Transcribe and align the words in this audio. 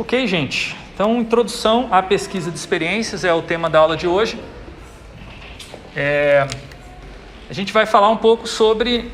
Ok, 0.00 0.28
gente. 0.28 0.76
Então, 0.94 1.18
introdução 1.18 1.88
à 1.90 2.00
pesquisa 2.00 2.52
de 2.52 2.56
experiências 2.56 3.24
é 3.24 3.34
o 3.34 3.42
tema 3.42 3.68
da 3.68 3.80
aula 3.80 3.96
de 3.96 4.06
hoje. 4.06 4.40
É, 5.96 6.46
a 7.50 7.52
gente 7.52 7.72
vai 7.72 7.84
falar 7.84 8.08
um 8.08 8.16
pouco 8.16 8.46
sobre 8.46 9.10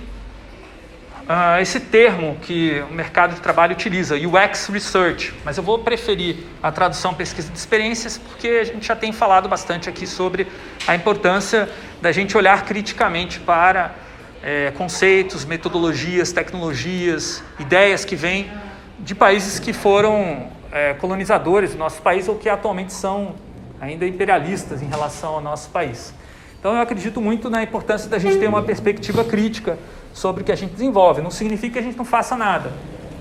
uh, 1.22 1.58
esse 1.58 1.80
termo 1.80 2.36
que 2.42 2.84
o 2.90 2.92
mercado 2.92 3.34
de 3.34 3.40
trabalho 3.40 3.72
utiliza, 3.72 4.14
UX 4.14 4.66
Research, 4.66 5.32
mas 5.42 5.56
eu 5.56 5.62
vou 5.62 5.78
preferir 5.78 6.36
a 6.62 6.70
tradução 6.70 7.14
pesquisa 7.14 7.50
de 7.50 7.56
experiências 7.56 8.18
porque 8.18 8.48
a 8.48 8.64
gente 8.64 8.86
já 8.86 8.94
tem 8.94 9.10
falado 9.10 9.48
bastante 9.48 9.88
aqui 9.88 10.06
sobre 10.06 10.46
a 10.86 10.94
importância 10.94 11.66
da 12.02 12.12
gente 12.12 12.36
olhar 12.36 12.62
criticamente 12.66 13.40
para 13.40 13.94
é, 14.42 14.70
conceitos, 14.72 15.46
metodologias, 15.46 16.30
tecnologias, 16.30 17.42
ideias 17.58 18.04
que 18.04 18.14
vêm 18.14 18.52
de 18.98 19.14
países 19.14 19.58
que 19.58 19.72
foram 19.72 20.52
é, 20.74 20.92
colonizadores 20.94 21.70
do 21.70 21.78
nosso 21.78 22.02
país 22.02 22.26
ou 22.28 22.34
que 22.34 22.48
atualmente 22.48 22.92
são 22.92 23.36
ainda 23.80 24.04
imperialistas 24.04 24.82
em 24.82 24.86
relação 24.86 25.34
ao 25.34 25.40
nosso 25.40 25.70
país. 25.70 26.12
Então 26.58 26.74
eu 26.74 26.80
acredito 26.80 27.20
muito 27.20 27.48
na 27.48 27.62
importância 27.62 28.10
da 28.10 28.18
gente 28.18 28.38
ter 28.38 28.48
uma 28.48 28.62
perspectiva 28.62 29.22
crítica 29.22 29.78
sobre 30.12 30.42
o 30.42 30.44
que 30.44 30.50
a 30.50 30.56
gente 30.56 30.72
desenvolve. 30.72 31.22
Não 31.22 31.30
significa 31.30 31.74
que 31.74 31.78
a 31.78 31.82
gente 31.82 31.96
não 31.96 32.04
faça 32.04 32.36
nada. 32.36 32.72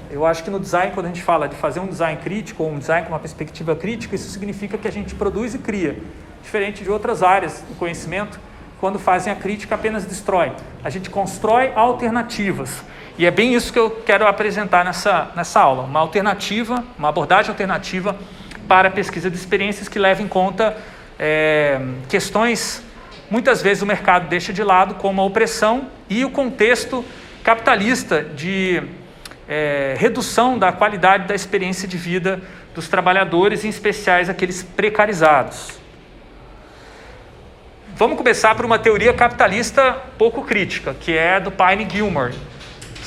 Eu 0.09 0.25
acho 0.25 0.43
que 0.43 0.49
no 0.49 0.59
design, 0.59 0.93
quando 0.93 1.07
a 1.07 1.09
gente 1.09 1.21
fala 1.21 1.47
de 1.47 1.55
fazer 1.55 1.79
um 1.79 1.87
design 1.87 2.19
crítico 2.21 2.63
ou 2.63 2.71
um 2.71 2.79
design 2.79 3.05
com 3.05 3.13
uma 3.13 3.19
perspectiva 3.19 3.75
crítica, 3.75 4.15
isso 4.15 4.29
significa 4.31 4.77
que 4.77 4.87
a 4.87 4.91
gente 4.91 5.13
produz 5.13 5.53
e 5.53 5.59
cria. 5.59 5.97
Diferente 6.41 6.83
de 6.83 6.89
outras 6.89 7.21
áreas 7.21 7.63
do 7.67 7.75
conhecimento, 7.77 8.39
quando 8.79 8.97
fazem 8.97 9.31
a 9.31 9.35
crítica 9.35 9.75
apenas 9.75 10.05
destrói. 10.05 10.53
A 10.83 10.89
gente 10.89 11.09
constrói 11.09 11.71
alternativas. 11.75 12.83
E 13.17 13.25
é 13.25 13.31
bem 13.31 13.53
isso 13.53 13.71
que 13.71 13.79
eu 13.79 13.91
quero 14.05 14.27
apresentar 14.27 14.83
nessa, 14.83 15.31
nessa 15.35 15.59
aula: 15.59 15.83
uma 15.83 15.99
alternativa, 15.99 16.83
uma 16.97 17.09
abordagem 17.09 17.49
alternativa 17.49 18.15
para 18.67 18.87
a 18.87 18.91
pesquisa 18.91 19.29
de 19.29 19.35
experiências 19.35 19.87
que 19.87 19.99
leva 19.99 20.21
em 20.21 20.27
conta 20.27 20.75
é, 21.19 21.79
questões 22.09 22.83
muitas 23.29 23.61
vezes 23.61 23.81
o 23.81 23.85
mercado 23.85 24.27
deixa 24.27 24.53
de 24.53 24.63
lado, 24.63 24.95
como 24.95 25.21
a 25.21 25.25
opressão 25.25 25.87
e 26.09 26.23
o 26.23 26.29
contexto 26.29 27.03
capitalista 27.43 28.21
de 28.21 28.83
é, 29.47 29.95
redução 29.97 30.57
da 30.57 30.71
qualidade 30.71 31.27
da 31.27 31.35
experiência 31.35 31.87
de 31.87 31.97
vida 31.97 32.41
dos 32.75 32.87
trabalhadores, 32.87 33.65
em 33.65 33.69
especiais 33.69 34.29
aqueles 34.29 34.63
precarizados. 34.63 35.79
Vamos 37.95 38.17
começar 38.17 38.55
por 38.55 38.65
uma 38.65 38.79
teoria 38.79 39.13
capitalista 39.13 39.93
pouco 40.17 40.43
crítica, 40.43 40.93
que 40.93 41.15
é 41.15 41.39
do 41.39 41.51
Pine 41.51 41.87
Gilmore, 41.89 42.33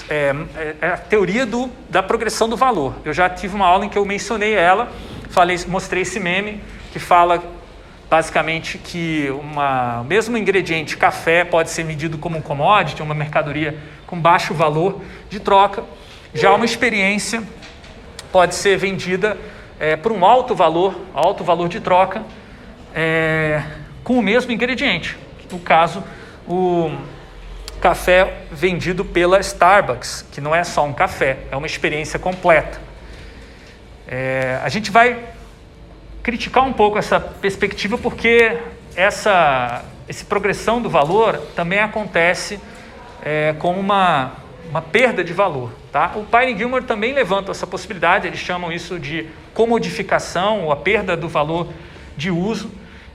é, 0.08 0.34
é, 0.56 0.76
é, 0.80 0.88
a 0.88 0.96
teoria 0.96 1.44
do, 1.44 1.70
da 1.88 2.02
progressão 2.02 2.48
do 2.48 2.56
valor. 2.56 2.94
Eu 3.04 3.12
já 3.12 3.28
tive 3.28 3.54
uma 3.54 3.66
aula 3.66 3.84
em 3.84 3.88
que 3.88 3.98
eu 3.98 4.04
mencionei 4.04 4.54
ela, 4.54 4.90
falei, 5.30 5.58
mostrei 5.66 6.02
esse 6.02 6.20
meme 6.20 6.60
que 6.92 6.98
fala 6.98 7.42
basicamente 8.08 8.78
que 8.78 9.28
uma, 9.30 10.00
o 10.00 10.04
mesmo 10.04 10.36
ingrediente 10.36 10.96
café 10.96 11.44
pode 11.44 11.70
ser 11.70 11.84
medido 11.84 12.18
como 12.18 12.38
um 12.38 12.40
commodity, 12.40 13.02
uma 13.02 13.14
mercadoria 13.14 13.76
com 14.06 14.18
baixo 14.18 14.54
valor 14.54 15.02
de 15.28 15.40
troca. 15.40 15.82
Já 16.32 16.54
uma 16.54 16.64
experiência 16.64 17.42
pode 18.30 18.54
ser 18.54 18.76
vendida 18.76 19.36
é, 19.80 19.96
por 19.96 20.12
um 20.12 20.24
alto 20.24 20.54
valor, 20.54 20.94
alto 21.12 21.42
valor 21.42 21.68
de 21.68 21.80
troca, 21.80 22.22
é, 22.94 23.62
com 24.04 24.18
o 24.18 24.22
mesmo 24.22 24.52
ingrediente. 24.52 25.16
No 25.50 25.58
caso, 25.58 26.02
o 26.46 26.90
café 27.86 28.38
vendido 28.50 29.04
pela 29.04 29.38
Starbucks, 29.38 30.26
que 30.32 30.40
não 30.40 30.52
é 30.52 30.64
só 30.64 30.84
um 30.84 30.92
café, 30.92 31.38
é 31.52 31.56
uma 31.56 31.68
experiência 31.68 32.18
completa. 32.18 32.80
É, 34.08 34.58
a 34.60 34.68
gente 34.68 34.90
vai 34.90 35.16
criticar 36.20 36.64
um 36.64 36.72
pouco 36.72 36.98
essa 36.98 37.20
perspectiva 37.20 37.96
porque 37.96 38.58
essa, 38.96 39.84
essa 40.08 40.24
progressão 40.24 40.82
do 40.82 40.90
valor 40.90 41.36
também 41.54 41.78
acontece 41.78 42.58
é, 43.22 43.54
com 43.56 43.78
uma, 43.78 44.32
uma 44.68 44.82
perda 44.82 45.22
de 45.22 45.32
valor. 45.32 45.70
Tá? 45.92 46.10
O 46.16 46.24
Pine 46.24 46.58
Gilmore 46.58 46.82
também 46.82 47.12
levanta 47.12 47.52
essa 47.52 47.68
possibilidade, 47.68 48.26
eles 48.26 48.40
chamam 48.40 48.72
isso 48.72 48.98
de 48.98 49.28
comodificação, 49.54 50.64
ou 50.64 50.72
a 50.72 50.76
perda 50.76 51.16
do 51.16 51.28
valor 51.28 51.68
de 52.16 52.32
uso 52.32 52.68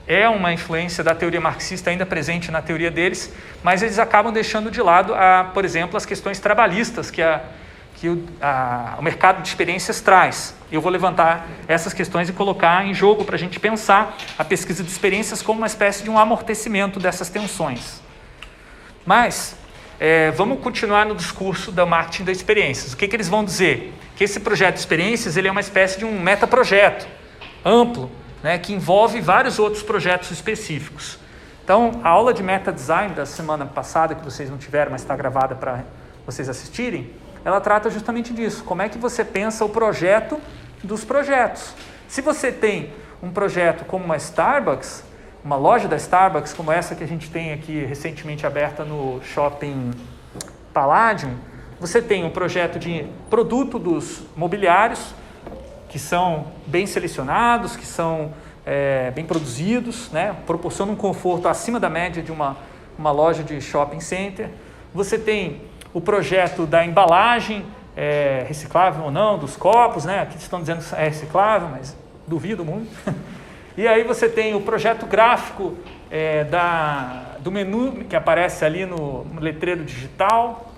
é 0.06 0.28
uma 0.28 0.52
influência 0.52 1.02
da 1.04 1.14
teoria 1.14 1.40
marxista 1.40 1.90
ainda 1.90 2.04
presente 2.04 2.50
na 2.50 2.60
teoria 2.60 2.90
deles, 2.90 3.32
mas 3.62 3.82
eles 3.82 3.98
acabam 3.98 4.32
deixando 4.32 4.70
de 4.70 4.80
lado, 4.82 5.14
a, 5.14 5.50
por 5.54 5.64
exemplo, 5.64 5.96
as 5.96 6.04
questões 6.04 6.38
trabalhistas 6.40 7.10
que, 7.10 7.22
a, 7.22 7.40
que 7.96 8.08
o, 8.08 8.24
a, 8.40 8.96
o 8.98 9.02
mercado 9.02 9.42
de 9.42 9.48
experiências 9.48 10.00
traz. 10.00 10.54
Eu 10.70 10.80
vou 10.80 10.90
levantar 10.90 11.46
essas 11.68 11.92
questões 11.92 12.28
e 12.28 12.32
colocar 12.32 12.84
em 12.84 12.94
jogo 12.94 13.24
para 13.24 13.36
a 13.36 13.38
gente 13.38 13.60
pensar 13.60 14.16
a 14.36 14.44
pesquisa 14.44 14.82
de 14.82 14.90
experiências 14.90 15.40
como 15.40 15.58
uma 15.58 15.66
espécie 15.66 16.02
de 16.02 16.10
um 16.10 16.18
amortecimento 16.18 16.98
dessas 16.98 17.28
tensões. 17.28 18.02
Mas 19.06 19.56
é, 20.00 20.30
vamos 20.32 20.60
continuar 20.60 21.06
no 21.06 21.14
discurso 21.14 21.70
da 21.70 21.86
marketing 21.86 22.24
das 22.24 22.36
experiências. 22.36 22.92
O 22.92 22.96
que, 22.96 23.06
que 23.06 23.14
eles 23.14 23.28
vão 23.28 23.44
dizer? 23.44 23.92
Que 24.16 24.24
esse 24.24 24.40
projeto 24.40 24.74
de 24.74 24.80
experiências 24.80 25.36
ele 25.36 25.46
é 25.46 25.50
uma 25.50 25.60
espécie 25.60 25.98
de 25.98 26.04
um 26.04 26.20
metaprojeto 26.20 27.06
amplo, 27.64 28.10
né, 28.42 28.58
que 28.58 28.72
envolve 28.72 29.20
vários 29.20 29.58
outros 29.58 29.82
projetos 29.82 30.30
específicos. 30.30 31.18
Então, 31.64 32.00
a 32.02 32.08
aula 32.08 32.34
de 32.34 32.42
meta 32.42 32.72
design 32.72 33.14
da 33.14 33.24
semana 33.24 33.64
passada, 33.64 34.14
que 34.14 34.24
vocês 34.24 34.50
não 34.50 34.58
tiveram, 34.58 34.90
mas 34.90 35.02
está 35.02 35.14
gravada 35.14 35.54
para 35.54 35.84
vocês 36.26 36.48
assistirem, 36.48 37.10
ela 37.44 37.60
trata 37.60 37.88
justamente 37.88 38.32
disso. 38.32 38.64
Como 38.64 38.82
é 38.82 38.88
que 38.88 38.98
você 38.98 39.24
pensa 39.24 39.64
o 39.64 39.68
projeto 39.68 40.40
dos 40.82 41.04
projetos? 41.04 41.74
Se 42.08 42.20
você 42.20 42.50
tem 42.50 42.92
um 43.22 43.30
projeto 43.30 43.84
como 43.84 44.04
uma 44.04 44.16
Starbucks, 44.16 45.04
uma 45.44 45.56
loja 45.56 45.88
da 45.88 45.96
Starbucks, 45.96 46.52
como 46.52 46.70
essa 46.70 46.94
que 46.94 47.02
a 47.02 47.06
gente 47.06 47.30
tem 47.30 47.52
aqui 47.52 47.84
recentemente 47.84 48.46
aberta 48.46 48.84
no 48.84 49.20
shopping 49.22 49.92
Palladium, 50.72 51.36
você 51.80 52.00
tem 52.00 52.24
um 52.24 52.30
projeto 52.30 52.78
de 52.78 53.06
produto 53.28 53.78
dos 53.78 54.22
mobiliários, 54.36 55.14
que 55.92 55.98
são 55.98 56.46
bem 56.66 56.86
selecionados, 56.86 57.76
que 57.76 57.84
são 57.84 58.32
é, 58.64 59.10
bem 59.10 59.26
produzidos, 59.26 60.10
né? 60.10 60.34
proporcionam 60.46 60.94
um 60.94 60.96
conforto 60.96 61.46
acima 61.48 61.78
da 61.78 61.90
média 61.90 62.22
de 62.22 62.32
uma, 62.32 62.56
uma 62.98 63.10
loja 63.10 63.42
de 63.42 63.60
shopping 63.60 64.00
center. 64.00 64.48
Você 64.94 65.18
tem 65.18 65.60
o 65.92 66.00
projeto 66.00 66.64
da 66.64 66.82
embalagem, 66.82 67.66
é, 67.94 68.42
reciclável 68.48 69.04
ou 69.04 69.10
não, 69.10 69.38
dos 69.38 69.54
copos, 69.54 70.06
né? 70.06 70.22
aqui 70.22 70.38
estão 70.38 70.60
dizendo 70.60 70.82
que 70.82 70.94
é 70.94 71.08
reciclável, 71.08 71.68
mas 71.68 71.94
duvido 72.26 72.64
muito. 72.64 72.90
E 73.74 73.88
aí 73.88 74.04
você 74.04 74.28
tem 74.28 74.54
o 74.54 74.60
projeto 74.60 75.06
gráfico 75.06 75.74
é, 76.10 76.44
da, 76.44 77.36
do 77.38 77.50
menu 77.50 78.04
que 78.04 78.14
aparece 78.14 78.66
ali 78.66 78.84
no, 78.84 79.24
no 79.24 79.40
letreiro 79.40 79.82
digital, 79.82 80.70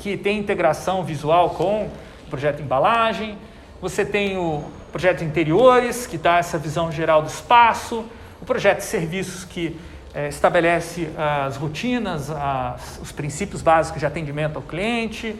que 0.00 0.16
tem 0.16 0.40
integração 0.40 1.04
visual 1.04 1.50
com 1.50 1.84
o 1.84 2.28
projeto 2.28 2.60
embalagem. 2.60 3.38
Você 3.82 4.04
tem 4.04 4.38
o 4.38 4.62
projeto 4.92 5.18
de 5.18 5.24
interiores, 5.24 6.06
que 6.06 6.16
dá 6.16 6.38
essa 6.38 6.56
visão 6.56 6.92
geral 6.92 7.20
do 7.20 7.26
espaço, 7.26 8.04
o 8.40 8.44
projeto 8.44 8.78
de 8.78 8.84
serviços, 8.84 9.44
que 9.44 9.76
é, 10.14 10.28
estabelece 10.28 11.10
as 11.18 11.56
rotinas, 11.56 12.30
as, 12.30 13.00
os 13.02 13.10
princípios 13.10 13.60
básicos 13.60 13.98
de 13.98 14.06
atendimento 14.06 14.54
ao 14.54 14.62
cliente, 14.62 15.34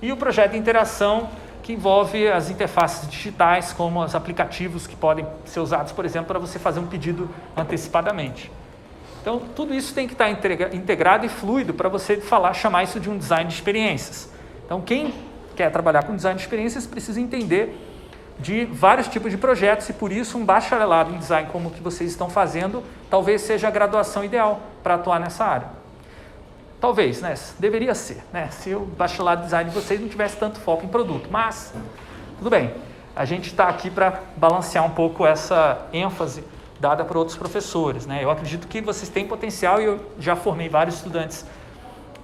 e 0.00 0.10
o 0.10 0.16
projeto 0.16 0.52
de 0.52 0.56
interação, 0.56 1.28
que 1.62 1.74
envolve 1.74 2.26
as 2.26 2.48
interfaces 2.48 3.06
digitais, 3.06 3.74
como 3.74 4.02
os 4.02 4.14
aplicativos 4.14 4.86
que 4.86 4.96
podem 4.96 5.26
ser 5.44 5.60
usados, 5.60 5.92
por 5.92 6.06
exemplo, 6.06 6.28
para 6.28 6.38
você 6.38 6.58
fazer 6.58 6.80
um 6.80 6.86
pedido 6.86 7.28
antecipadamente. 7.54 8.50
Então, 9.20 9.40
tudo 9.54 9.74
isso 9.74 9.94
tem 9.94 10.06
que 10.06 10.14
estar 10.14 10.30
integrado 10.30 11.26
e 11.26 11.28
fluido 11.28 11.74
para 11.74 11.90
você 11.90 12.16
falar, 12.16 12.54
chamar 12.54 12.84
isso 12.84 12.98
de 12.98 13.10
um 13.10 13.18
design 13.18 13.46
de 13.46 13.54
experiências. 13.54 14.30
Então, 14.64 14.80
quem 14.80 15.12
quer 15.54 15.70
trabalhar 15.70 16.04
com 16.04 16.14
design 16.14 16.36
de 16.36 16.44
experiências 16.44 16.86
precisa 16.86 17.20
entender 17.20 17.76
de 18.38 18.64
vários 18.64 19.08
tipos 19.08 19.30
de 19.30 19.38
projetos 19.38 19.88
e 19.88 19.92
por 19.92 20.10
isso 20.10 20.36
um 20.36 20.44
bacharelado 20.44 21.14
em 21.14 21.18
design 21.18 21.48
como 21.52 21.68
o 21.68 21.70
que 21.70 21.80
vocês 21.80 22.10
estão 22.10 22.28
fazendo 22.28 22.82
talvez 23.08 23.42
seja 23.42 23.68
a 23.68 23.70
graduação 23.70 24.24
ideal 24.24 24.60
para 24.82 24.94
atuar 24.94 25.20
nessa 25.20 25.44
área. 25.44 25.68
Talvez, 26.80 27.20
né? 27.20 27.34
Deveria 27.58 27.94
ser, 27.94 28.22
né? 28.32 28.48
Se 28.50 28.74
o 28.74 28.80
bacharelado 28.80 29.42
em 29.42 29.44
design 29.44 29.70
de 29.70 29.74
vocês 29.74 30.00
não 30.00 30.08
tivesse 30.08 30.36
tanto 30.36 30.58
foco 30.60 30.84
em 30.84 30.88
produto, 30.88 31.28
mas 31.30 31.72
tudo 32.36 32.50
bem. 32.50 32.74
A 33.16 33.24
gente 33.24 33.46
está 33.46 33.68
aqui 33.68 33.88
para 33.88 34.20
balancear 34.36 34.84
um 34.84 34.90
pouco 34.90 35.24
essa 35.24 35.86
ênfase 35.92 36.44
dada 36.80 37.04
por 37.04 37.16
outros 37.16 37.38
professores, 37.38 38.04
né? 38.04 38.22
Eu 38.22 38.30
acredito 38.30 38.66
que 38.66 38.80
vocês 38.80 39.08
têm 39.08 39.26
potencial 39.26 39.80
e 39.80 39.84
eu 39.84 40.00
já 40.18 40.34
formei 40.34 40.68
vários 40.68 40.96
estudantes 40.96 41.46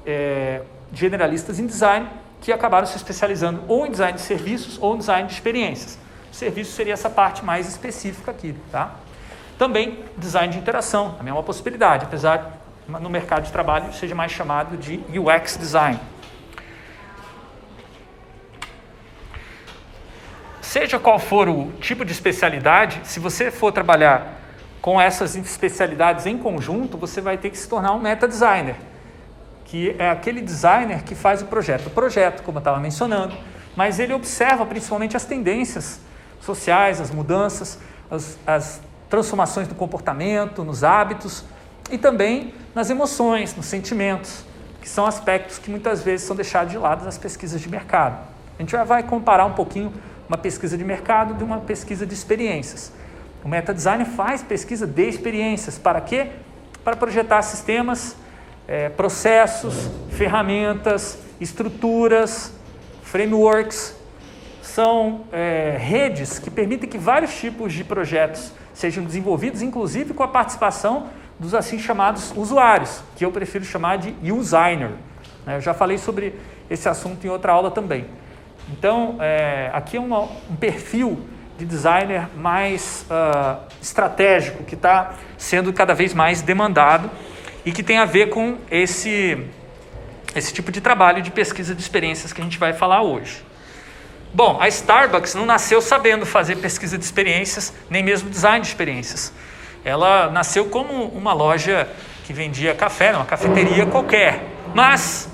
é, 0.05 0.63
generalistas 0.93 1.61
em 1.61 1.67
design 1.67 2.09
que 2.41 2.53
acabaram 2.53 2.87
se 2.87 2.97
especializando 2.97 3.63
ou 3.69 3.87
em 3.87 3.91
design 3.91 4.17
de 4.17 4.23
serviços 4.23 4.79
ou 4.81 4.95
em 4.95 4.99
design 4.99 5.29
de 5.29 5.35
experiências. 5.35 5.99
O 6.31 6.35
serviço 6.35 6.73
seria 6.73 6.93
essa 6.93 7.11
parte 7.11 7.45
mais 7.45 7.69
específica 7.69 8.31
aqui, 8.31 8.55
tá? 8.71 8.93
Também 9.59 10.05
design 10.17 10.53
de 10.53 10.59
interação, 10.59 11.13
também 11.13 11.31
é 11.31 11.35
uma 11.35 11.43
possibilidade, 11.43 12.05
apesar 12.05 12.59
no 12.89 13.11
mercado 13.11 13.45
de 13.45 13.53
trabalho 13.53 13.93
seja 13.93 14.15
mais 14.15 14.33
chamado 14.33 14.77
de 14.77 15.01
UX 15.19 15.57
design. 15.57 16.01
seja 20.71 21.01
qual 21.01 21.19
for 21.19 21.49
o 21.49 21.73
tipo 21.81 22.05
de 22.05 22.13
especialidade, 22.13 23.01
se 23.03 23.19
você 23.19 23.51
for 23.51 23.73
trabalhar 23.73 24.41
com 24.81 25.01
essas 25.01 25.35
especialidades 25.35 26.27
em 26.27 26.39
conjunto, 26.39 26.97
você 26.97 27.21
vai 27.21 27.37
ter 27.37 27.51
que 27.51 27.59
se 27.59 27.69
tornar 27.69 27.93
um 27.93 27.99
meta 27.99 28.29
designer, 28.29 28.77
que 29.71 29.95
é 30.01 30.11
aquele 30.11 30.41
designer 30.41 31.05
que 31.05 31.15
faz 31.15 31.43
o 31.43 31.45
projeto. 31.45 31.87
O 31.87 31.91
projeto, 31.91 32.43
como 32.43 32.59
eu 32.59 32.61
estava 32.61 32.81
mencionando, 32.81 33.37
mas 33.77 34.01
ele 34.01 34.13
observa 34.13 34.67
principalmente 34.67 35.17
as 35.17 35.25
tendências 35.25 36.01
sociais, 36.41 37.01
as 37.01 37.13
mudanças, 37.13 37.79
as, 38.11 38.37
as 38.45 38.81
transformações 39.09 39.69
do 39.69 39.77
comportamento, 39.77 40.65
nos 40.65 40.83
hábitos 40.83 41.45
e 41.89 41.97
também 41.97 42.53
nas 42.75 42.91
emoções, 42.91 43.55
nos 43.55 43.67
sentimentos, 43.67 44.45
que 44.83 44.89
são 44.89 45.07
aspectos 45.07 45.61
que 45.61 45.71
muitas 45.71 46.03
vezes 46.03 46.27
são 46.27 46.35
deixados 46.35 46.73
de 46.73 46.79
lado 46.79 47.05
nas 47.05 47.17
pesquisas 47.17 47.61
de 47.61 47.69
mercado. 47.69 48.19
A 48.59 48.63
gente 48.63 48.73
já 48.73 48.83
vai 48.83 49.05
comparar 49.05 49.45
um 49.45 49.53
pouquinho 49.53 49.93
uma 50.29 50.37
pesquisa 50.37 50.77
de 50.77 50.83
mercado 50.83 51.35
de 51.35 51.45
uma 51.45 51.59
pesquisa 51.59 52.05
de 52.05 52.13
experiências. 52.13 52.93
O 53.45 53.49
meta-design 53.49 54.05
faz 54.05 54.43
pesquisa 54.43 54.85
de 54.85 55.09
experiências. 55.09 55.79
Para 55.79 56.01
quê? 56.01 56.33
Para 56.83 56.97
projetar 56.97 57.43
sistemas, 57.43 58.17
é, 58.71 58.89
processos, 58.89 59.91
ferramentas, 60.11 61.19
estruturas, 61.41 62.55
frameworks. 63.03 63.97
São 64.63 65.23
é, 65.33 65.77
redes 65.77 66.39
que 66.39 66.49
permitem 66.49 66.89
que 66.89 66.97
vários 66.97 67.35
tipos 67.37 67.73
de 67.73 67.83
projetos 67.83 68.53
sejam 68.73 69.03
desenvolvidos, 69.03 69.61
inclusive 69.61 70.15
com 70.15 70.23
a 70.23 70.29
participação 70.29 71.09
dos 71.37 71.53
assim 71.53 71.81
chamados 71.81 72.33
usuários, 72.37 73.03
que 73.17 73.25
eu 73.25 73.33
prefiro 73.33 73.65
chamar 73.65 73.99
de 73.99 74.15
user. 74.31 74.91
Né? 75.45 75.57
Eu 75.57 75.61
já 75.61 75.75
falei 75.75 75.99
sobre 75.99 76.39
esse 76.71 76.89
assunto 76.89 77.27
em 77.27 77.29
outra 77.29 77.53
aula 77.53 77.73
também. 77.73 78.07
Então, 78.71 79.17
é, 79.19 79.69
aqui 79.73 79.97
é 79.97 80.01
uma, 80.01 80.21
um 80.21 80.57
perfil 80.61 81.21
de 81.59 81.65
designer 81.65 82.29
mais 82.37 83.05
uh, 83.11 83.61
estratégico, 83.83 84.63
que 84.63 84.77
está 84.77 85.15
sendo 85.37 85.73
cada 85.73 85.93
vez 85.93 86.15
mais 86.15 86.41
demandado 86.41 87.11
e 87.65 87.73
que 87.73 87.83
tem 87.83 87.99
a 87.99 88.05
ver 88.05 88.31
com 88.31 88.59
esse, 88.71 89.39
esse 90.35 90.53
tipo 90.53 90.73
de 90.73 90.81
trabalho 90.81 91.23
de 91.23 91.31
pesquisa 91.31 91.75
de 91.75 91.81
experiências 91.81 92.33
que 92.33 92.41
a 92.41 92.45
gente 92.45 92.59
vai 92.59 92.73
falar 92.73 93.03
hoje. 93.03 93.45
Bom, 94.33 94.59
a 94.61 94.69
Starbucks 94.69 95.35
não 95.35 95.45
nasceu 95.45 95.83
sabendo 95.83 96.25
fazer 96.25 96.57
pesquisa 96.57 96.97
de 96.97 97.05
experiências, 97.05 97.73
nem 97.89 98.03
mesmo 98.03 98.31
design 98.31 98.61
de 98.61 98.69
experiências. 98.69 99.33
Ela 99.85 100.31
nasceu 100.31 100.67
como 100.67 101.07
uma 101.07 101.33
loja 101.33 101.89
que 102.25 102.33
vendia 102.33 102.75
café, 102.75 103.13
uma 103.13 103.25
cafeteria 103.25 103.87
qualquer. 103.87 104.45
Mas, 104.73 105.29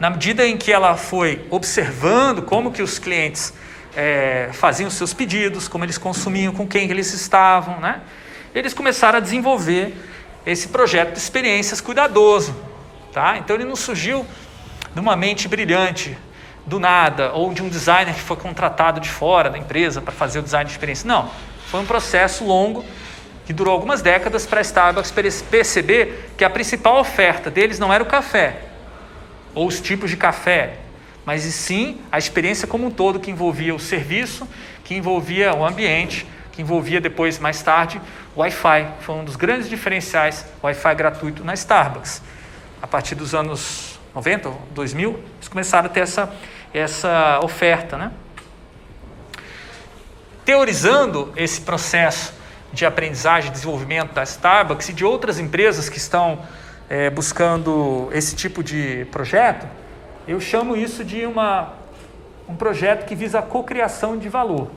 na 0.00 0.10
medida 0.10 0.46
em 0.46 0.56
que 0.56 0.72
ela 0.72 0.96
foi 0.96 1.46
observando 1.50 2.42
como 2.42 2.72
que 2.72 2.82
os 2.82 2.98
clientes 2.98 3.54
é, 3.96 4.50
faziam 4.52 4.90
seus 4.90 5.14
pedidos, 5.14 5.68
como 5.68 5.84
eles 5.84 5.98
consumiam, 5.98 6.52
com 6.52 6.66
quem 6.66 6.90
eles 6.90 7.12
estavam, 7.14 7.78
né? 7.78 8.00
eles 8.54 8.74
começaram 8.74 9.18
a 9.18 9.20
desenvolver 9.20 9.94
esse 10.46 10.68
projeto 10.68 11.12
de 11.12 11.18
experiências 11.18 11.80
cuidadoso. 11.80 12.54
Tá? 13.12 13.36
Então 13.38 13.56
ele 13.56 13.64
não 13.64 13.76
surgiu 13.76 14.26
de 14.94 15.00
uma 15.00 15.16
mente 15.16 15.48
brilhante, 15.48 16.16
do 16.66 16.78
nada, 16.78 17.32
ou 17.32 17.52
de 17.52 17.62
um 17.62 17.68
designer 17.68 18.14
que 18.14 18.20
foi 18.20 18.36
contratado 18.36 19.00
de 19.00 19.08
fora 19.08 19.50
da 19.50 19.58
empresa 19.58 20.00
para 20.00 20.12
fazer 20.12 20.38
o 20.38 20.42
design 20.42 20.64
de 20.64 20.72
experiência. 20.72 21.06
Não, 21.06 21.30
foi 21.66 21.80
um 21.80 21.86
processo 21.86 22.44
longo 22.44 22.84
que 23.44 23.52
durou 23.52 23.72
algumas 23.72 24.02
décadas 24.02 24.46
para 24.46 24.60
a 24.60 24.62
Starbucks 24.62 25.12
perceber 25.50 26.30
que 26.36 26.44
a 26.44 26.50
principal 26.50 26.98
oferta 27.00 27.50
deles 27.50 27.78
não 27.78 27.92
era 27.92 28.02
o 28.02 28.06
café, 28.06 28.60
ou 29.54 29.66
os 29.66 29.80
tipos 29.80 30.10
de 30.10 30.16
café, 30.16 30.76
mas 31.24 31.42
sim 31.42 32.00
a 32.10 32.18
experiência 32.18 32.68
como 32.68 32.86
um 32.86 32.90
todo 32.90 33.18
que 33.18 33.30
envolvia 33.30 33.74
o 33.74 33.80
serviço, 33.80 34.46
que 34.84 34.94
envolvia 34.94 35.54
o 35.54 35.64
ambiente, 35.64 36.26
que 36.52 36.62
envolvia 36.62 37.00
depois, 37.00 37.38
mais 37.38 37.62
tarde, 37.62 38.00
Wi-Fi. 38.36 38.86
Foi 39.00 39.14
um 39.16 39.24
dos 39.24 39.36
grandes 39.36 39.68
diferenciais, 39.68 40.46
Wi-Fi 40.62 40.94
gratuito 40.94 41.42
na 41.42 41.54
Starbucks. 41.54 42.22
A 42.80 42.86
partir 42.86 43.14
dos 43.14 43.34
anos 43.34 43.98
90, 44.14 44.52
2000, 44.72 45.10
eles 45.36 45.48
começaram 45.48 45.86
a 45.86 45.88
ter 45.88 46.00
essa, 46.00 46.32
essa 46.72 47.40
oferta. 47.42 47.96
Né? 47.96 48.12
Teorizando 50.44 51.32
esse 51.36 51.62
processo 51.62 52.34
de 52.72 52.84
aprendizagem 52.84 53.50
e 53.50 53.52
desenvolvimento 53.52 54.12
da 54.12 54.22
Starbucks 54.22 54.88
e 54.88 54.92
de 54.92 55.04
outras 55.04 55.38
empresas 55.38 55.88
que 55.88 55.98
estão 55.98 56.40
é, 56.88 57.08
buscando 57.08 58.10
esse 58.12 58.36
tipo 58.36 58.62
de 58.62 59.06
projeto, 59.10 59.66
eu 60.28 60.40
chamo 60.40 60.76
isso 60.76 61.04
de 61.04 61.24
uma, 61.24 61.72
um 62.48 62.54
projeto 62.54 63.06
que 63.06 63.14
visa 63.14 63.38
a 63.38 63.42
cocriação 63.42 64.18
de 64.18 64.28
valor. 64.28 64.70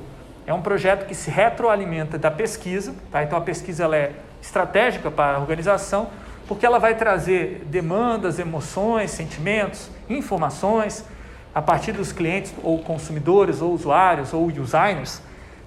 É 0.48 0.54
um 0.54 0.62
projeto 0.62 1.08
que 1.08 1.16
se 1.16 1.32
retroalimenta 1.32 2.18
da 2.18 2.30
pesquisa, 2.30 2.94
tá? 3.12 3.24
então 3.24 3.38
a 3.38 3.42
pesquisa 3.42 3.84
ela 3.84 3.96
é 3.96 4.14
estratégica 4.42 5.10
para 5.10 5.38
a 5.38 5.40
organização, 5.40 6.10
porque 6.48 6.66
ela 6.66 6.78
vai 6.78 6.94
trazer 6.94 7.64
demandas, 7.66 8.38
emoções, 8.38 9.10
sentimentos, 9.10 9.90
informações 10.08 11.04
a 11.54 11.62
partir 11.62 11.94
dos 11.94 12.12
clientes 12.12 12.54
ou 12.62 12.78
consumidores 12.80 13.62
ou 13.62 13.74
usuários 13.74 14.34
ou 14.34 14.46
users 14.46 15.22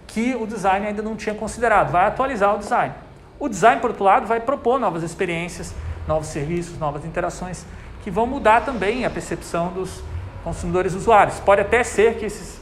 que 0.06 0.36
o 0.36 0.46
design 0.46 0.86
ainda 0.86 1.02
não 1.02 1.16
tinha 1.16 1.34
considerado. 1.34 1.90
Vai 1.90 2.06
atualizar 2.06 2.54
o 2.54 2.58
design. 2.58 2.94
O 3.40 3.48
design, 3.48 3.80
por 3.80 3.90
outro 3.90 4.04
lado, 4.04 4.26
vai 4.26 4.40
propor 4.40 4.78
novas 4.78 5.02
experiências, 5.02 5.74
novos 6.06 6.28
serviços, 6.28 6.78
novas 6.78 7.04
interações 7.04 7.64
que 8.02 8.10
vão 8.10 8.26
mudar 8.26 8.64
também 8.64 9.04
a 9.04 9.10
percepção 9.10 9.72
dos 9.72 10.02
consumidores 10.44 10.94
usuários. 10.94 11.40
Pode 11.40 11.60
até 11.60 11.82
ser 11.82 12.16
que 12.16 12.24
esses 12.24 12.60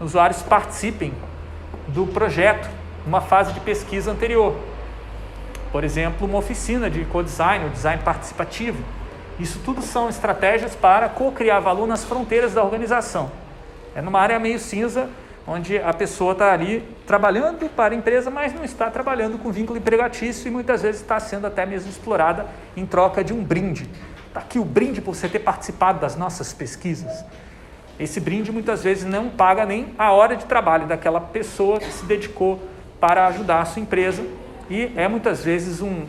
usuários 0.00 0.42
participem 0.42 1.12
do 1.88 2.06
projeto 2.06 2.68
numa 3.04 3.20
fase 3.20 3.52
de 3.52 3.60
pesquisa 3.60 4.10
anterior. 4.10 4.54
Por 5.72 5.84
exemplo, 5.84 6.26
uma 6.26 6.38
oficina 6.38 6.88
de 6.88 7.04
co-design 7.06 7.64
ou 7.64 7.70
design 7.70 8.02
participativo. 8.02 8.82
Isso 9.38 9.60
tudo 9.64 9.82
são 9.82 10.08
estratégias 10.08 10.74
para 10.74 11.08
co-criar 11.08 11.60
valor 11.60 11.86
nas 11.86 12.04
fronteiras 12.04 12.54
da 12.54 12.62
organização. 12.62 13.30
É 13.94 14.02
numa 14.02 14.20
área 14.20 14.38
meio 14.38 14.58
cinza, 14.58 15.08
onde 15.46 15.78
a 15.78 15.92
pessoa 15.94 16.32
está 16.32 16.52
ali 16.52 16.86
trabalhando 17.06 17.68
para 17.70 17.94
a 17.94 17.96
empresa, 17.96 18.30
mas 18.30 18.52
não 18.52 18.64
está 18.64 18.90
trabalhando 18.90 19.38
com 19.38 19.50
vínculo 19.50 19.78
empregatício 19.78 20.48
e 20.48 20.50
muitas 20.50 20.82
vezes 20.82 21.00
está 21.00 21.18
sendo 21.18 21.46
até 21.46 21.64
mesmo 21.64 21.88
explorada 21.88 22.46
em 22.76 22.84
troca 22.84 23.24
de 23.24 23.32
um 23.32 23.42
brinde. 23.42 23.88
Está 24.26 24.40
aqui 24.40 24.58
o 24.58 24.64
brinde 24.64 25.00
por 25.00 25.14
você 25.14 25.28
ter 25.28 25.38
participado 25.38 26.00
das 26.00 26.16
nossas 26.16 26.52
pesquisas. 26.52 27.24
Esse 27.98 28.20
brinde 28.20 28.52
muitas 28.52 28.82
vezes 28.82 29.04
não 29.04 29.28
paga 29.28 29.66
nem 29.66 29.88
a 29.98 30.12
hora 30.12 30.36
de 30.36 30.44
trabalho 30.44 30.86
daquela 30.86 31.20
pessoa 31.20 31.80
que 31.80 31.90
se 31.92 32.04
dedicou 32.04 32.60
para 33.00 33.26
ajudar 33.26 33.60
a 33.60 33.64
sua 33.64 33.82
empresa 33.82 34.24
e 34.70 34.92
é 34.96 35.08
muitas 35.08 35.42
vezes 35.42 35.80
um, 35.80 36.04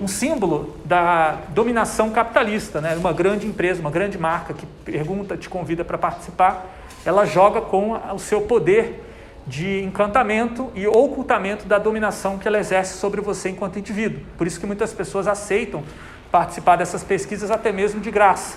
um 0.00 0.08
símbolo 0.08 0.76
da 0.84 1.38
dominação 1.48 2.10
capitalista, 2.10 2.80
né? 2.80 2.94
Uma 2.96 3.12
grande 3.12 3.46
empresa, 3.46 3.80
uma 3.80 3.90
grande 3.90 4.18
marca 4.18 4.52
que 4.52 4.66
pergunta, 4.84 5.36
te 5.36 5.48
convida 5.48 5.84
para 5.84 5.96
participar, 5.96 6.66
ela 7.04 7.24
joga 7.24 7.60
com 7.60 7.92
o 7.92 8.18
seu 8.18 8.42
poder 8.42 9.02
de 9.46 9.82
encantamento 9.82 10.70
e 10.74 10.86
ocultamento 10.86 11.66
da 11.66 11.78
dominação 11.78 12.38
que 12.38 12.46
ela 12.46 12.58
exerce 12.58 12.98
sobre 12.98 13.20
você 13.20 13.48
enquanto 13.48 13.78
indivíduo. 13.78 14.20
Por 14.36 14.46
isso 14.46 14.60
que 14.60 14.66
muitas 14.66 14.92
pessoas 14.92 15.26
aceitam 15.26 15.82
participar 16.30 16.76
dessas 16.76 17.02
pesquisas 17.02 17.50
até 17.50 17.72
mesmo 17.72 18.00
de 18.00 18.10
graça, 18.10 18.56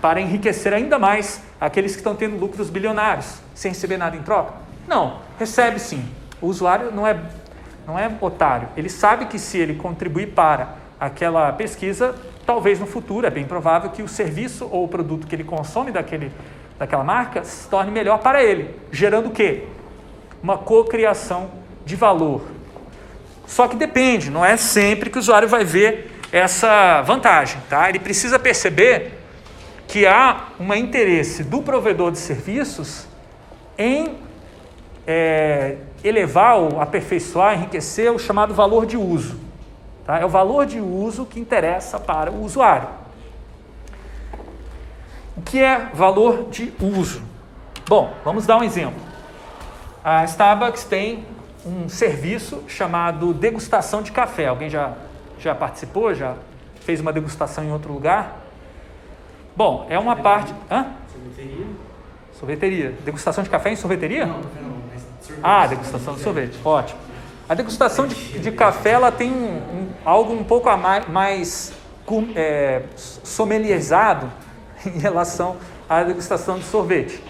para 0.00 0.20
enriquecer 0.20 0.72
ainda 0.72 0.98
mais 0.98 1.42
aqueles 1.60 1.92
que 1.92 1.98
estão 1.98 2.14
tendo 2.14 2.36
lucros 2.36 2.70
bilionários, 2.70 3.40
sem 3.54 3.70
receber 3.72 3.96
nada 3.96 4.16
em 4.16 4.22
troca? 4.22 4.54
Não, 4.88 5.18
recebe 5.38 5.78
sim. 5.78 6.04
O 6.40 6.46
usuário 6.46 6.90
não 6.90 7.06
é, 7.06 7.18
não 7.86 7.98
é 7.98 8.10
otário. 8.20 8.68
Ele 8.76 8.88
sabe 8.88 9.26
que 9.26 9.38
se 9.38 9.58
ele 9.58 9.74
contribuir 9.74 10.28
para 10.28 10.74
aquela 10.98 11.52
pesquisa, 11.52 12.14
talvez 12.46 12.80
no 12.80 12.86
futuro, 12.86 13.26
é 13.26 13.30
bem 13.30 13.44
provável 13.44 13.90
que 13.90 14.02
o 14.02 14.08
serviço 14.08 14.68
ou 14.70 14.84
o 14.84 14.88
produto 14.88 15.26
que 15.26 15.34
ele 15.34 15.44
consome 15.44 15.92
daquele, 15.92 16.32
daquela 16.78 17.04
marca 17.04 17.44
se 17.44 17.68
torne 17.68 17.90
melhor 17.90 18.18
para 18.18 18.42
ele, 18.42 18.74
gerando 18.90 19.28
o 19.28 19.32
quê? 19.32 19.64
Uma 20.42 20.56
cocriação 20.56 21.50
de 21.84 21.94
valor. 21.94 22.42
Só 23.46 23.68
que 23.68 23.76
depende, 23.76 24.30
não 24.30 24.44
é 24.44 24.56
sempre 24.56 25.10
que 25.10 25.18
o 25.18 25.20
usuário 25.20 25.48
vai 25.48 25.64
ver 25.64 26.20
essa 26.32 27.02
vantagem. 27.02 27.60
Tá? 27.68 27.88
Ele 27.88 27.98
precisa 27.98 28.38
perceber 28.38 29.19
que 29.90 30.06
há 30.06 30.50
um 30.60 30.72
interesse 30.72 31.42
do 31.42 31.62
provedor 31.62 32.12
de 32.12 32.18
serviços 32.18 33.08
em 33.76 34.18
é, 35.04 35.78
elevar, 36.04 36.58
ou 36.58 36.80
aperfeiçoar, 36.80 37.56
enriquecer 37.56 38.12
o 38.12 38.16
chamado 38.16 38.54
valor 38.54 38.86
de 38.86 38.96
uso. 38.96 39.40
Tá? 40.06 40.20
É 40.20 40.24
o 40.24 40.28
valor 40.28 40.64
de 40.64 40.78
uso 40.78 41.26
que 41.26 41.40
interessa 41.40 41.98
para 41.98 42.30
o 42.30 42.44
usuário. 42.44 42.88
O 45.36 45.42
que 45.42 45.60
é 45.60 45.90
valor 45.92 46.48
de 46.50 46.72
uso? 46.80 47.20
Bom, 47.88 48.14
vamos 48.24 48.46
dar 48.46 48.58
um 48.58 48.62
exemplo. 48.62 49.00
A 50.04 50.22
Starbucks 50.22 50.84
tem 50.84 51.24
um 51.66 51.88
serviço 51.88 52.62
chamado 52.68 53.34
degustação 53.34 54.02
de 54.02 54.12
café. 54.12 54.46
Alguém 54.46 54.70
já 54.70 54.94
já 55.36 55.52
participou? 55.52 56.14
Já 56.14 56.36
fez 56.82 57.00
uma 57.00 57.12
degustação 57.12 57.64
em 57.64 57.72
outro 57.72 57.92
lugar? 57.92 58.39
Bom, 59.56 59.86
é 59.88 59.98
uma 59.98 60.16
parte. 60.16 60.54
Hã? 60.70 60.86
Sorveteria. 61.12 61.66
Sorveteria. 62.38 62.94
Degustação 63.04 63.44
de 63.44 63.50
café 63.50 63.70
em 63.70 63.76
sorveteria? 63.76 64.26
Não, 64.26 64.34
não, 64.34 64.82
mas 64.92 65.02
Ah, 65.42 65.66
degustação 65.66 66.14
de 66.14 66.20
sorvete, 66.20 66.58
ótimo. 66.64 66.98
A 67.48 67.54
degustação 67.54 68.06
de, 68.06 68.38
de 68.38 68.52
café 68.52 68.90
ela 68.90 69.10
tem 69.10 69.30
um, 69.32 69.56
um, 69.56 69.88
algo 70.04 70.32
um 70.32 70.44
pouco 70.44 70.74
mais, 70.76 71.08
mais 71.08 71.72
é, 72.36 72.82
sommelierizado 72.96 74.30
em 74.86 74.98
relação 74.98 75.56
à 75.88 76.02
degustação 76.02 76.58
de 76.58 76.64
sorvete. 76.64 77.22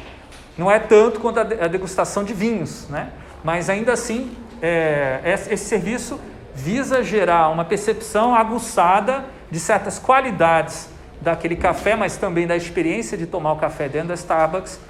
Não 0.59 0.71
é 0.71 0.79
tanto 0.79 1.21
quanto 1.21 1.41
a 1.41 1.45
degustação 1.67 2.23
de 2.23 2.35
vinhos, 2.35 2.87
né? 2.89 3.11
mas 3.43 3.71
ainda 3.71 3.95
assim 3.95 4.37
é, 4.61 5.21
esse 5.25 5.65
serviço 5.65 6.21
visa 6.55 7.03
gerar 7.03 7.49
uma 7.49 7.65
percepção 7.65 8.35
aguçada 8.35 9.25
de 9.51 9.59
certas 9.59 9.99
qualidades 9.99 10.89
daquele 11.21 11.57
café, 11.57 11.95
mas 11.95 12.17
também 12.17 12.47
da 12.47 12.57
experiência 12.57 13.17
de 13.17 13.27
tomar 13.27 13.53
o 13.53 13.57
café 13.57 13.89
dentro 13.89 14.09
da 14.09 14.15
Starbucks, 14.15 14.81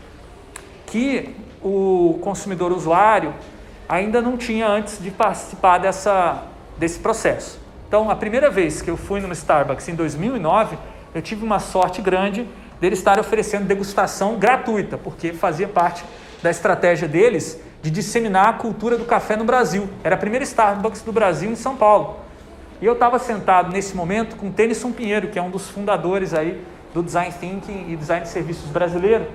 que 0.87 1.35
o 1.63 2.19
consumidor 2.23 2.73
usuário 2.73 3.35
ainda 3.89 4.21
não 4.21 4.37
tinha 4.37 4.69
antes 4.69 5.03
de 5.03 5.11
participar 5.11 5.79
dessa, 5.79 6.45
desse 6.79 6.99
processo. 6.99 7.61
Então, 7.89 8.09
a 8.09 8.15
primeira 8.15 8.49
vez 8.49 8.81
que 8.81 8.91
eu 8.91 8.97
fui 8.97 9.21
no 9.21 9.33
Starbucks 9.33 9.89
em 9.89 9.95
2009, 9.95 10.79
eu 11.13 11.21
tive 11.21 11.45
uma 11.45 11.59
sorte 11.59 12.01
grande 12.01 12.49
dele 12.81 12.95
estar 12.95 13.19
oferecendo 13.19 13.67
degustação 13.67 14.37
gratuita, 14.37 14.97
porque 14.97 15.33
fazia 15.33 15.67
parte 15.67 16.05
da 16.43 16.51
estratégia 16.51 17.09
deles 17.09 17.61
de 17.83 17.91
disseminar 17.91 18.49
a 18.49 18.53
cultura 18.53 18.97
do 18.97 19.05
café 19.05 19.37
no 19.37 19.45
Brasil. 19.45 19.89
Era 20.05 20.15
a 20.15 20.19
primeira 20.19 20.45
Starbucks 20.45 21.03
do 21.03 21.13
Brasil 21.13 21.51
em 21.51 21.57
São 21.57 21.77
Paulo. 21.77 22.21
E 22.81 22.87
eu 22.87 22.95
estava 22.95 23.19
sentado 23.19 23.71
nesse 23.71 23.95
momento 23.95 24.37
com 24.37 24.49
o 24.49 24.51
Tennyson 24.51 24.91
Pinheiro, 24.91 25.29
que 25.29 25.39
é 25.39 25.43
um 25.43 25.51
dos 25.51 25.69
fundadores 25.69 26.33
aí 26.33 26.65
do 26.95 27.03
Design 27.03 27.33
Thinking 27.39 27.93
e 27.93 27.97
Design 27.97 28.23
de 28.23 28.31
Serviços 28.31 28.71
brasileiro. 28.71 29.27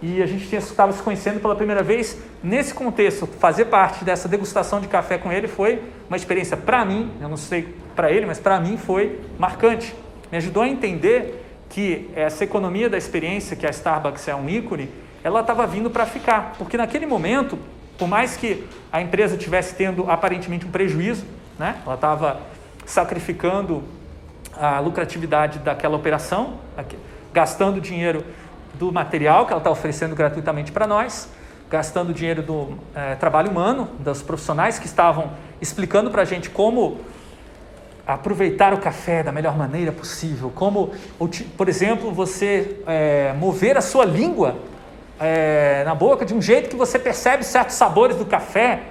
E 0.00 0.22
a 0.22 0.26
gente 0.26 0.54
estava 0.54 0.92
se 0.92 1.02
conhecendo 1.02 1.38
pela 1.38 1.54
primeira 1.54 1.82
vez. 1.82 2.18
Nesse 2.42 2.72
contexto, 2.72 3.26
fazer 3.26 3.66
parte 3.66 4.02
dessa 4.02 4.28
degustação 4.28 4.80
de 4.80 4.88
café 4.88 5.18
com 5.18 5.30
ele 5.30 5.46
foi 5.46 5.82
uma 6.08 6.16
experiência 6.16 6.56
para 6.56 6.84
mim, 6.84 7.10
eu 7.20 7.28
não 7.28 7.36
sei 7.36 7.74
para 7.94 8.10
ele, 8.10 8.24
mas 8.24 8.38
para 8.38 8.58
mim 8.60 8.78
foi 8.78 9.20
marcante. 9.38 9.94
Me 10.32 10.38
ajudou 10.38 10.62
a 10.62 10.68
entender 10.68 11.44
que 11.68 12.10
essa 12.14 12.44
economia 12.44 12.88
da 12.88 12.96
experiência, 12.96 13.56
que 13.56 13.66
a 13.66 13.70
Starbucks 13.70 14.26
é 14.28 14.34
um 14.34 14.48
ícone, 14.48 14.88
ela 15.22 15.40
estava 15.40 15.66
vindo 15.66 15.90
para 15.90 16.06
ficar. 16.06 16.54
Porque 16.56 16.78
naquele 16.78 17.04
momento, 17.04 17.58
por 17.98 18.08
mais 18.08 18.36
que 18.36 18.66
a 18.90 19.02
empresa 19.02 19.36
tivesse 19.36 19.74
tendo 19.74 20.10
aparentemente 20.10 20.64
um 20.64 20.70
prejuízo, 20.70 21.24
né? 21.58 21.76
ela 21.84 21.94
estava 21.94 22.40
sacrificando 22.86 23.82
a 24.54 24.80
lucratividade 24.80 25.58
daquela 25.58 25.96
operação, 25.96 26.54
gastando 27.32 27.80
dinheiro 27.80 28.24
do 28.74 28.90
material 28.92 29.44
que 29.44 29.52
ela 29.52 29.60
está 29.60 29.70
oferecendo 29.70 30.14
gratuitamente 30.14 30.72
para 30.72 30.86
nós, 30.86 31.28
gastando 31.68 32.14
dinheiro 32.14 32.42
do 32.42 32.78
é, 32.94 33.14
trabalho 33.16 33.50
humano, 33.50 33.88
dos 33.98 34.22
profissionais 34.22 34.78
que 34.78 34.86
estavam 34.86 35.32
explicando 35.60 36.10
para 36.10 36.22
a 36.22 36.24
gente 36.24 36.48
como 36.48 37.00
aproveitar 38.06 38.72
o 38.72 38.78
café 38.78 39.22
da 39.22 39.32
melhor 39.32 39.56
maneira 39.58 39.90
possível, 39.90 40.52
como, 40.54 40.92
por 41.56 41.68
exemplo, 41.68 42.12
você 42.12 42.80
é, 42.86 43.34
mover 43.36 43.76
a 43.76 43.80
sua 43.80 44.04
língua 44.04 44.56
é, 45.18 45.82
na 45.84 45.94
boca 45.94 46.24
de 46.24 46.32
um 46.32 46.40
jeito 46.40 46.70
que 46.70 46.76
você 46.76 46.98
percebe 46.98 47.42
certos 47.42 47.74
sabores 47.74 48.16
do 48.16 48.24
café 48.24 48.82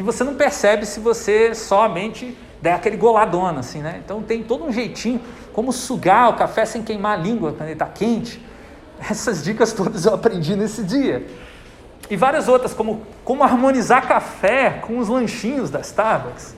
que 0.00 0.02
você 0.02 0.24
não 0.24 0.34
percebe 0.34 0.86
se 0.86 0.98
você 0.98 1.54
somente 1.54 2.34
der 2.60 2.74
aquele 2.74 2.96
goladona, 2.96 3.60
assim, 3.60 3.80
né? 3.80 4.00
Então 4.04 4.22
tem 4.22 4.42
todo 4.42 4.64
um 4.64 4.72
jeitinho 4.72 5.20
como 5.52 5.72
sugar 5.72 6.30
o 6.30 6.34
café 6.34 6.64
sem 6.64 6.82
queimar 6.82 7.18
a 7.18 7.22
língua 7.22 7.52
quando 7.52 7.62
ele 7.62 7.72
está 7.72 7.86
quente. 7.86 8.44
Essas 9.10 9.42
dicas 9.42 9.72
todas 9.72 10.04
eu 10.04 10.14
aprendi 10.14 10.54
nesse 10.56 10.82
dia. 10.82 11.26
E 12.08 12.16
várias 12.16 12.48
outras, 12.48 12.74
como 12.74 13.02
como 13.24 13.44
harmonizar 13.44 14.06
café 14.06 14.70
com 14.70 14.98
os 14.98 15.08
lanchinhos 15.08 15.70
da 15.70 15.80
Starbucks. 15.80 16.56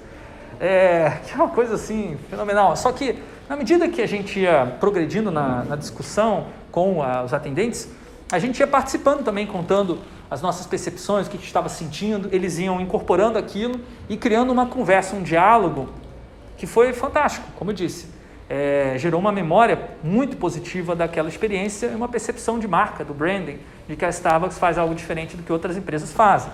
É, 0.58 1.18
que 1.26 1.32
é 1.32 1.36
uma 1.36 1.48
coisa 1.48 1.74
assim 1.74 2.18
fenomenal. 2.30 2.76
Só 2.76 2.90
que 2.92 3.18
na 3.48 3.56
medida 3.56 3.88
que 3.88 4.00
a 4.00 4.08
gente 4.08 4.40
ia 4.40 4.76
progredindo 4.80 5.30
na, 5.30 5.64
na 5.64 5.76
discussão 5.76 6.46
com 6.70 7.02
a, 7.02 7.22
os 7.22 7.34
atendentes, 7.34 7.88
a 8.30 8.38
gente 8.38 8.58
ia 8.58 8.66
participando 8.66 9.22
também, 9.22 9.46
contando 9.46 9.98
as 10.32 10.40
nossas 10.40 10.66
percepções, 10.66 11.26
o 11.26 11.30
que 11.30 11.36
a 11.36 11.38
gente 11.38 11.46
estava 11.46 11.68
sentindo, 11.68 12.30
eles 12.32 12.58
iam 12.58 12.80
incorporando 12.80 13.36
aquilo 13.36 13.78
e 14.08 14.16
criando 14.16 14.50
uma 14.50 14.64
conversa, 14.64 15.14
um 15.14 15.22
diálogo 15.22 15.90
que 16.56 16.66
foi 16.66 16.94
fantástico, 16.94 17.46
como 17.54 17.70
eu 17.70 17.74
disse. 17.74 18.06
É, 18.48 18.94
gerou 18.96 19.20
uma 19.20 19.30
memória 19.30 19.90
muito 20.02 20.38
positiva 20.38 20.96
daquela 20.96 21.28
experiência 21.28 21.88
e 21.88 21.94
uma 21.94 22.08
percepção 22.08 22.58
de 22.58 22.66
marca, 22.66 23.04
do 23.04 23.12
branding, 23.12 23.58
de 23.86 23.94
que 23.94 24.06
a 24.06 24.08
Starbucks 24.08 24.56
faz 24.56 24.78
algo 24.78 24.94
diferente 24.94 25.36
do 25.36 25.42
que 25.42 25.52
outras 25.52 25.76
empresas 25.76 26.10
fazem. 26.10 26.50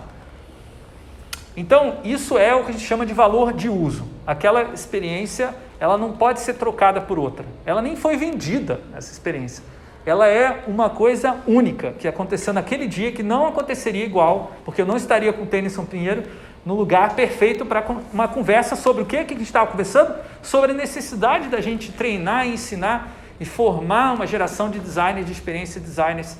Então, 1.56 1.98
isso 2.02 2.36
é 2.36 2.52
o 2.56 2.64
que 2.64 2.70
a 2.70 2.72
gente 2.72 2.84
chama 2.84 3.06
de 3.06 3.14
valor 3.14 3.52
de 3.52 3.68
uso. 3.68 4.08
Aquela 4.26 4.74
experiência, 4.74 5.54
ela 5.78 5.96
não 5.96 6.14
pode 6.14 6.40
ser 6.40 6.54
trocada 6.54 7.00
por 7.00 7.16
outra. 7.16 7.46
Ela 7.64 7.80
nem 7.80 7.94
foi 7.94 8.16
vendida, 8.16 8.80
essa 8.92 9.12
experiência 9.12 9.62
ela 10.08 10.26
é 10.26 10.64
uma 10.66 10.88
coisa 10.88 11.36
única 11.46 11.92
que 11.92 12.08
aconteceu 12.08 12.52
naquele 12.52 12.86
dia 12.86 13.12
que 13.12 13.22
não 13.22 13.46
aconteceria 13.46 14.04
igual, 14.04 14.52
porque 14.64 14.82
eu 14.82 14.86
não 14.86 14.96
estaria 14.96 15.32
com 15.32 15.42
o 15.42 15.46
Tennyson 15.46 15.84
Pinheiro 15.84 16.22
no 16.64 16.74
lugar 16.74 17.14
perfeito 17.14 17.64
para 17.64 17.84
uma 18.12 18.28
conversa 18.28 18.76
sobre 18.76 19.02
o 19.02 19.06
que, 19.06 19.24
que 19.24 19.34
a 19.34 19.36
gente 19.36 19.46
estava 19.46 19.70
conversando? 19.70 20.14
Sobre 20.42 20.72
a 20.72 20.74
necessidade 20.74 21.48
da 21.48 21.60
gente 21.60 21.92
treinar 21.92 22.46
ensinar 22.46 23.12
e 23.40 23.44
formar 23.44 24.14
uma 24.14 24.26
geração 24.26 24.70
de 24.70 24.78
designers 24.78 25.26
de 25.26 25.32
experiência, 25.32 25.80
designers 25.80 26.36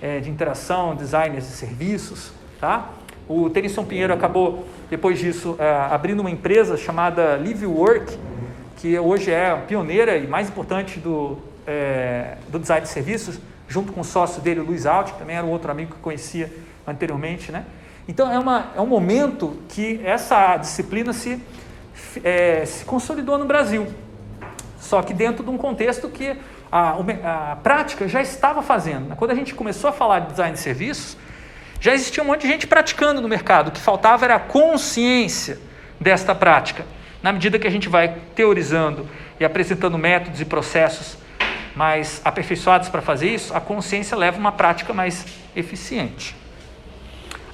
é, 0.00 0.20
de 0.20 0.30
interação, 0.30 0.94
designers 0.94 1.46
de 1.46 1.52
serviços. 1.52 2.32
Tá? 2.60 2.90
O 3.28 3.48
Tennyson 3.48 3.84
Pinheiro 3.84 4.12
acabou, 4.12 4.66
depois 4.90 5.18
disso, 5.18 5.56
é, 5.58 5.70
abrindo 5.90 6.20
uma 6.20 6.30
empresa 6.30 6.76
chamada 6.76 7.36
Live 7.36 7.66
Work, 7.66 8.18
que 8.76 8.98
hoje 8.98 9.30
é 9.30 9.54
pioneira 9.66 10.16
e 10.16 10.26
mais 10.26 10.48
importante 10.48 10.98
do, 10.98 11.38
é, 11.66 12.36
do 12.48 12.58
design 12.58 12.82
de 12.82 12.92
serviços, 12.92 13.38
junto 13.68 13.92
com 13.92 14.00
o 14.00 14.04
sócio 14.04 14.42
dele, 14.42 14.60
o 14.60 14.64
Luiz 14.64 14.86
Alt, 14.86 15.12
que 15.12 15.18
também 15.18 15.36
era 15.36 15.46
um 15.46 15.50
outro 15.50 15.70
amigo 15.70 15.94
que 15.94 16.00
conhecia 16.00 16.52
anteriormente. 16.86 17.50
Né? 17.50 17.64
Então 18.06 18.30
é, 18.30 18.38
uma, 18.38 18.66
é 18.76 18.80
um 18.80 18.86
momento 18.86 19.62
que 19.68 20.00
essa 20.04 20.56
disciplina 20.56 21.12
se, 21.12 21.40
é, 22.22 22.64
se 22.66 22.84
consolidou 22.84 23.38
no 23.38 23.44
Brasil, 23.44 23.86
só 24.78 25.00
que 25.02 25.14
dentro 25.14 25.44
de 25.44 25.50
um 25.50 25.56
contexto 25.56 26.08
que 26.08 26.36
a, 26.70 26.96
a 27.52 27.56
prática 27.56 28.08
já 28.08 28.20
estava 28.20 28.62
fazendo. 28.62 29.08
Né? 29.08 29.14
Quando 29.16 29.30
a 29.30 29.34
gente 29.34 29.54
começou 29.54 29.88
a 29.90 29.92
falar 29.92 30.20
de 30.20 30.30
design 30.30 30.52
de 30.52 30.60
serviços, 30.60 31.16
já 31.80 31.92
existia 31.92 32.22
um 32.22 32.26
monte 32.26 32.42
de 32.42 32.48
gente 32.48 32.66
praticando 32.66 33.20
no 33.20 33.28
mercado. 33.28 33.68
O 33.68 33.70
que 33.70 33.80
faltava 33.80 34.24
era 34.24 34.36
a 34.36 34.40
consciência 34.40 35.58
desta 36.00 36.34
prática. 36.34 36.84
Na 37.22 37.32
medida 37.32 37.58
que 37.58 37.66
a 37.66 37.70
gente 37.70 37.88
vai 37.88 38.16
teorizando 38.34 39.08
e 39.38 39.44
apresentando 39.44 39.96
métodos 39.98 40.40
e 40.40 40.44
processos 40.44 41.16
mais 41.74 42.20
aperfeiçoados 42.24 42.88
para 42.88 43.00
fazer 43.00 43.28
isso, 43.28 43.54
a 43.54 43.60
consciência 43.60 44.16
leva 44.16 44.38
uma 44.38 44.52
prática 44.52 44.92
mais 44.92 45.24
eficiente. 45.56 46.36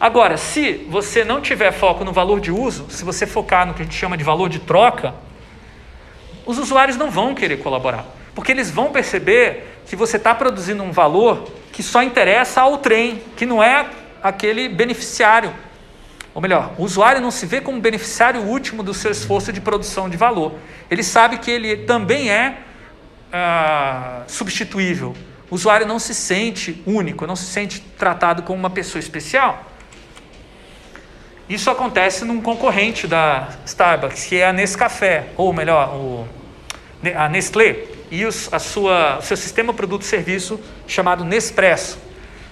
Agora, 0.00 0.36
se 0.36 0.86
você 0.88 1.24
não 1.24 1.40
tiver 1.40 1.72
foco 1.72 2.04
no 2.04 2.12
valor 2.12 2.40
de 2.40 2.52
uso, 2.52 2.86
se 2.88 3.04
você 3.04 3.26
focar 3.26 3.66
no 3.66 3.74
que 3.74 3.82
a 3.82 3.84
gente 3.84 3.96
chama 3.96 4.16
de 4.16 4.22
valor 4.22 4.48
de 4.48 4.60
troca, 4.60 5.14
os 6.46 6.56
usuários 6.58 6.96
não 6.96 7.10
vão 7.10 7.34
querer 7.34 7.58
colaborar, 7.58 8.06
porque 8.34 8.52
eles 8.52 8.70
vão 8.70 8.92
perceber 8.92 9.80
que 9.86 9.96
você 9.96 10.16
está 10.16 10.34
produzindo 10.34 10.82
um 10.82 10.92
valor 10.92 11.50
que 11.72 11.82
só 11.82 12.02
interessa 12.02 12.60
ao 12.60 12.78
trem, 12.78 13.22
que 13.36 13.44
não 13.44 13.62
é 13.62 13.88
aquele 14.22 14.68
beneficiário. 14.68 15.52
Ou 16.32 16.40
melhor, 16.40 16.72
o 16.78 16.84
usuário 16.84 17.20
não 17.20 17.32
se 17.32 17.46
vê 17.46 17.60
como 17.60 17.80
beneficiário 17.80 18.42
último 18.42 18.82
do 18.82 18.94
seu 18.94 19.10
esforço 19.10 19.52
de 19.52 19.60
produção 19.60 20.08
de 20.08 20.16
valor. 20.16 20.54
Ele 20.88 21.02
sabe 21.02 21.38
que 21.38 21.50
ele 21.50 21.78
também 21.78 22.30
é 22.30 22.58
ah, 23.32 24.22
substituível. 24.26 25.14
O 25.50 25.54
usuário 25.54 25.86
não 25.86 25.98
se 25.98 26.14
sente 26.14 26.82
único, 26.86 27.26
não 27.26 27.36
se 27.36 27.46
sente 27.46 27.80
tratado 27.80 28.42
como 28.42 28.58
uma 28.58 28.70
pessoa 28.70 29.00
especial. 29.00 29.64
Isso 31.48 31.70
acontece 31.70 32.24
num 32.26 32.42
concorrente 32.42 33.06
da 33.06 33.48
Starbucks, 33.64 34.26
que 34.26 34.36
é 34.36 34.46
a 34.46 34.52
Nescafé, 34.52 35.28
ou 35.34 35.50
melhor, 35.52 35.94
o, 35.94 36.28
a 37.16 37.28
Nestlé, 37.28 37.84
e 38.10 38.26
os, 38.26 38.52
a 38.52 38.58
sua, 38.58 39.18
o 39.18 39.22
seu 39.22 39.36
sistema 39.36 39.72
produto-serviço 39.72 40.60
chamado 40.86 41.24
Nespresso. 41.24 41.98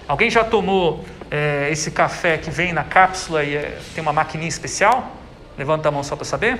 Alguém 0.07 0.31
já 0.31 0.43
tomou 0.43 1.05
é, 1.29 1.69
esse 1.71 1.91
café 1.91 2.37
que 2.37 2.49
vem 2.49 2.73
na 2.73 2.83
cápsula 2.83 3.43
e 3.43 3.55
é, 3.55 3.77
tem 3.93 4.01
uma 4.01 4.13
maquininha 4.13 4.49
especial? 4.49 5.15
Levanta 5.57 5.89
a 5.89 5.91
mão 5.91 6.03
só 6.03 6.15
para 6.15 6.25
saber. 6.25 6.59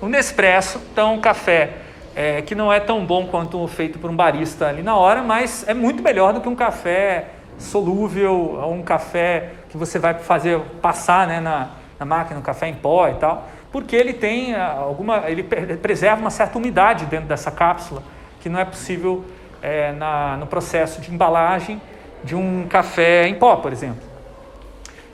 O 0.00 0.08
Nespresso, 0.08 0.80
então, 0.92 1.14
um 1.16 1.20
café 1.20 1.70
é, 2.14 2.42
que 2.42 2.54
não 2.54 2.72
é 2.72 2.80
tão 2.80 3.04
bom 3.04 3.26
quanto 3.26 3.66
feito 3.68 3.98
por 3.98 4.10
um 4.10 4.16
barista 4.16 4.66
ali 4.66 4.82
na 4.82 4.96
hora, 4.96 5.22
mas 5.22 5.66
é 5.68 5.74
muito 5.74 6.02
melhor 6.02 6.32
do 6.32 6.40
que 6.40 6.48
um 6.48 6.54
café 6.54 7.26
solúvel, 7.58 8.58
ou 8.62 8.72
um 8.72 8.82
café 8.82 9.52
que 9.68 9.76
você 9.76 9.98
vai 9.98 10.14
fazer 10.14 10.60
passar 10.80 11.26
né, 11.26 11.40
na, 11.40 11.70
na 11.98 12.06
máquina, 12.06 12.38
um 12.38 12.42
café 12.42 12.68
em 12.68 12.74
pó 12.74 13.08
e 13.08 13.14
tal, 13.14 13.48
porque 13.70 13.94
ele 13.94 14.12
tem 14.12 14.54
ah, 14.54 14.76
alguma, 14.78 15.24
ele 15.28 15.42
preserva 15.42 16.20
uma 16.20 16.30
certa 16.30 16.56
umidade 16.58 17.04
dentro 17.06 17.26
dessa 17.26 17.50
cápsula 17.50 18.02
que 18.40 18.48
não 18.48 18.58
é 18.58 18.64
possível 18.64 19.24
é, 19.60 19.92
na, 19.92 20.36
no 20.36 20.46
processo 20.46 21.00
de 21.00 21.12
embalagem 21.12 21.80
de 22.22 22.34
um 22.34 22.66
café 22.68 23.26
em 23.26 23.34
pó, 23.34 23.56
por 23.56 23.72
exemplo. 23.72 24.08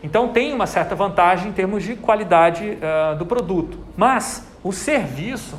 Então 0.02 0.28
tem 0.28 0.52
uma 0.52 0.66
certa 0.66 0.94
vantagem 0.94 1.48
em 1.48 1.52
termos 1.52 1.82
de 1.82 1.96
qualidade 1.96 2.76
uh, 2.76 3.16
do 3.16 3.24
produto. 3.24 3.78
Mas 3.96 4.46
o 4.62 4.70
serviço 4.70 5.58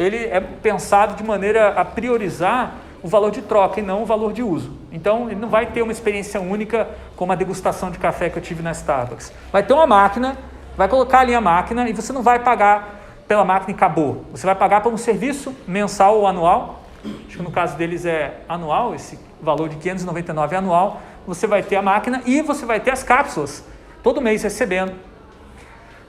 ele 0.00 0.16
é 0.16 0.40
pensado 0.40 1.14
de 1.14 1.22
maneira 1.22 1.68
a 1.68 1.84
priorizar 1.84 2.72
o 3.02 3.08
valor 3.08 3.30
de 3.30 3.42
troca 3.42 3.80
e 3.80 3.82
não 3.82 4.02
o 4.02 4.06
valor 4.06 4.32
de 4.32 4.42
uso. 4.42 4.72
Então, 4.90 5.30
ele 5.30 5.38
não 5.38 5.48
vai 5.48 5.66
ter 5.66 5.82
uma 5.82 5.92
experiência 5.92 6.40
única 6.40 6.88
como 7.16 7.32
a 7.32 7.34
degustação 7.34 7.90
de 7.90 7.98
café 7.98 8.30
que 8.30 8.38
eu 8.38 8.42
tive 8.42 8.62
na 8.62 8.72
Starbucks. 8.72 9.30
Vai 9.52 9.62
ter 9.62 9.74
uma 9.74 9.86
máquina, 9.86 10.38
vai 10.74 10.88
colocar 10.88 11.20
ali 11.20 11.34
a 11.34 11.40
máquina 11.40 11.86
e 11.88 11.92
você 11.92 12.14
não 12.14 12.22
vai 12.22 12.38
pagar 12.38 12.98
pela 13.28 13.44
máquina 13.44 13.72
e 13.72 13.74
acabou. 13.74 14.24
Você 14.32 14.46
vai 14.46 14.54
pagar 14.54 14.82
por 14.82 14.90
um 14.90 14.96
serviço 14.96 15.54
mensal 15.68 16.16
ou 16.16 16.26
anual. 16.26 16.80
Acho 17.04 17.36
que 17.36 17.42
no 17.42 17.50
caso 17.50 17.76
deles 17.76 18.06
é 18.06 18.40
anual, 18.48 18.94
esse 18.94 19.18
valor 19.40 19.68
de 19.68 19.76
599 19.76 20.54
é 20.54 20.58
anual. 20.58 21.00
Você 21.26 21.46
vai 21.46 21.62
ter 21.62 21.76
a 21.76 21.82
máquina 21.82 22.22
e 22.24 22.40
você 22.40 22.64
vai 22.64 22.80
ter 22.80 22.90
as 22.90 23.02
cápsulas 23.02 23.62
todo 24.02 24.20
mês 24.20 24.42
recebendo. 24.42 25.09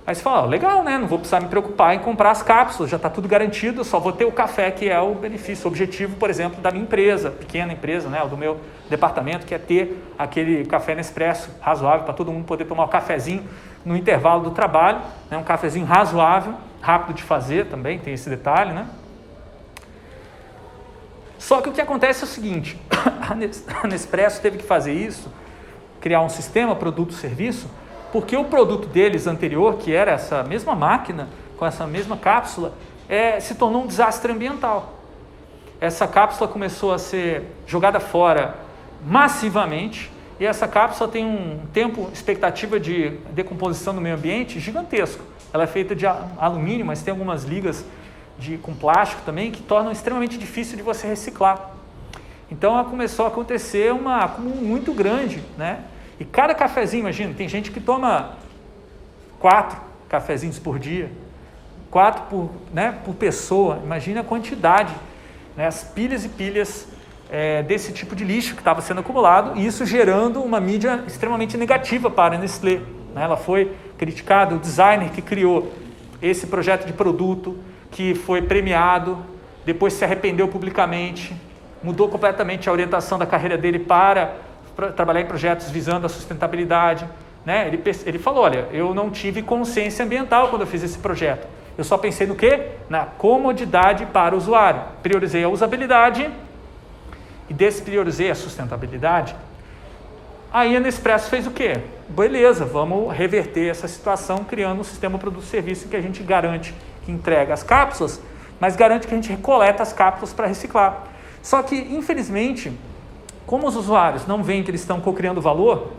Aí 0.05 0.15
você 0.15 0.22
fala, 0.22 0.48
legal, 0.48 0.84
né? 0.84 0.98
Não 0.98 1.08
vou 1.08 1.20
precisar 1.20 1.39
me 1.39 1.48
preocupar 1.48 1.93
em 1.93 2.00
comprar 2.00 2.31
as 2.31 2.41
cápsulas, 2.41 2.89
já 2.89 2.98
está 2.98 3.10
tudo 3.10 3.27
garantido, 3.27 3.84
só 3.84 4.00
vou 4.00 4.12
ter 4.12 4.25
o 4.25 4.31
café, 4.31 4.72
que 4.72 4.89
é 4.89 5.00
o 5.00 5.13
benefício, 5.13 5.65
o 5.65 5.67
objetivo, 5.67 6.15
por 6.15 6.29
exemplo, 6.29 6.60
da 6.60 6.72
minha 6.72 6.84
empresa, 6.84 7.29
pequena 7.29 7.72
empresa, 7.72 8.10
né? 8.10 8.25
do 8.27 8.36
meu 8.36 8.60
departamento, 8.89 9.46
que 9.46 9.53
é 9.53 9.60
ter 9.60 10.03
aquele 10.17 10.65
café 10.65 10.96
Nespresso 10.96 11.51
razoável 11.62 12.03
para 12.03 12.15
todo 12.15 12.31
mundo 12.31 12.46
poder 12.46 12.65
tomar 12.65 12.86
um 12.86 12.88
cafezinho 12.88 13.43
no 13.86 13.96
intervalo 13.96 14.43
do 14.43 14.51
trabalho, 14.51 15.01
né? 15.29 15.38
um 15.38 15.43
cafezinho 15.43 15.86
razoável, 15.86 16.55
rápido 16.81 17.15
de 17.15 17.24
fazer 17.24 17.67
também, 17.67 18.00
tem 18.00 18.13
esse 18.13 18.29
detalhe, 18.29 18.74
né? 18.74 18.88
Só 21.38 21.62
que 21.62 21.70
o 21.70 21.72
que 21.72 21.81
acontece 21.81 22.22
é 22.22 22.25
o 22.25 22.27
seguinte, 22.27 22.79
a 23.84 23.88
Nespresso 23.88 24.41
teve 24.41 24.58
que 24.58 24.63
fazer 24.63 24.93
isso, 24.93 25.31
criar 26.00 26.22
um 26.22 26.29
sistema, 26.29 26.75
produto, 26.75 27.13
serviço, 27.13 27.70
porque 28.12 28.36
o 28.36 28.46
produto 28.46 28.88
deles 28.88 29.27
anterior, 29.27 29.77
que 29.77 29.94
era 29.94 30.12
essa 30.12 30.44
mesma 30.44 30.75
máquina, 30.75 31.27
com 31.58 31.65
essa 31.65 31.88
mesma 31.88 32.18
cápsula, 32.18 32.74
é, 33.08 33.39
se 33.39 33.56
tornou 33.56 33.84
um 33.84 33.88
desastre 33.88 34.32
ambiental. 34.32 34.94
Essa 35.80 36.08
cápsula 36.08 36.48
começou 36.48 36.94
a 36.94 37.00
ser 37.00 37.44
jogada 37.65 38.00
fora 38.00 38.56
massivamente 39.06 40.12
e 40.39 40.46
essa 40.46 40.68
cápsula 40.68 41.10
tem 41.10 41.25
um 41.25 41.62
tempo 41.74 42.10
expectativa 42.13 42.80
de 42.80 43.12
decomposição 43.32 43.94
no 43.94 44.01
meio 44.01 44.15
ambiente 44.15 44.60
gigantesco. 44.60 45.24
Ela 45.53 45.63
é 45.63 45.68
feita 45.68 45.96
de 45.96 46.06
alumínio, 46.06 46.86
mas 46.86 47.01
tem 47.01 47.12
algumas 47.12 47.44
ligas 47.44 47.86
de, 48.38 48.58
com 48.58 48.74
plástico 48.74 49.22
também 49.25 49.51
que 49.51 49.62
tornam 49.62 49.91
extremamente 49.91 50.38
difícil 50.38 50.77
de 50.77 50.84
você 50.84 51.08
reciclar. 51.08 51.72
Então 52.50 52.84
começou 52.86 53.25
a 53.25 53.27
acontecer 53.27 53.94
uma 53.94 54.24
acúmulo 54.25 54.62
muito 54.62 54.94
grande, 54.94 55.44
né? 55.58 55.82
E 56.22 56.25
cada 56.25 56.54
cafezinho, 56.54 57.01
imagina, 57.01 57.34
tem 57.34 57.50
gente 57.50 57.72
que 57.72 57.80
toma 57.80 58.34
quatro 59.40 59.75
cafezinhos 60.08 60.60
por 60.60 60.78
dia, 60.78 61.12
quatro 61.90 62.25
por, 62.30 62.51
né, 62.72 62.96
por 63.04 63.16
pessoa. 63.16 63.80
Imagina 63.84 64.22
a 64.22 64.24
quantidade, 64.24 64.94
né, 65.58 65.66
as 65.66 65.84
pilhas 65.84 66.24
e 66.24 66.30
pilhas 66.30 66.88
é, 67.28 67.63
desse 67.63 67.92
tipo 67.92 68.16
de 68.16 68.24
lixo 68.24 68.54
que 68.54 68.62
estava 68.62 68.82
sendo 68.82 69.00
acumulado, 69.00 69.60
e 69.60 69.66
isso 69.66 69.84
gerando 69.84 70.44
uma 70.44 70.60
mídia 70.60 71.04
extremamente 71.08 71.58
negativa 71.58 72.08
para 72.12 72.36
a 72.36 72.38
Nestlé. 72.38 72.82
Né? 73.16 73.24
Ela 73.24 73.36
foi 73.36 73.75
criticada, 73.98 74.54
o 74.54 74.60
designer 74.60 75.10
que 75.10 75.24
criou 75.24 75.74
esse 76.22 76.46
projeto 76.46 76.86
de 76.86 76.94
produto, 76.94 77.58
que 77.90 78.13
foi 78.13 78.44
premiado, 78.44 79.18
depois 79.66 79.94
se 79.94 80.06
arrependeu 80.06 80.48
publicamente, 80.48 81.36
mudou 81.82 82.08
completamente 82.08 82.70
a 82.70 82.72
orientação 82.72 83.18
da 83.18 83.25
carreira 83.25 83.58
dele 83.58 83.80
para 83.80 84.50
trabalhar 84.96 85.22
em 85.22 85.25
projetos 85.25 85.70
visando 85.70 86.06
a 86.06 86.10
sustentabilidade. 86.10 87.08
Né? 87.46 87.68
Ele, 87.68 87.82
ele 88.06 88.20
falou, 88.20 88.44
olha, 88.44 88.68
eu 88.72 88.94
não 88.94 89.10
tive 89.10 89.42
consciência 89.42 90.06
ambiental 90.06 90.50
quando 90.50 90.62
eu 90.62 90.68
fiz 90.68 90.84
esse 90.84 90.98
projeto. 90.98 91.48
Eu 91.78 91.84
só 91.84 91.98
pensei 91.98 92.28
no 92.28 92.36
quê? 92.36 92.70
Na 92.90 93.05
comodidade 93.05 94.05
para 94.05 94.36
o 94.36 94.38
usuário. 94.38 94.81
Priorizei 95.01 95.44
a 95.44 95.50
usabilidade 95.50 96.29
e 97.50 97.53
despriorizei 97.53 98.29
a 98.29 98.36
sustentabilidade. 98.36 99.36
Aí 100.53 100.75
a 100.75 100.79
Nespresso 100.79 101.29
fez 101.29 101.48
o 101.48 101.51
quê? 101.51 101.79
Beleza, 102.10 102.66
vamos 102.66 103.14
reverter 103.16 103.70
essa 103.70 103.88
situação 103.88 104.44
criando 104.44 104.81
um 104.81 104.84
sistema 104.84 105.18
produto-serviço 105.18 105.88
que 105.88 105.96
a 105.96 106.01
gente 106.01 106.22
garante 106.24 106.75
que 107.05 107.12
entrega 107.12 107.53
as 107.53 107.64
cápsulas, 107.64 108.22
mas 108.60 108.75
garante 108.75 109.07
que 109.07 109.14
a 109.14 109.16
gente 109.16 109.29
recoleta 109.29 109.81
as 109.81 109.94
cápsulas 109.94 110.34
para 110.34 110.48
reciclar. 110.48 111.07
Só 111.42 111.64
que, 111.64 111.75
infelizmente, 111.75 112.72
como 113.51 113.68
os 113.68 113.75
usuários 113.75 114.25
não 114.25 114.42
veem 114.42 114.64
que 114.64 114.72
eles 114.72 114.79
estão 114.79 115.01
co-criando 115.01 115.42
valor 115.42 115.92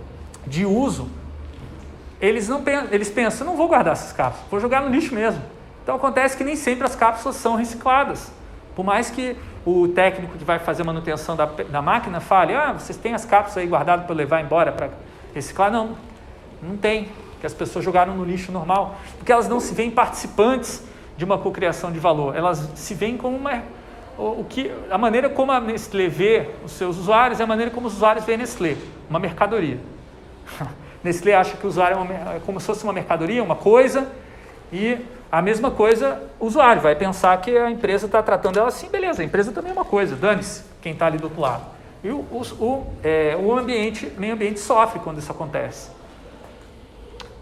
de 0.47 0.65
uso, 0.65 1.07
eles, 2.19 2.49
não 2.49 2.63
eles 2.91 3.11
pensam, 3.11 3.47
não 3.47 3.59
vou 3.59 3.69
guardar 3.69 3.93
essas 3.93 4.11
cápsulas, 4.11 4.51
vou 4.51 4.59
jogar 4.59 4.81
no 4.81 4.89
lixo 4.89 5.15
mesmo. 5.15 5.43
Então 5.83 5.95
acontece 5.95 6.35
que 6.35 6.45
nem 6.45 6.57
sempre 6.57 6.87
as 6.87 6.97
cápsulas 6.97 7.37
são 7.37 7.55
recicladas. 7.55 8.33
Por 8.75 8.87
mais 8.87 9.11
que 9.11 9.37
o 9.67 9.87
técnico 9.89 10.39
que 10.39 10.45
vai 10.45 10.61
fazer 10.61 10.83
manutenção 10.83 11.37
da, 11.37 11.45
da 11.45 11.83
máquina 11.83 12.21
fale, 12.21 12.55
ah, 12.55 12.73
vocês 12.73 12.97
têm 12.97 13.13
as 13.13 13.27
cápsulas 13.27 13.59
aí 13.59 13.67
guardadas 13.67 14.07
para 14.07 14.15
levar 14.15 14.41
embora 14.41 14.73
para 14.73 14.89
reciclar? 15.35 15.71
Não, 15.71 15.91
não 16.63 16.79
tem, 16.79 17.11
que 17.39 17.45
as 17.45 17.53
pessoas 17.53 17.85
jogaram 17.85 18.17
no 18.17 18.25
lixo 18.25 18.51
normal, 18.51 18.97
porque 19.19 19.31
elas 19.31 19.47
não 19.47 19.61
se 19.61 19.75
veem 19.75 19.91
participantes 19.91 20.83
de 21.19 21.25
uma 21.27 21.37
cocriação 21.37 21.93
de 21.93 21.99
valor, 21.99 22.35
elas 22.35 22.67
se 22.77 22.95
veem 22.95 23.19
como 23.19 23.37
uma 23.37 23.63
o, 24.19 24.45
que, 24.49 24.71
a 24.91 24.99
maneira 24.99 25.29
como 25.29 25.53
a 25.53 25.61
Nestlé 25.61 26.09
vê 26.09 26.49
os 26.65 26.73
seus 26.73 26.99
usuários 26.99 27.41
é 27.41 27.45
a 27.45 27.47
maneira 27.47 27.71
como 27.71 27.87
os 27.87 27.95
usuários 27.95 28.25
veem 28.25 28.37
a 28.37 28.39
Nestlé, 28.41 28.77
uma 29.09 29.19
mercadoria. 29.19 29.79
Nestlé 31.03 31.35
acha 31.35 31.57
que 31.57 31.67
o 31.67 31.69
usuário 31.69 31.97
é, 31.97 32.01
uma, 32.01 32.15
é 32.37 32.41
como 32.45 32.61
se 32.61 32.67
fosse 32.67 32.85
uma 32.85 32.93
mercadoria, 32.93 33.43
uma 33.43 33.57
coisa, 33.57 34.07
e 34.73 34.99
a 35.31 35.41
mesma 35.41 35.71
coisa 35.71 36.23
o 36.39 36.47
usuário 36.47 36.83
vai 36.83 36.95
pensar 36.95 37.41
que 37.41 37.57
a 37.57 37.71
empresa 37.71 38.07
está 38.07 38.23
tratando 38.23 38.59
ela 38.59 38.69
assim, 38.69 38.89
beleza, 38.89 39.23
a 39.23 39.25
empresa 39.25 39.51
também 39.51 39.71
é 39.71 39.75
uma 39.75 39.85
coisa, 39.85 40.15
dane-se 40.15 40.63
quem 40.81 40.93
está 40.93 41.07
ali 41.07 41.19
do 41.19 41.25
outro 41.25 41.41
lado. 41.41 41.65
E 42.05 42.11
o, 42.11 42.19
o, 42.19 42.43
o, 42.61 42.87
é, 43.03 43.37
o 43.41 43.57
ambiente, 43.57 44.07
o 44.17 44.21
meio 44.21 44.35
ambiente 44.35 44.61
sofre 44.61 45.01
quando 45.01 45.19
isso 45.19 45.31
acontece. 45.31 45.91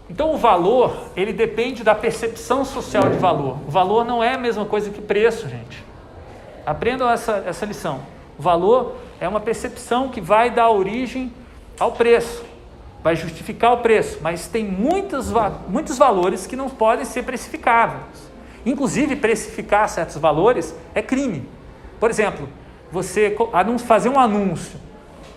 Então 0.09 0.33
o 0.33 0.37
valor, 0.37 1.07
ele 1.15 1.31
depende 1.31 1.83
da 1.83 1.95
percepção 1.95 2.65
social 2.65 3.09
de 3.09 3.17
valor. 3.17 3.57
O 3.67 3.71
valor 3.71 4.03
não 4.03 4.23
é 4.23 4.33
a 4.33 4.37
mesma 4.37 4.65
coisa 4.65 4.89
que 4.89 5.01
preço, 5.01 5.47
gente. 5.47 5.90
Aprendam 6.65 7.09
essa, 7.09 7.43
essa 7.45 7.65
lição. 7.65 8.01
O 8.37 8.41
valor 8.41 8.97
é 9.19 9.27
uma 9.27 9.39
percepção 9.39 10.09
que 10.09 10.19
vai 10.19 10.49
dar 10.49 10.69
origem 10.69 11.31
ao 11.79 11.91
preço, 11.91 12.43
vai 13.03 13.15
justificar 13.15 13.73
o 13.73 13.77
preço, 13.77 14.19
mas 14.21 14.47
tem 14.47 14.65
muitos, 14.65 15.31
muitos 15.67 15.97
valores 15.97 16.45
que 16.45 16.55
não 16.55 16.69
podem 16.69 17.05
ser 17.05 17.23
precificáveis. 17.23 18.31
Inclusive, 18.65 19.15
precificar 19.15 19.89
certos 19.89 20.17
valores 20.17 20.75
é 20.93 21.01
crime. 21.01 21.47
Por 21.99 22.09
exemplo, 22.09 22.47
você 22.91 23.35
fazer 23.85 24.09
um 24.09 24.19
anúncio 24.19 24.79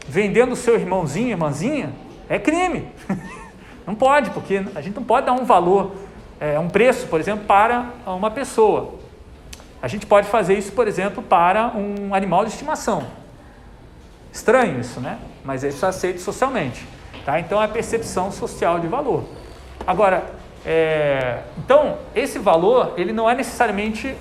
vendendo 0.07 0.53
o 0.53 0.57
seu 0.57 0.75
irmãozinho, 0.75 1.31
irmãzinha, 1.31 1.93
é 2.29 2.39
crime. 2.39 2.89
Não 3.87 3.95
pode, 3.95 4.31
porque 4.31 4.65
a 4.75 4.81
gente 4.81 4.97
não 4.97 5.05
pode 5.05 5.27
dar 5.27 5.35
um 5.35 5.45
valor, 5.45 5.93
é, 6.41 6.59
um 6.59 6.71
preço, 6.71 7.07
por 7.07 7.21
exemplo, 7.21 7.45
para 7.45 7.91
uma 8.07 8.31
pessoa. 8.31 8.95
A 9.85 9.87
gente 9.87 10.07
pode 10.07 10.29
fazer 10.29 10.57
isso, 10.57 10.73
por 10.73 10.89
exemplo, 10.89 11.23
para 11.23 11.67
um 11.77 12.15
animal 12.15 12.47
de 12.47 12.53
estimação. 12.53 13.07
Estranho 14.33 14.81
isso, 14.81 14.99
né? 14.99 15.19
Mas 15.45 15.63
isso 15.63 15.85
é 15.85 15.89
aceito 15.91 16.23
socialmente. 16.23 16.89
Tá? 17.23 17.39
Então 17.39 17.61
é 17.61 17.67
a 17.67 17.69
percepção 17.69 18.33
social 18.33 18.81
de 18.81 18.87
valor. 18.87 19.25
Agora, 19.87 20.25
é, 20.65 21.41
então 21.59 21.99
esse 22.15 22.39
valor 22.39 22.95
ele 22.97 23.13
não 23.13 23.29
é 23.29 23.35
necessariamente 23.35 24.17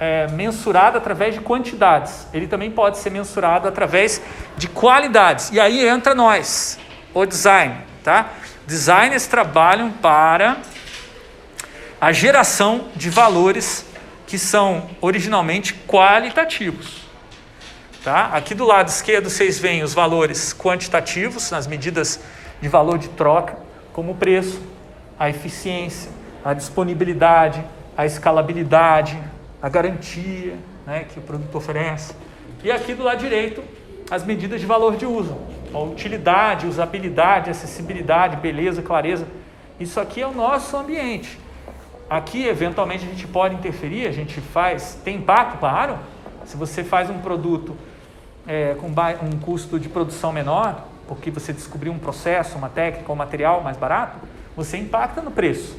é, 0.00 0.26
mensurado 0.32 0.98
através 0.98 1.32
de 1.32 1.40
quantidades. 1.40 2.26
Ele 2.34 2.48
também 2.48 2.72
pode 2.72 2.98
ser 2.98 3.10
mensurado 3.10 3.68
através 3.68 4.20
de 4.56 4.66
qualidades. 4.66 5.48
E 5.52 5.60
aí 5.60 5.86
entra 5.86 6.12
nós, 6.12 6.76
o 7.14 7.24
design, 7.24 7.76
tá? 8.02 8.30
Designers 8.66 9.28
trabalham 9.28 9.92
para 9.92 10.56
a 12.00 12.10
geração 12.10 12.86
de 12.96 13.08
valores 13.10 13.93
que 14.34 14.38
são 14.38 14.90
originalmente 15.00 15.72
qualitativos. 15.86 17.04
Tá? 18.02 18.30
Aqui 18.32 18.52
do 18.52 18.64
lado 18.64 18.88
esquerdo 18.88 19.30
vocês 19.30 19.60
veem 19.60 19.84
os 19.84 19.94
valores 19.94 20.52
quantitativos, 20.52 21.52
nas 21.52 21.68
medidas 21.68 22.18
de 22.60 22.68
valor 22.68 22.98
de 22.98 23.10
troca, 23.10 23.56
como 23.92 24.10
o 24.10 24.14
preço, 24.16 24.60
a 25.16 25.30
eficiência, 25.30 26.10
a 26.44 26.52
disponibilidade, 26.52 27.64
a 27.96 28.04
escalabilidade, 28.06 29.16
a 29.62 29.68
garantia 29.68 30.56
né, 30.84 31.06
que 31.08 31.20
o 31.20 31.22
produto 31.22 31.54
oferece. 31.54 32.12
E 32.64 32.72
aqui 32.72 32.92
do 32.92 33.04
lado 33.04 33.20
direito, 33.20 33.62
as 34.10 34.24
medidas 34.24 34.60
de 34.60 34.66
valor 34.66 34.96
de 34.96 35.06
uso, 35.06 35.38
a 35.72 35.78
utilidade, 35.78 36.66
usabilidade, 36.66 37.50
acessibilidade, 37.50 38.34
beleza, 38.38 38.82
clareza. 38.82 39.28
Isso 39.78 40.00
aqui 40.00 40.20
é 40.20 40.26
o 40.26 40.32
nosso 40.32 40.76
ambiente. 40.76 41.38
Aqui, 42.08 42.46
eventualmente, 42.46 43.04
a 43.04 43.08
gente 43.08 43.26
pode 43.26 43.54
interferir, 43.54 44.06
a 44.06 44.12
gente 44.12 44.40
faz, 44.40 44.98
tem 45.04 45.16
impacto, 45.16 45.58
claro. 45.58 45.98
Se 46.44 46.56
você 46.56 46.84
faz 46.84 47.08
um 47.08 47.18
produto 47.18 47.76
é, 48.46 48.74
com 48.74 48.88
um 48.88 49.38
custo 49.40 49.80
de 49.80 49.88
produção 49.88 50.32
menor, 50.32 50.84
porque 51.08 51.30
você 51.30 51.52
descobriu 51.52 51.92
um 51.92 51.98
processo, 51.98 52.56
uma 52.56 52.68
técnica, 52.68 53.10
um 53.10 53.16
material 53.16 53.62
mais 53.62 53.76
barato, 53.76 54.18
você 54.56 54.76
impacta 54.76 55.20
no 55.20 55.30
preço. 55.30 55.76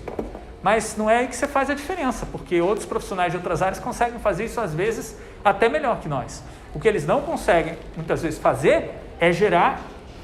Mas 0.62 0.98
não 0.98 1.08
é 1.08 1.18
aí 1.18 1.28
que 1.28 1.36
você 1.36 1.48
faz 1.48 1.70
a 1.70 1.76
diferença, 1.76 2.26
porque 2.32 2.60
outros 2.60 2.88
profissionais 2.88 3.32
de 3.32 3.38
outras 3.38 3.62
áreas 3.62 3.80
conseguem 3.80 4.20
fazer 4.20 4.46
isso 4.46 4.60
às 4.60 4.74
vezes 4.74 5.16
até 5.44 5.70
melhor 5.70 6.00
que 6.00 6.08
nós. 6.08 6.44
O 6.74 6.80
que 6.80 6.88
eles 6.88 7.06
não 7.06 7.22
conseguem 7.22 7.78
muitas 7.96 8.24
vezes 8.24 8.40
fazer 8.40 8.92
é 9.20 9.32
gerar 9.32 9.80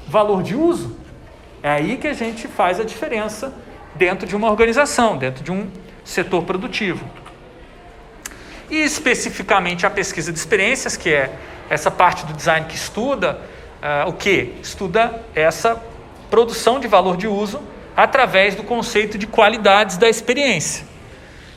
valor 0.08 0.42
de 0.42 0.56
uso. 0.56 0.96
É 1.62 1.70
aí 1.70 1.96
que 1.96 2.08
a 2.08 2.12
gente 2.12 2.48
faz 2.48 2.80
a 2.80 2.84
diferença 2.84 3.54
dentro 3.94 4.26
de 4.26 4.34
uma 4.34 4.50
organização, 4.50 5.16
dentro 5.16 5.44
de 5.44 5.52
um 5.52 5.70
setor 6.04 6.42
produtivo. 6.44 7.08
E 8.70 8.82
especificamente 8.82 9.84
a 9.84 9.90
pesquisa 9.90 10.32
de 10.32 10.38
experiências, 10.38 10.96
que 10.96 11.12
é 11.12 11.34
essa 11.68 11.90
parte 11.90 12.24
do 12.24 12.32
design 12.32 12.66
que 12.66 12.74
estuda 12.74 13.38
uh, 13.82 14.08
o 14.08 14.12
que? 14.12 14.54
Estuda 14.62 15.22
essa 15.34 15.80
produção 16.30 16.80
de 16.80 16.88
valor 16.88 17.16
de 17.16 17.26
uso 17.26 17.60
através 17.96 18.54
do 18.54 18.62
conceito 18.62 19.18
de 19.18 19.26
qualidades 19.26 19.96
da 19.96 20.08
experiência. 20.08 20.86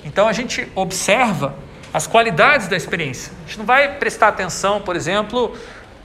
Então 0.03 0.27
a 0.27 0.33
gente 0.33 0.69
observa 0.75 1.55
as 1.93 2.05
qualidades 2.05 2.67
da 2.67 2.75
experiência. 2.75 3.31
A 3.45 3.47
gente 3.47 3.59
não 3.59 3.65
vai 3.65 3.95
prestar 3.95 4.27
atenção, 4.27 4.81
por 4.81 4.95
exemplo, 4.95 5.55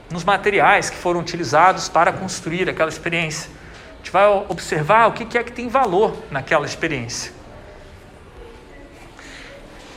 nos 0.09 0.23
materiais 0.23 0.89
que 0.89 0.95
foram 0.95 1.19
utilizados 1.19 1.89
para 1.89 2.13
construir 2.13 2.69
aquela 2.69 2.89
experiência. 2.89 3.49
A 3.95 3.97
gente 3.97 4.11
vai 4.11 4.27
observar 4.47 5.07
o 5.07 5.11
que 5.11 5.37
é 5.37 5.43
que 5.43 5.51
tem 5.51 5.67
valor 5.67 6.15
naquela 6.31 6.65
experiência. 6.65 7.33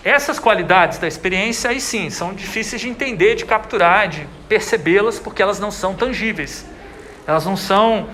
Essas 0.04 0.38
qualidades 0.38 0.98
da 0.98 1.08
experiência, 1.08 1.70
aí 1.70 1.80
sim, 1.80 2.10
são 2.10 2.34
difíceis 2.34 2.82
de 2.82 2.90
entender, 2.90 3.36
de 3.36 3.46
capturar, 3.46 4.06
de 4.06 4.28
percebê-las, 4.46 5.18
porque 5.18 5.42
elas 5.42 5.58
não 5.58 5.70
são 5.70 5.94
tangíveis. 5.94 6.66
Elas 7.26 7.46
não 7.46 7.56
são, 7.56 8.08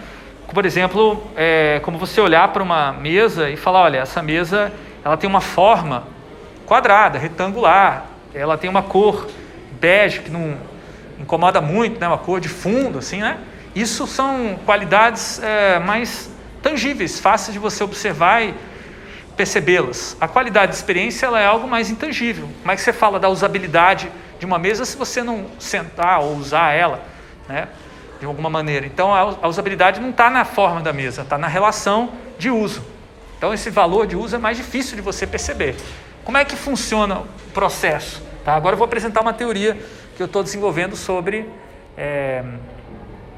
por 0.55 0.64
exemplo, 0.64 1.20
é, 1.35 1.81
como 1.83 1.98
você 1.98 2.20
olhar 2.20 2.46
para 2.53 2.62
uma 2.62 2.92
mesa 2.92 3.50
e 3.50 3.57
falar: 3.57 3.83
olha, 3.83 3.98
essa 3.98 4.22
mesa 4.22 4.72
ela 5.05 5.16
tem 5.16 5.29
uma 5.29 5.40
forma 5.40 6.05
quadrada, 6.64 7.18
retangular, 7.18 8.07
ela 8.33 8.57
tem 8.57 8.70
uma 8.70 8.85
cor 8.85 9.26
bege 9.81 10.20
que 10.20 10.31
não 10.31 10.57
incomoda 11.18 11.61
muito, 11.61 11.98
né? 11.98 12.07
uma 12.07 12.18
cor 12.18 12.38
de 12.38 12.48
fundo, 12.48 13.00
assim, 13.00 13.20
né? 13.20 13.38
Isso 13.74 14.07
são 14.07 14.59
qualidades 14.64 15.42
é, 15.42 15.81
mais 15.81 16.31
tangíveis, 16.62 17.18
fáceis 17.18 17.53
de 17.53 17.59
você 17.59 17.83
observar 17.83 18.44
e 18.44 18.55
percebê-las. 19.40 20.18
A 20.20 20.29
qualidade 20.29 20.72
de 20.72 20.76
experiência 20.76 21.24
ela 21.24 21.40
é 21.40 21.46
algo 21.46 21.66
mais 21.66 21.88
intangível. 21.88 22.46
Como 22.61 22.70
é 22.70 22.76
que 22.76 22.83
você 22.83 22.92
fala 22.92 23.18
da 23.18 23.31
usabilidade 23.31 24.12
de 24.38 24.44
uma 24.44 24.59
mesa 24.59 24.85
se 24.85 24.98
você 24.98 25.22
não 25.22 25.46
sentar 25.59 26.20
ou 26.20 26.37
usar 26.37 26.74
ela, 26.74 27.00
né, 27.48 27.68
de 28.18 28.26
alguma 28.26 28.50
maneira? 28.50 28.85
Então 28.85 29.14
a 29.14 29.48
usabilidade 29.48 29.98
não 29.98 30.11
está 30.11 30.29
na 30.29 30.44
forma 30.44 30.83
da 30.83 30.92
mesa, 30.92 31.22
está 31.22 31.38
na 31.38 31.46
relação 31.46 32.11
de 32.38 32.50
uso. 32.50 32.85
Então 33.38 33.55
esse 33.55 33.70
valor 33.70 34.07
de 34.07 34.14
uso 34.14 34.37
é 34.37 34.38
mais 34.38 34.59
difícil 34.59 34.94
de 34.94 35.00
você 35.00 35.26
perceber. 35.26 35.74
Como 36.22 36.37
é 36.37 36.44
que 36.44 36.55
funciona 36.55 37.20
o 37.20 37.50
processo? 37.55 38.22
Tá? 38.44 38.55
Agora 38.55 38.74
eu 38.74 38.79
vou 38.79 38.85
apresentar 38.85 39.22
uma 39.22 39.33
teoria 39.33 39.74
que 40.16 40.22
eu 40.22 40.26
estou 40.26 40.42
desenvolvendo 40.42 40.96
sobre 40.96 41.48
é, 41.96 42.44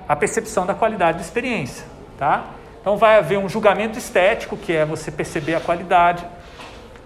a 0.08 0.16
percepção 0.16 0.66
da 0.66 0.74
qualidade 0.74 1.18
de 1.18 1.24
experiência. 1.24 1.86
Tá? 2.18 2.44
Então 2.82 2.96
vai 2.96 3.16
haver 3.16 3.38
um 3.38 3.48
julgamento 3.48 3.96
estético, 3.96 4.56
que 4.56 4.72
é 4.72 4.84
você 4.84 5.08
perceber 5.08 5.54
a 5.54 5.60
qualidade, 5.60 6.26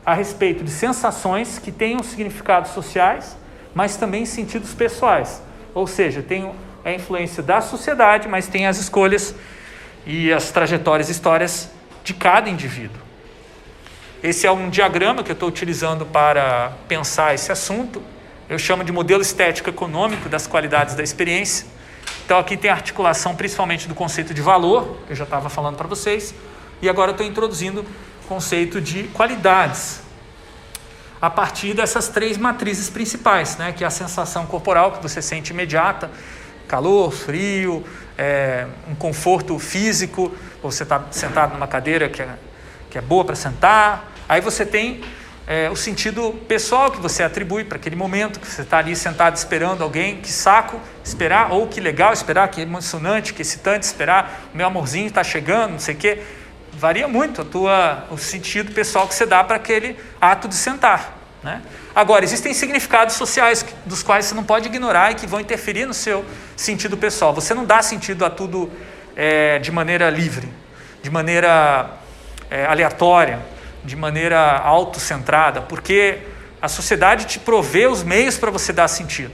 a 0.05 0.15
respeito 0.15 0.65
de 0.65 0.71
sensações 0.71 1.59
que 1.59 1.71
tenham 1.71 2.03
significados 2.03 2.71
sociais, 2.71 3.37
mas 3.75 3.95
também 3.97 4.25
sentidos 4.25 4.73
pessoais. 4.73 5.43
Ou 5.75 5.87
seja, 5.87 6.23
tem 6.23 6.51
a 6.83 6.93
influência 6.93 7.43
da 7.43 7.61
sociedade, 7.61 8.27
mas 8.27 8.49
tem 8.49 8.67
as 8.67 8.79
escolhas 8.79 9.35
e 10.07 10.33
as 10.33 10.51
trajetórias, 10.51 11.11
histórias 11.11 11.71
de 12.03 12.15
cada 12.15 12.49
indivíduo. 12.49 13.03
Esse 14.23 14.47
é 14.47 14.51
um 14.51 14.71
diagrama 14.71 15.23
que 15.23 15.31
eu 15.31 15.35
estou 15.35 15.49
utilizando 15.49 16.07
para 16.07 16.73
pensar 16.89 17.35
esse 17.35 17.53
assunto. 17.53 18.03
Eu 18.49 18.59
chamo 18.59 18.83
de 18.83 18.93
modelo 18.93 19.21
estético 19.21 19.69
econômico 19.69 20.27
das 20.27 20.47
qualidades 20.47 20.95
da 20.95 21.03
experiência. 21.03 21.67
Então 22.25 22.39
aqui 22.39 22.57
tem 22.57 22.71
a 22.71 22.75
articulação 22.75 23.35
principalmente 23.37 23.87
do 23.87 23.95
conceito 23.95 24.35
de 24.35 24.43
valor, 24.43 24.99
que 25.07 25.13
eu 25.13 25.17
já 25.17 25.25
estava 25.25 25.49
falando 25.49 25.77
para 25.77 25.87
vocês, 25.87 26.35
e 26.83 26.89
agora 26.89 27.13
estou 27.13 27.25
introduzindo 27.25 27.81
o 28.25 28.29
conceito 28.29 28.81
de 28.81 29.05
qualidades, 29.09 30.01
a 31.21 31.31
partir 31.31 31.73
dessas 31.75 32.09
três 32.09 32.37
matrizes 32.37 32.91
principais, 32.91 33.57
né? 33.57 33.73
que 33.73 33.85
é 33.85 33.87
a 33.87 33.91
sensação 33.91 34.47
corporal 34.47 34.93
que 34.93 35.03
você 35.03 35.23
sente 35.23 35.53
imediata, 35.53 36.11
calor, 36.69 37.13
frio, 37.13 37.85
é, 38.19 38.67
um 38.89 38.95
conforto 38.95 39.59
físico, 39.59 40.35
você 40.63 40.83
está 40.83 41.05
sentado 41.11 41.55
numa 41.55 41.67
cadeira 41.67 42.09
que 42.09 42.21
é, 42.23 42.29
que 42.91 42.99
é 42.99 43.01
boa 43.01 43.25
para 43.25 43.37
sentar, 43.37 44.13
aí 44.29 44.41
você 44.41 44.67
tem 44.67 45.03
é, 45.47 45.71
o 45.71 45.77
sentido 45.77 46.33
pessoal 46.49 46.91
que 46.91 46.99
você 46.99 47.23
atribui 47.23 47.63
para 47.63 47.77
aquele 47.77 47.95
momento 47.95 48.41
que 48.41 48.49
você 48.49 48.63
está 48.63 48.79
ali 48.79 48.97
sentado 48.97 49.37
esperando 49.37 49.85
alguém, 49.85 50.17
que 50.17 50.31
saco 50.31 50.81
esperar, 51.05 51.53
ou 51.53 51.69
que 51.69 51.81
legal 51.81 52.13
esperar, 52.13 52.49
que 52.49 52.61
emocionante, 52.61 53.33
que 53.33 53.43
excitante 53.43 53.87
esperar, 53.87 54.49
meu 54.53 54.67
amorzinho 54.67 55.07
está 55.07 55.23
chegando, 55.23 55.73
não 55.73 55.79
sei 55.79 55.95
o 55.95 55.99
quê. 55.99 56.23
Varia 56.73 57.07
muito 57.07 57.43
a 57.43 57.45
tua, 57.45 58.07
o 58.11 58.19
sentido 58.19 58.73
pessoal 58.73 59.07
que 59.07 59.15
você 59.15 59.25
dá 59.25 59.45
para 59.45 59.55
aquele 59.55 59.97
ato 60.21 60.49
de 60.49 60.57
sentar. 60.57 61.17
Né? 61.45 61.63
Agora, 61.95 62.25
existem 62.25 62.53
significados 62.53 63.15
sociais 63.15 63.65
dos 63.87 64.03
quais 64.03 64.25
você 64.27 64.35
não 64.35 64.43
pode 64.43 64.67
ignorar 64.67 65.13
e 65.13 65.15
que 65.15 65.29
vão 65.29 65.39
interferir 65.39 65.87
no 65.87 65.95
seu 65.95 66.25
sentido 66.57 66.97
pessoal. 66.97 67.33
Você 67.33 67.55
não 67.55 67.65
dá 67.65 67.81
sentido 67.83 68.25
a 68.25 68.31
tudo 68.31 68.71
é, 69.15 69.61
de 69.61 69.71
maneira 69.71 70.11
livre, 70.11 70.49
de 71.03 71.09
maneira 71.09 71.89
é, 72.51 72.67
aleatória 72.67 73.56
de 73.87 73.97
maneira 73.97 74.59
autocentrada, 74.59 75.63
porque 75.63 76.19
a 76.61 76.69
sociedade 76.69 77.27
te 77.27 77.39
provê 77.39 77.87
os 77.87 78.03
meios 78.03 78.37
para 78.37 78.51
você 78.51 78.73
dar 78.73 78.89
sentido. 78.89 79.33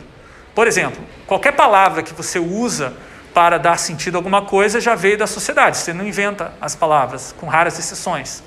Por 0.55 0.67
exemplo, 0.67 1.03
qualquer 1.27 1.53
palavra 1.53 2.03
que 2.03 2.13
você 2.13 2.39
usa 2.39 2.93
para 3.33 3.59
dar 3.59 3.79
sentido 3.79 4.17
a 4.17 4.19
alguma 4.19 4.43
coisa 4.43 4.81
já 4.81 4.95
veio 4.95 5.17
da 5.17 5.27
sociedade. 5.27 5.79
Você 5.79 5.95
não 5.95 6.07
inventa 6.07 6.53
as 6.61 6.77
palavras, 6.77 7.35
com 7.41 7.47
raras 7.47 7.79
exceções. 7.79 8.43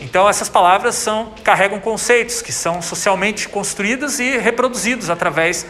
Então 0.00 0.28
essas 0.28 0.48
palavras 0.48 0.96
são 0.96 1.32
carregam 1.42 1.80
conceitos 1.80 2.42
que 2.42 2.52
são 2.52 2.82
socialmente 2.82 3.48
construídos 3.48 4.18
e 4.18 4.36
reproduzidos 4.36 5.08
através 5.08 5.64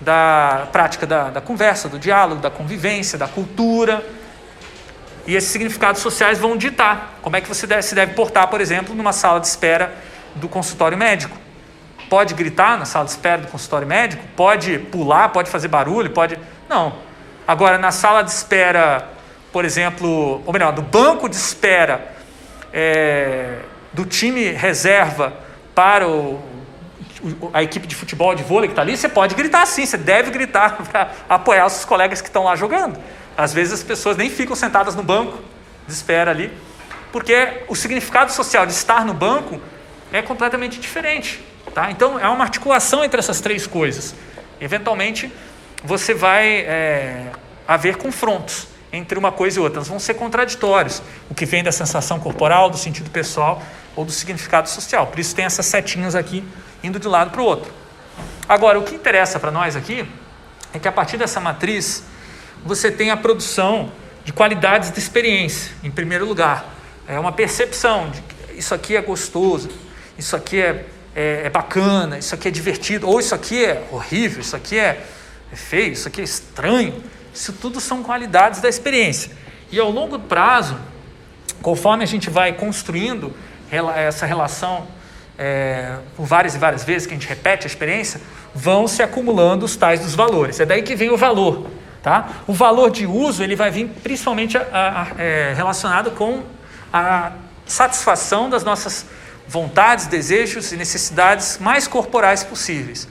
da 0.00 0.68
prática 0.72 1.06
da, 1.06 1.30
da 1.30 1.40
conversa, 1.40 1.88
do 1.88 1.98
diálogo, 1.98 2.40
da 2.40 2.50
convivência, 2.50 3.18
da 3.18 3.28
cultura. 3.28 4.04
E 5.26 5.34
esses 5.34 5.50
significados 5.50 6.00
sociais 6.00 6.38
vão 6.38 6.56
ditar 6.56 7.18
como 7.20 7.36
é 7.36 7.40
que 7.40 7.48
você 7.48 7.66
deve, 7.66 7.82
se 7.82 7.94
deve 7.94 8.14
portar, 8.14 8.46
por 8.48 8.60
exemplo, 8.60 8.94
numa 8.94 9.12
sala 9.12 9.40
de 9.40 9.46
espera 9.48 9.92
do 10.36 10.48
consultório 10.48 10.96
médico. 10.96 11.36
Pode 12.08 12.34
gritar 12.34 12.78
na 12.78 12.84
sala 12.84 13.04
de 13.04 13.10
espera 13.10 13.42
do 13.42 13.48
consultório 13.48 13.86
médico? 13.86 14.22
Pode 14.36 14.78
pular? 14.78 15.30
Pode 15.30 15.50
fazer 15.50 15.66
barulho? 15.66 16.10
Pode. 16.10 16.38
Não. 16.68 16.94
Agora, 17.46 17.78
na 17.78 17.90
sala 17.90 18.22
de 18.22 18.30
espera, 18.30 19.08
por 19.52 19.64
exemplo, 19.64 20.42
ou 20.46 20.52
melhor, 20.52 20.72
do 20.72 20.82
banco 20.82 21.28
de 21.28 21.34
espera 21.36 22.12
é, 22.72 23.58
do 23.92 24.04
time 24.04 24.50
reserva 24.50 25.32
para 25.74 26.06
o, 26.08 26.40
a 27.52 27.62
equipe 27.62 27.86
de 27.86 27.94
futebol, 27.94 28.34
de 28.34 28.42
vôlei 28.42 28.68
que 28.68 28.72
está 28.72 28.82
ali, 28.82 28.96
você 28.96 29.08
pode 29.08 29.34
gritar 29.34 29.66
sim, 29.66 29.84
você 29.84 29.96
deve 29.96 30.30
gritar 30.30 30.76
para 30.90 31.10
apoiar 31.28 31.66
os 31.66 31.72
seus 31.72 31.84
colegas 31.84 32.20
que 32.20 32.28
estão 32.28 32.44
lá 32.44 32.54
jogando. 32.54 32.98
Às 33.36 33.52
vezes 33.52 33.74
as 33.74 33.82
pessoas 33.82 34.16
nem 34.16 34.30
ficam 34.30 34.56
sentadas 34.56 34.94
no 34.94 35.02
banco 35.02 35.38
de 35.86 35.92
espera 35.92 36.30
ali, 36.30 36.52
porque 37.12 37.62
o 37.68 37.74
significado 37.76 38.32
social 38.32 38.66
de 38.66 38.72
estar 38.72 39.04
no 39.04 39.14
banco 39.14 39.60
é 40.12 40.22
completamente 40.22 40.80
diferente. 40.80 41.44
Tá? 41.74 41.90
Então 41.90 42.18
é 42.18 42.28
uma 42.28 42.44
articulação 42.44 43.04
entre 43.04 43.18
essas 43.18 43.40
três 43.40 43.66
coisas. 43.66 44.14
Eventualmente 44.60 45.32
você 45.84 46.14
vai 46.14 46.60
é, 46.60 47.30
haver 47.68 47.96
confrontos 47.96 48.68
entre 48.92 49.18
uma 49.18 49.30
coisa 49.30 49.58
e 49.58 49.62
outra. 49.62 49.78
Elas 49.78 49.88
vão 49.88 49.98
ser 49.98 50.14
contraditórios. 50.14 51.02
O 51.28 51.34
que 51.34 51.44
vem 51.44 51.62
da 51.62 51.72
sensação 51.72 52.18
corporal, 52.18 52.70
do 52.70 52.78
sentido 52.78 53.10
pessoal 53.10 53.62
ou 53.94 54.04
do 54.04 54.12
significado 54.12 54.68
social. 54.68 55.06
Por 55.06 55.18
isso 55.18 55.34
tem 55.34 55.44
essas 55.44 55.66
setinhas 55.66 56.14
aqui 56.14 56.44
indo 56.82 56.98
de 56.98 57.06
um 57.06 57.10
lado 57.10 57.30
para 57.30 57.40
o 57.40 57.44
outro. 57.44 57.72
Agora, 58.48 58.78
o 58.78 58.82
que 58.82 58.94
interessa 58.94 59.38
para 59.38 59.50
nós 59.50 59.76
aqui 59.76 60.08
é 60.72 60.78
que 60.78 60.86
a 60.86 60.92
partir 60.92 61.16
dessa 61.16 61.40
matriz 61.40 62.04
você 62.66 62.90
tem 62.90 63.10
a 63.10 63.16
produção 63.16 63.90
de 64.24 64.32
qualidades 64.32 64.90
de 64.90 64.98
experiência, 64.98 65.72
em 65.82 65.90
primeiro 65.90 66.26
lugar. 66.26 66.74
É 67.06 67.18
uma 67.18 67.32
percepção 67.32 68.10
de 68.10 68.20
que 68.20 68.58
isso 68.58 68.74
aqui 68.74 68.96
é 68.96 69.00
gostoso, 69.00 69.70
isso 70.18 70.34
aqui 70.34 70.60
é, 70.60 70.86
é, 71.14 71.42
é 71.44 71.50
bacana, 71.50 72.18
isso 72.18 72.34
aqui 72.34 72.48
é 72.48 72.50
divertido, 72.50 73.08
ou 73.08 73.20
isso 73.20 73.34
aqui 73.34 73.64
é 73.64 73.86
horrível, 73.92 74.40
isso 74.40 74.56
aqui 74.56 74.78
é, 74.78 75.04
é 75.52 75.56
feio, 75.56 75.92
isso 75.92 76.08
aqui 76.08 76.20
é 76.20 76.24
estranho. 76.24 77.02
Isso 77.32 77.52
tudo 77.52 77.80
são 77.80 78.02
qualidades 78.02 78.60
da 78.60 78.68
experiência. 78.68 79.30
E 79.70 79.78
ao 79.78 79.90
longo 79.90 80.18
prazo, 80.18 80.76
conforme 81.60 82.02
a 82.02 82.06
gente 82.06 82.30
vai 82.30 82.52
construindo 82.52 83.32
essa 83.70 84.24
relação 84.24 84.86
é, 85.38 85.96
por 86.16 86.24
várias 86.24 86.54
e 86.54 86.58
várias 86.58 86.82
vezes, 86.82 87.06
que 87.06 87.12
a 87.12 87.16
gente 87.16 87.28
repete 87.28 87.66
a 87.66 87.68
experiência, 87.68 88.20
vão 88.54 88.88
se 88.88 89.02
acumulando 89.02 89.66
os 89.66 89.76
tais 89.76 90.00
dos 90.00 90.14
valores. 90.14 90.60
É 90.60 90.64
daí 90.64 90.82
que 90.82 90.96
vem 90.96 91.10
o 91.10 91.16
valor. 91.16 91.68
Tá? 92.06 92.28
O 92.46 92.52
valor 92.52 92.92
de 92.92 93.04
uso 93.04 93.42
ele 93.42 93.56
vai 93.56 93.68
vir 93.68 93.88
principalmente 94.00 94.56
a, 94.56 94.62
a, 94.62 95.20
é, 95.20 95.52
relacionado 95.56 96.12
com 96.12 96.44
a 96.92 97.32
satisfação 97.66 98.48
das 98.48 98.62
nossas 98.62 99.06
vontades, 99.48 100.06
desejos 100.06 100.70
e 100.70 100.76
necessidades 100.76 101.58
mais 101.58 101.88
corporais 101.88 102.44
possíveis. 102.44 103.08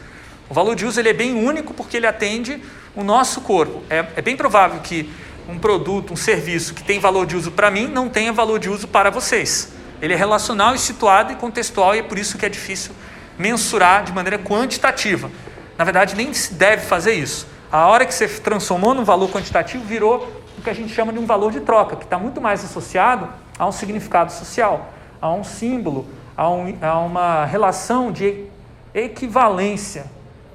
O 0.49 0.53
valor 0.53 0.77
de 0.77 0.85
uso 0.85 0.97
ele 0.97 1.09
é 1.09 1.13
bem 1.13 1.33
único 1.33 1.73
porque 1.73 1.97
ele 1.97 2.07
atende 2.07 2.63
o 2.95 3.03
nosso 3.03 3.41
corpo. 3.41 3.83
É, 3.89 4.05
é 4.15 4.21
bem 4.21 4.37
provável 4.37 4.79
que 4.79 5.11
um 5.49 5.59
produto, 5.59 6.13
um 6.13 6.15
serviço 6.15 6.73
que 6.73 6.81
tem 6.81 6.97
valor 6.97 7.25
de 7.25 7.35
uso 7.35 7.51
para 7.51 7.69
mim 7.69 7.87
não 7.87 8.07
tenha 8.07 8.31
valor 8.31 8.59
de 8.59 8.69
uso 8.69 8.87
para 8.87 9.09
vocês. 9.09 9.73
Ele 10.01 10.13
é 10.13 10.15
relacional 10.15 10.73
e 10.73 10.79
situado 10.79 11.33
e 11.33 11.35
contextual 11.35 11.95
e 11.95 11.99
é 11.99 12.03
por 12.03 12.17
isso 12.17 12.37
que 12.37 12.45
é 12.45 12.49
difícil 12.49 12.93
mensurar 13.37 14.05
de 14.05 14.13
maneira 14.13 14.39
quantitativa. 14.39 15.29
Na 15.77 15.83
verdade, 15.83 16.15
nem 16.15 16.33
se 16.33 16.53
deve 16.53 16.85
fazer 16.85 17.15
isso. 17.15 17.54
A 17.75 17.87
hora 17.87 18.05
que 18.05 18.13
você 18.13 18.25
transformou 18.29 18.93
num 18.93 19.03
valor 19.03 19.29
quantitativo, 19.29 19.83
virou 19.83 20.31
o 20.57 20.61
que 20.61 20.69
a 20.69 20.73
gente 20.73 20.93
chama 20.93 21.11
de 21.11 21.19
um 21.19 21.25
valor 21.25 21.51
de 21.51 21.59
troca, 21.59 21.97
que 21.97 22.05
está 22.05 22.17
muito 22.17 22.39
mais 22.39 22.63
associado 22.63 23.27
a 23.59 23.67
um 23.67 23.71
significado 23.73 24.31
social, 24.31 24.87
a 25.21 25.29
um 25.33 25.43
símbolo, 25.43 26.07
a, 26.37 26.49
um, 26.49 26.73
a 26.81 26.99
uma 26.99 27.43
relação 27.43 28.13
de 28.13 28.45
equivalência. 28.93 30.05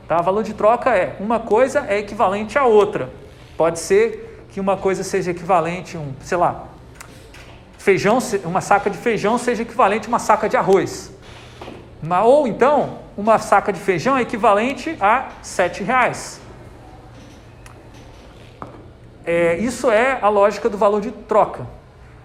Tá? 0.09 0.22
Valor 0.22 0.42
de 0.42 0.54
troca 0.54 0.96
é 0.96 1.14
uma 1.20 1.38
coisa 1.38 1.85
é 1.90 1.98
equivalente 1.98 2.56
à 2.56 2.64
outra. 2.64 3.11
Pode 3.54 3.80
ser 3.80 4.46
que 4.50 4.59
uma 4.59 4.78
coisa 4.78 5.04
seja 5.04 5.30
equivalente 5.33 5.98
a 5.98 6.00
um, 6.00 6.14
sei 6.22 6.38
lá, 6.38 6.68
feijão, 7.76 8.16
uma 8.46 8.62
saca 8.62 8.88
de 8.88 8.96
feijão 8.96 9.37
seja 9.37 9.61
equivalente 9.61 10.06
a 10.06 10.09
uma 10.09 10.18
saca 10.18 10.48
de 10.48 10.56
arroz. 10.56 11.12
Ou 12.24 12.46
então, 12.46 13.00
uma 13.14 13.38
saca 13.38 13.70
de 13.70 13.78
feijão 13.78 14.16
é 14.16 14.22
equivalente 14.22 14.96
a 14.98 15.28
sete 15.42 15.83
reais. 15.83 16.39
É, 19.32 19.58
isso 19.60 19.88
é 19.88 20.18
a 20.20 20.28
lógica 20.28 20.68
do 20.68 20.76
valor 20.76 21.00
de 21.00 21.12
troca. 21.12 21.64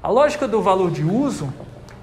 A 0.02 0.10
lógica 0.10 0.48
do 0.48 0.60
valor 0.60 0.90
de 0.90 1.04
uso 1.04 1.54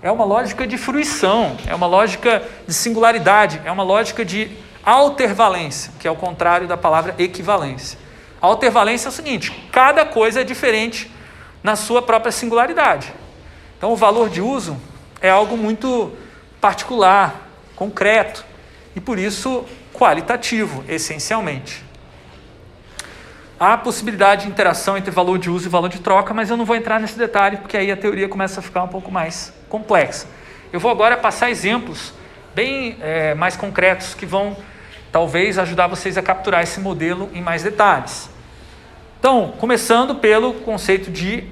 é 0.01 0.09
uma 0.13 0.25
lógica 0.25 0.65
de 0.65 0.79
fruição, 0.79 1.57
é 1.67 1.75
uma 1.75 1.89
lógica 1.89 2.41
de 2.69 2.73
singularidade, 2.73 3.61
é 3.65 3.73
uma 3.73 3.83
lógica 3.83 4.25
de 4.25 4.57
altervalência, 4.85 5.93
que 5.99 6.07
é 6.07 6.11
o 6.11 6.15
contrário 6.15 6.69
da 6.69 6.77
palavra 6.77 7.17
equivalência. 7.19 7.99
A 8.41 8.47
altervalência 8.47 9.09
é 9.09 9.11
o 9.11 9.13
seguinte: 9.13 9.51
cada 9.73 10.07
coisa 10.07 10.43
é 10.43 10.45
diferente 10.45 11.11
na 11.65 11.75
sua 11.75 12.01
própria 12.01 12.31
singularidade. 12.31 13.13
Então, 13.77 13.93
o 13.93 13.97
valor 13.97 14.31
de 14.31 14.41
uso 14.41 14.77
é 15.21 15.31
algo 15.31 15.57
muito 15.57 16.13
particular, 16.61 17.49
concreto 17.75 18.45
e 18.95 19.01
por 19.01 19.19
isso 19.19 19.65
qualitativo, 19.93 20.85
essencialmente. 20.89 21.91
Há 23.65 23.79
possibilidade 23.79 24.43
de 24.43 24.49
interação 24.49 24.99
entre 24.99 25.13
valor 25.13 25.39
de 25.39 25.49
uso 25.49 25.69
e 25.69 25.71
valor 25.71 25.89
de 25.89 26.01
troca, 26.01 26.35
mas 26.35 26.51
eu 26.51 26.57
não 26.57 26.65
vou 26.65 26.75
entrar 26.75 26.99
nesse 26.99 27.17
detalhe 27.17 27.59
porque 27.59 27.77
aí 27.77 27.93
a 27.93 27.97
teoria 27.97 28.29
começa 28.29 28.59
a 28.59 28.63
ficar 28.63 28.83
um 28.83 28.89
pouco 28.89 29.09
mais 29.09 29.53
complexa. 29.69 30.27
Eu 30.73 30.81
vou 30.81 30.91
agora 30.91 31.17
passar 31.17 31.49
exemplos 31.49 32.13
bem 32.57 32.97
é, 33.01 33.37
mais 33.37 33.55
concretos 33.55 34.15
que 34.15 34.27
vão 34.27 34.57
talvez 35.13 35.59
ajudar 35.61 35.87
vocês 35.87 36.19
a 36.19 36.23
capturar 36.23 36.65
esse 36.65 36.81
modelo 36.81 37.31
em 37.33 37.41
mais 37.41 37.63
detalhes. 37.63 38.29
Então, 39.21 39.55
começando 39.61 40.17
pelo 40.17 40.55
conceito 40.55 41.09
de 41.09 41.45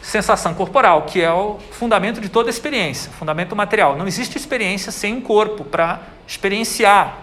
sensação 0.00 0.54
corporal, 0.54 1.02
que 1.02 1.20
é 1.20 1.30
o 1.30 1.58
fundamento 1.70 2.18
de 2.18 2.30
toda 2.30 2.48
experiência, 2.48 3.12
fundamento 3.12 3.54
material. 3.54 3.94
Não 3.94 4.06
existe 4.06 4.38
experiência 4.38 4.90
sem 4.90 5.16
um 5.16 5.20
corpo 5.20 5.64
para 5.64 6.00
experienciar. 6.26 7.18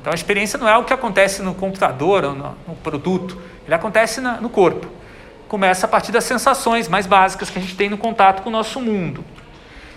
Então 0.00 0.12
a 0.12 0.14
experiência 0.14 0.58
não 0.58 0.68
é 0.68 0.76
o 0.76 0.84
que 0.84 0.92
acontece 0.92 1.42
no 1.42 1.54
computador 1.54 2.24
ou 2.24 2.34
no, 2.34 2.56
no 2.66 2.74
produto, 2.76 3.40
ele 3.66 3.74
acontece 3.74 4.20
na, 4.20 4.40
no 4.40 4.48
corpo. 4.48 4.86
Começa 5.48 5.86
a 5.86 5.88
partir 5.88 6.12
das 6.12 6.24
sensações 6.24 6.88
mais 6.88 7.06
básicas 7.06 7.50
que 7.50 7.58
a 7.58 7.62
gente 7.62 7.76
tem 7.76 7.88
no 7.88 7.98
contato 7.98 8.42
com 8.42 8.48
o 8.48 8.52
nosso 8.52 8.80
mundo. 8.80 9.24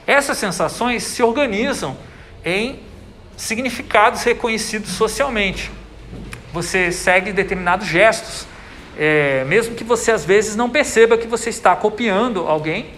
Essas 0.06 0.38
sensações 0.38 1.04
se 1.04 1.24
organizam 1.24 1.96
em 2.44 2.80
significados 3.38 4.24
reconhecidos 4.24 4.92
socialmente. 4.92 5.72
Você 6.52 6.92
segue 6.92 7.32
determinados 7.32 7.88
gestos 7.88 8.48
é, 8.98 9.44
mesmo 9.46 9.76
que 9.76 9.84
você 9.84 10.12
às 10.12 10.24
vezes 10.24 10.56
não 10.56 10.70
perceba 10.70 11.18
que 11.18 11.28
você 11.28 11.50
está 11.50 11.76
copiando 11.76 12.48
alguém, 12.48 12.92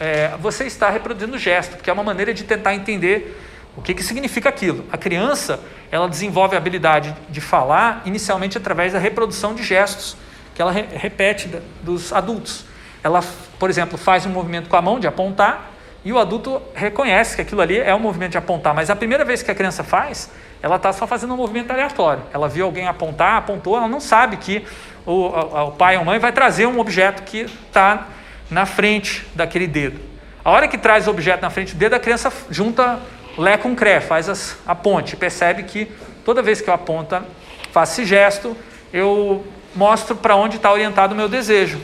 é, 0.00 0.30
você 0.40 0.64
está 0.64 0.88
reproduzindo 0.88 1.36
o 1.36 1.38
gesto, 1.38 1.82
que 1.82 1.90
é 1.90 1.92
uma 1.92 2.02
maneira 2.02 2.32
de 2.32 2.44
tentar 2.44 2.74
entender 2.74 3.38
o 3.76 3.82
que, 3.82 3.94
que 3.94 4.02
significa 4.02 4.48
aquilo. 4.48 4.84
A 4.90 4.96
criança 4.96 5.60
ela 5.90 6.08
desenvolve 6.08 6.54
a 6.54 6.58
habilidade 6.58 7.14
de 7.28 7.40
falar 7.40 8.02
inicialmente 8.04 8.56
através 8.56 8.92
da 8.92 8.98
reprodução 8.98 9.54
de 9.54 9.62
gestos 9.62 10.16
que 10.54 10.62
ela 10.62 10.72
re 10.72 10.86
repete 10.92 11.48
da, 11.48 11.60
dos 11.82 12.12
adultos. 12.12 12.64
Ela, 13.04 13.22
por 13.58 13.68
exemplo, 13.68 13.98
faz 13.98 14.24
um 14.24 14.30
movimento 14.30 14.68
com 14.68 14.76
a 14.76 14.82
mão 14.82 14.98
de 14.98 15.06
apontar 15.06 15.70
e 16.04 16.12
o 16.12 16.18
adulto 16.18 16.62
reconhece 16.74 17.36
que 17.36 17.42
aquilo 17.42 17.60
ali 17.60 17.78
é 17.78 17.94
um 17.94 17.98
movimento 17.98 18.32
de 18.32 18.38
apontar, 18.38 18.74
mas 18.74 18.88
a 18.88 18.96
primeira 18.96 19.24
vez 19.24 19.42
que 19.42 19.50
a 19.50 19.54
criança 19.54 19.84
faz, 19.84 20.30
ela 20.62 20.76
está 20.76 20.92
só 20.92 21.06
fazendo 21.06 21.34
um 21.34 21.36
movimento 21.36 21.70
aleatório. 21.70 22.22
Ela 22.32 22.48
viu 22.48 22.64
alguém 22.64 22.86
apontar, 22.88 23.36
apontou, 23.36 23.76
ela 23.76 23.88
não 23.88 24.00
sabe 24.00 24.36
que 24.36 24.64
o, 25.04 25.26
o 25.26 25.72
pai 25.72 25.96
ou 25.96 26.04
mãe 26.04 26.18
vai 26.18 26.32
trazer 26.32 26.66
um 26.66 26.78
objeto 26.78 27.22
que 27.22 27.40
está 27.40 28.06
na 28.50 28.64
frente 28.64 29.26
daquele 29.34 29.66
dedo. 29.66 30.00
A 30.44 30.50
hora 30.52 30.68
que 30.68 30.78
traz 30.78 31.08
o 31.08 31.10
objeto 31.10 31.42
na 31.42 31.50
frente 31.50 31.74
do 31.74 31.78
dedo, 31.78 31.94
a 31.94 31.98
criança 31.98 32.32
junta 32.50 33.00
Lé 33.36 33.56
com 33.58 33.76
Cré, 33.76 34.00
faz 34.00 34.28
as, 34.28 34.56
a 34.66 34.74
ponte, 34.74 35.16
percebe 35.16 35.64
que 35.64 35.90
toda 36.24 36.40
vez 36.42 36.60
que 36.60 36.70
eu 36.70 36.74
aponto, 36.74 37.22
faço 37.70 38.00
esse 38.00 38.04
gesto, 38.08 38.56
eu 38.92 39.46
mostro 39.74 40.16
para 40.16 40.34
onde 40.34 40.56
está 40.56 40.72
orientado 40.72 41.12
o 41.12 41.16
meu 41.16 41.28
desejo. 41.28 41.78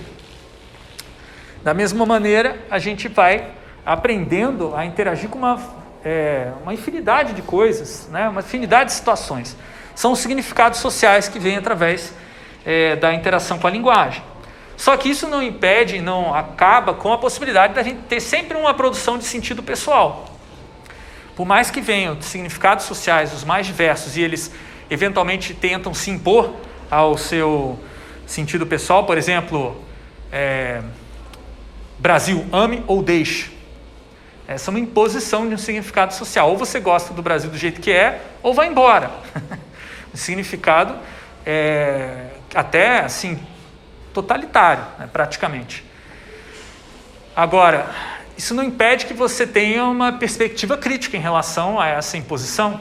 Da 1.63 1.75
mesma 1.75 2.07
maneira, 2.07 2.59
a 2.71 2.79
gente 2.79 3.07
vai 3.07 3.51
aprendendo 3.85 4.75
a 4.75 4.85
interagir 4.85 5.29
com 5.29 5.39
uma, 5.39 5.61
é, 6.05 6.51
uma 6.63 6.73
infinidade 6.73 7.35
de 7.35 7.43
coisas, 7.43 8.09
né? 8.11 8.29
uma 8.29 8.41
infinidade 8.41 8.91
de 8.91 8.97
situações. 8.97 9.57
São 9.95 10.13
os 10.13 10.21
significados 10.21 10.81
sociais 10.81 11.29
que 11.29 11.39
vêm 11.39 11.59
através 11.59 12.15
é, 12.65 12.97
da 12.97 13.13
interação 13.13 13.59
com 13.59 13.67
a 13.67 13.71
linguagem. 13.71 14.23
Só 14.77 14.97
que 14.97 15.11
isso 15.11 15.29
não 15.29 15.43
impede, 15.43 16.01
não 16.01 16.35
acaba 16.35 16.95
com 16.95 17.13
a 17.13 17.19
possibilidade 17.19 17.75
da 17.75 17.83
gente 17.83 18.01
ter 18.09 18.21
sempre 18.21 18.57
uma 18.57 18.73
produção 18.73 19.19
de 19.19 19.25
sentido 19.25 19.63
pessoal. 19.63 20.32
Por 21.35 21.47
mais 21.47 21.71
que 21.71 21.81
venham 21.81 22.21
significados 22.21 22.85
sociais 22.85 23.33
os 23.33 23.45
mais 23.45 23.67
diversos 23.67 24.17
e 24.17 24.21
eles 24.21 24.53
eventualmente 24.91 25.55
tentam 25.55 25.95
se 25.95 26.11
impor 26.11 26.55
ao 26.91 27.17
seu 27.17 27.79
sentido 28.27 28.67
pessoal, 28.67 29.05
por 29.05 29.17
exemplo, 29.17 29.83
é, 30.31 30.83
Brasil, 31.99 32.47
ame 32.53 32.83
ou 32.87 33.03
deixe. 33.03 33.51
Essa 34.47 34.71
é 34.71 34.73
uma 34.73 34.81
imposição 34.81 35.49
de 35.49 35.55
um 35.55 35.59
significado 35.59 36.13
social. 36.13 36.51
Ou 36.51 36.57
você 36.57 36.81
gosta 36.81 37.15
do 37.15 37.23
Brasil 37.23 37.49
do 37.49 37.57
jeito 37.57 37.81
que 37.81 37.91
é, 37.91 38.21
ou 38.43 38.53
vai 38.53 38.67
embora. 38.67 39.11
o 40.13 40.17
significado 40.17 40.97
é, 41.47 42.27
até 42.55 43.01
assim 43.01 43.39
totalitário, 44.13 44.85
né, 44.99 45.09
praticamente. 45.11 45.85
Agora, 47.35 47.89
isso 48.37 48.55
não 48.55 48.63
impede 48.63 49.07
que 49.07 49.15
você 49.15 49.47
tenha 49.47 49.85
uma 49.85 50.13
perspectiva 50.13 50.77
crítica 50.77 51.17
em 51.17 51.21
relação 51.21 51.79
a 51.79 51.87
essa 51.89 52.17
imposição. 52.17 52.81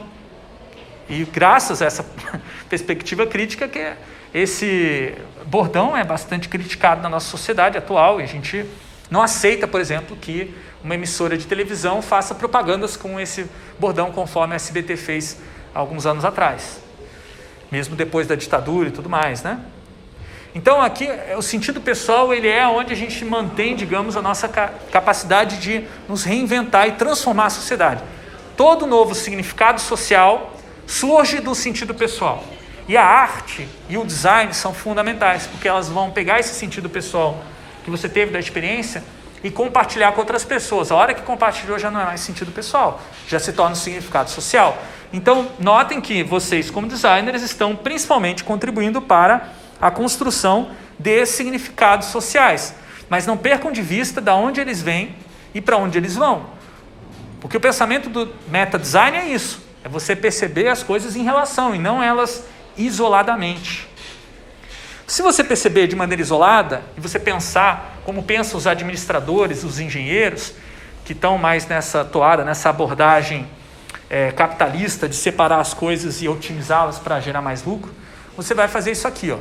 E 1.08 1.24
graças 1.24 1.82
a 1.82 1.86
essa 1.86 2.04
perspectiva 2.68 3.26
crítica 3.26 3.68
que 3.68 3.92
esse 4.32 5.14
bordão 5.46 5.96
é 5.96 6.04
bastante 6.04 6.48
criticado 6.48 7.02
na 7.02 7.08
nossa 7.08 7.28
sociedade 7.28 7.76
atual 7.76 8.20
e 8.20 8.24
a 8.24 8.26
gente 8.26 8.64
não 9.10 9.20
aceita, 9.20 9.68
por 9.68 9.80
exemplo, 9.80 10.16
que 10.16 10.54
uma 10.82 10.94
emissora 10.94 11.36
de 11.36 11.46
televisão 11.46 12.00
faça 12.00 12.34
propagandas 12.34 12.96
com 12.96 13.20
esse 13.20 13.46
bordão 13.78 14.10
conforme 14.10 14.54
a 14.54 14.56
SBT 14.56 14.96
fez 14.96 15.38
alguns 15.74 16.06
anos 16.06 16.24
atrás 16.24 16.82
mesmo 17.72 17.96
depois 17.96 18.26
da 18.26 18.34
ditadura 18.34 18.90
e 18.90 18.92
tudo 18.92 19.08
mais, 19.08 19.42
né? 19.42 19.58
Então 20.54 20.82
aqui 20.82 21.08
o 21.36 21.42
sentido 21.42 21.80
pessoal 21.80 22.32
ele 22.32 22.48
é 22.48 22.66
onde 22.66 22.92
a 22.92 22.96
gente 22.96 23.24
mantém, 23.24 23.74
digamos, 23.74 24.16
a 24.16 24.22
nossa 24.22 24.48
capacidade 24.48 25.58
de 25.58 25.84
nos 26.08 26.24
reinventar 26.24 26.88
e 26.88 26.92
transformar 26.92 27.46
a 27.46 27.50
sociedade. 27.50 28.02
Todo 28.56 28.86
novo 28.86 29.14
significado 29.14 29.80
social 29.80 30.54
surge 30.86 31.40
do 31.40 31.54
sentido 31.54 31.94
pessoal. 31.94 32.44
E 32.86 32.96
a 32.96 33.04
arte 33.04 33.66
e 33.88 33.96
o 33.96 34.04
design 34.04 34.52
são 34.52 34.74
fundamentais, 34.74 35.46
porque 35.46 35.68
elas 35.68 35.88
vão 35.88 36.10
pegar 36.10 36.38
esse 36.40 36.54
sentido 36.54 36.90
pessoal 36.90 37.42
que 37.84 37.90
você 37.90 38.08
teve 38.08 38.32
da 38.32 38.38
experiência 38.38 39.02
e 39.42 39.50
compartilhar 39.50 40.12
com 40.12 40.20
outras 40.20 40.44
pessoas. 40.44 40.92
A 40.92 40.96
hora 40.96 41.14
que 41.14 41.22
compartilhou 41.22 41.78
já 41.78 41.90
não 41.90 42.00
é 42.00 42.04
mais 42.04 42.20
sentido 42.20 42.52
pessoal, 42.52 43.00
já 43.26 43.38
se 43.38 43.52
torna 43.52 43.72
um 43.72 43.76
significado 43.76 44.30
social. 44.30 44.76
Então, 45.12 45.48
notem 45.58 46.00
que 46.00 46.22
vocês, 46.22 46.70
como 46.70 46.86
designers, 46.86 47.42
estão 47.42 47.74
principalmente 47.74 48.44
contribuindo 48.44 49.00
para 49.00 49.48
a 49.82 49.90
construção 49.90 50.70
de 50.96 51.26
significados 51.26 52.06
sociais. 52.06 52.72
Mas 53.10 53.26
não 53.26 53.36
percam 53.36 53.72
de 53.72 53.82
vista 53.82 54.20
de 54.20 54.30
onde 54.30 54.60
eles 54.60 54.80
vêm 54.80 55.16
e 55.52 55.60
para 55.60 55.76
onde 55.76 55.98
eles 55.98 56.14
vão. 56.14 56.46
Porque 57.40 57.56
o 57.56 57.60
pensamento 57.60 58.08
do 58.08 58.32
meta 58.48 58.78
design 58.78 59.18
é 59.18 59.26
isso: 59.26 59.60
é 59.82 59.88
você 59.88 60.14
perceber 60.14 60.68
as 60.68 60.84
coisas 60.84 61.16
em 61.16 61.24
relação 61.24 61.74
e 61.74 61.78
não 61.78 62.00
elas 62.00 62.44
isoladamente. 62.78 63.88
Se 65.04 65.20
você 65.20 65.42
perceber 65.42 65.88
de 65.88 65.96
maneira 65.96 66.22
isolada 66.22 66.80
e 66.96 67.00
você 67.00 67.18
pensar 67.18 68.00
como 68.04 68.22
pensam 68.22 68.56
os 68.56 68.66
administradores, 68.66 69.64
os 69.64 69.80
engenheiros, 69.80 70.54
que 71.04 71.12
estão 71.12 71.36
mais 71.36 71.66
nessa 71.66 72.04
toada, 72.04 72.44
nessa 72.44 72.70
abordagem 72.70 73.46
é, 74.08 74.30
capitalista 74.30 75.08
de 75.08 75.16
separar 75.16 75.60
as 75.60 75.74
coisas 75.74 76.22
e 76.22 76.28
otimizá-las 76.28 76.98
para 76.98 77.20
gerar 77.20 77.42
mais 77.42 77.64
lucro, 77.64 77.92
você 78.36 78.54
vai 78.54 78.68
fazer 78.68 78.92
isso 78.92 79.06
aqui, 79.06 79.30
ó. 79.30 79.38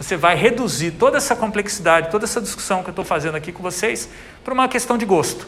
Você 0.00 0.16
vai 0.16 0.34
reduzir 0.34 0.92
toda 0.92 1.18
essa 1.18 1.36
complexidade, 1.36 2.10
toda 2.10 2.24
essa 2.24 2.40
discussão 2.40 2.82
que 2.82 2.88
eu 2.88 2.92
estou 2.92 3.04
fazendo 3.04 3.34
aqui 3.34 3.52
com 3.52 3.62
vocês 3.62 4.08
para 4.42 4.54
uma 4.54 4.66
questão 4.66 4.96
de 4.96 5.04
gosto. 5.04 5.46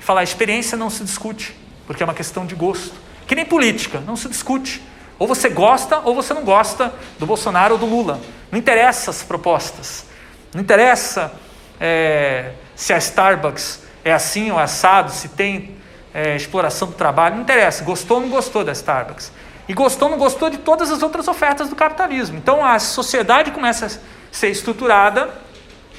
Falar 0.00 0.22
experiência 0.22 0.78
não 0.78 0.88
se 0.88 1.04
discute, 1.04 1.54
porque 1.86 2.02
é 2.02 2.06
uma 2.06 2.14
questão 2.14 2.46
de 2.46 2.54
gosto. 2.54 2.94
Que 3.26 3.34
nem 3.34 3.44
política, 3.44 4.00
não 4.00 4.16
se 4.16 4.30
discute. 4.30 4.82
Ou 5.18 5.28
você 5.28 5.50
gosta 5.50 5.98
ou 5.98 6.14
você 6.14 6.32
não 6.32 6.42
gosta 6.42 6.90
do 7.18 7.26
Bolsonaro 7.26 7.74
ou 7.74 7.78
do 7.78 7.84
Lula. 7.84 8.18
Não 8.50 8.58
interessa 8.58 9.10
as 9.10 9.22
propostas. 9.22 10.06
Não 10.54 10.62
interessa 10.62 11.30
é, 11.78 12.52
se 12.74 12.94
a 12.94 12.96
Starbucks 12.96 13.82
é 14.02 14.10
assim 14.10 14.50
ou 14.50 14.58
assado, 14.58 15.12
se 15.12 15.28
tem 15.28 15.76
é, 16.14 16.34
exploração 16.34 16.88
do 16.88 16.94
trabalho. 16.94 17.34
Não 17.34 17.42
interessa. 17.42 17.84
Gostou 17.84 18.16
ou 18.16 18.22
não 18.22 18.30
gostou 18.30 18.64
da 18.64 18.72
Starbucks. 18.72 19.30
E 19.68 19.74
gostou 19.74 20.08
ou 20.08 20.12
não 20.12 20.18
gostou 20.18 20.48
de 20.48 20.58
todas 20.58 20.90
as 20.90 21.02
outras 21.02 21.26
ofertas 21.26 21.68
do 21.68 21.76
capitalismo. 21.76 22.36
Então 22.36 22.64
a 22.64 22.78
sociedade 22.78 23.50
começa 23.50 23.86
a 23.86 23.90
ser 24.30 24.48
estruturada 24.48 25.30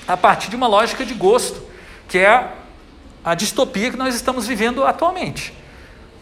a 0.08 0.16
partir 0.16 0.50
de 0.50 0.56
uma 0.56 0.68
lógica 0.68 1.06
de 1.06 1.14
gosto, 1.14 1.62
que 2.08 2.18
é 2.18 2.48
a 3.24 3.36
distopia 3.36 3.92
que 3.92 3.98
nós 3.98 4.16
estamos 4.16 4.48
vivendo 4.48 4.86
atualmente. 4.86 5.54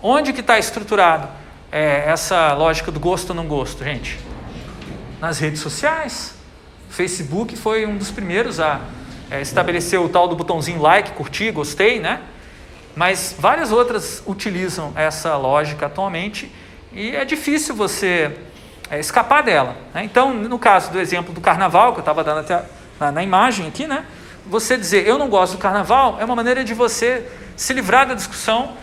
Onde 0.01 0.33
que 0.33 0.39
está 0.39 0.57
estruturado 0.57 1.27
é, 1.71 2.03
essa 2.07 2.53
lógica 2.53 2.91
do 2.91 2.99
gosto 2.99 3.29
ou 3.29 3.35
não 3.35 3.47
gosto, 3.47 3.83
gente? 3.83 4.19
Nas 5.21 5.39
redes 5.39 5.61
sociais. 5.61 6.33
Facebook 6.89 7.55
foi 7.55 7.85
um 7.85 7.97
dos 7.97 8.09
primeiros 8.09 8.59
a 8.59 8.81
é, 9.29 9.41
estabelecer 9.41 9.99
o 9.99 10.09
tal 10.09 10.27
do 10.27 10.35
botãozinho 10.35 10.81
like, 10.81 11.11
curtir, 11.11 11.51
gostei, 11.51 11.99
né? 11.99 12.21
Mas 12.95 13.35
várias 13.37 13.71
outras 13.71 14.23
utilizam 14.25 14.93
essa 14.95 15.35
lógica 15.35 15.87
atualmente 15.87 16.51
e 16.95 17.13
é 17.13 17.25
difícil 17.25 17.75
você 17.75 18.31
é, 18.89 18.99
escapar 18.99 19.43
dela. 19.43 19.75
Né? 19.93 20.05
Então, 20.05 20.33
no 20.33 20.57
caso 20.57 20.91
do 20.91 20.99
exemplo 20.99 21.33
do 21.33 21.41
carnaval, 21.41 21.91
que 21.91 21.99
eu 21.99 22.01
estava 22.01 22.23
dando 22.23 22.39
até 22.39 22.63
na, 22.99 23.11
na, 23.11 23.21
imagem 23.21 23.67
aqui, 23.67 23.85
né? 23.85 24.05
você 24.45 24.77
dizer 24.77 25.05
eu 25.05 25.17
não 25.17 25.27
gosto 25.27 25.53
do 25.53 25.57
carnaval 25.57 26.17
é 26.19 26.25
uma 26.25 26.35
maneira 26.35 26.63
de 26.63 26.73
você 26.73 27.29
se 27.55 27.73
livrar 27.73 28.07
da 28.07 28.13
discussão 28.13 28.73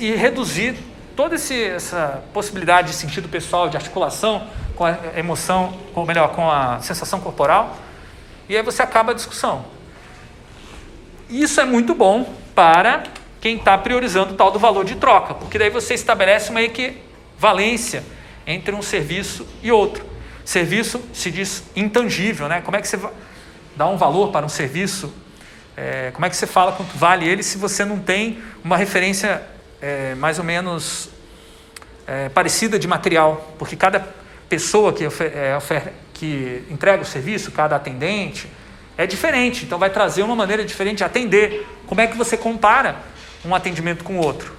e 0.00 0.12
reduzir 0.12 0.76
toda 1.16 1.34
esse, 1.34 1.60
essa 1.64 2.22
possibilidade 2.32 2.88
de 2.88 2.94
sentido 2.94 3.28
pessoal, 3.28 3.68
de 3.68 3.76
articulação 3.76 4.46
com 4.76 4.84
a 4.84 4.96
emoção, 5.16 5.76
ou 5.92 6.06
melhor, 6.06 6.28
com 6.30 6.48
a 6.48 6.78
sensação 6.80 7.18
corporal, 7.18 7.76
e 8.48 8.56
aí 8.56 8.62
você 8.62 8.82
acaba 8.82 9.10
a 9.10 9.14
discussão. 9.14 9.64
Isso 11.28 11.60
é 11.60 11.64
muito 11.64 11.94
bom 11.94 12.32
para 12.54 13.02
quem 13.40 13.56
está 13.56 13.76
priorizando 13.76 14.34
o 14.34 14.36
tal 14.36 14.52
do 14.52 14.58
valor 14.60 14.84
de 14.84 14.94
troca, 14.94 15.34
porque 15.34 15.58
daí 15.58 15.70
você 15.70 15.94
estabelece 15.94 16.50
uma 16.50 16.62
equivalência 17.38 18.02
entre 18.44 18.74
um 18.74 18.82
serviço 18.82 19.46
e 19.62 19.70
outro. 19.70 20.04
Serviço 20.44 21.00
se 21.12 21.30
diz 21.30 21.62
intangível, 21.76 22.48
né? 22.48 22.60
Como 22.60 22.76
é 22.76 22.82
que 22.82 22.88
você 22.88 22.98
dá 23.76 23.86
um 23.86 23.96
valor 23.96 24.32
para 24.32 24.44
um 24.44 24.48
serviço? 24.48 25.12
É, 25.76 26.10
como 26.12 26.26
é 26.26 26.30
que 26.30 26.36
você 26.36 26.46
fala 26.46 26.72
quanto 26.72 26.96
vale 26.96 27.28
ele 27.28 27.44
se 27.44 27.56
você 27.56 27.84
não 27.84 28.00
tem 28.00 28.42
uma 28.64 28.76
referência 28.76 29.40
é, 29.80 30.16
mais 30.16 30.38
ou 30.38 30.44
menos 30.44 31.10
é, 32.06 32.28
parecida 32.28 32.78
de 32.78 32.88
material? 32.88 33.54
Porque 33.56 33.76
cada 33.76 34.00
pessoa 34.48 34.92
que, 34.92 35.04
é, 35.04 35.92
que 36.12 36.64
entrega 36.68 37.02
o 37.02 37.06
serviço, 37.06 37.52
cada 37.52 37.76
atendente, 37.76 38.48
é 38.96 39.06
diferente. 39.06 39.64
Então 39.64 39.78
vai 39.78 39.90
trazer 39.90 40.24
uma 40.24 40.34
maneira 40.34 40.64
diferente 40.64 40.98
de 40.98 41.04
atender. 41.04 41.64
Como 41.86 42.00
é 42.00 42.06
que 42.08 42.16
você 42.16 42.36
compara 42.36 42.96
um 43.44 43.54
atendimento 43.54 44.02
com 44.02 44.18
o 44.18 44.24
outro? 44.24 44.56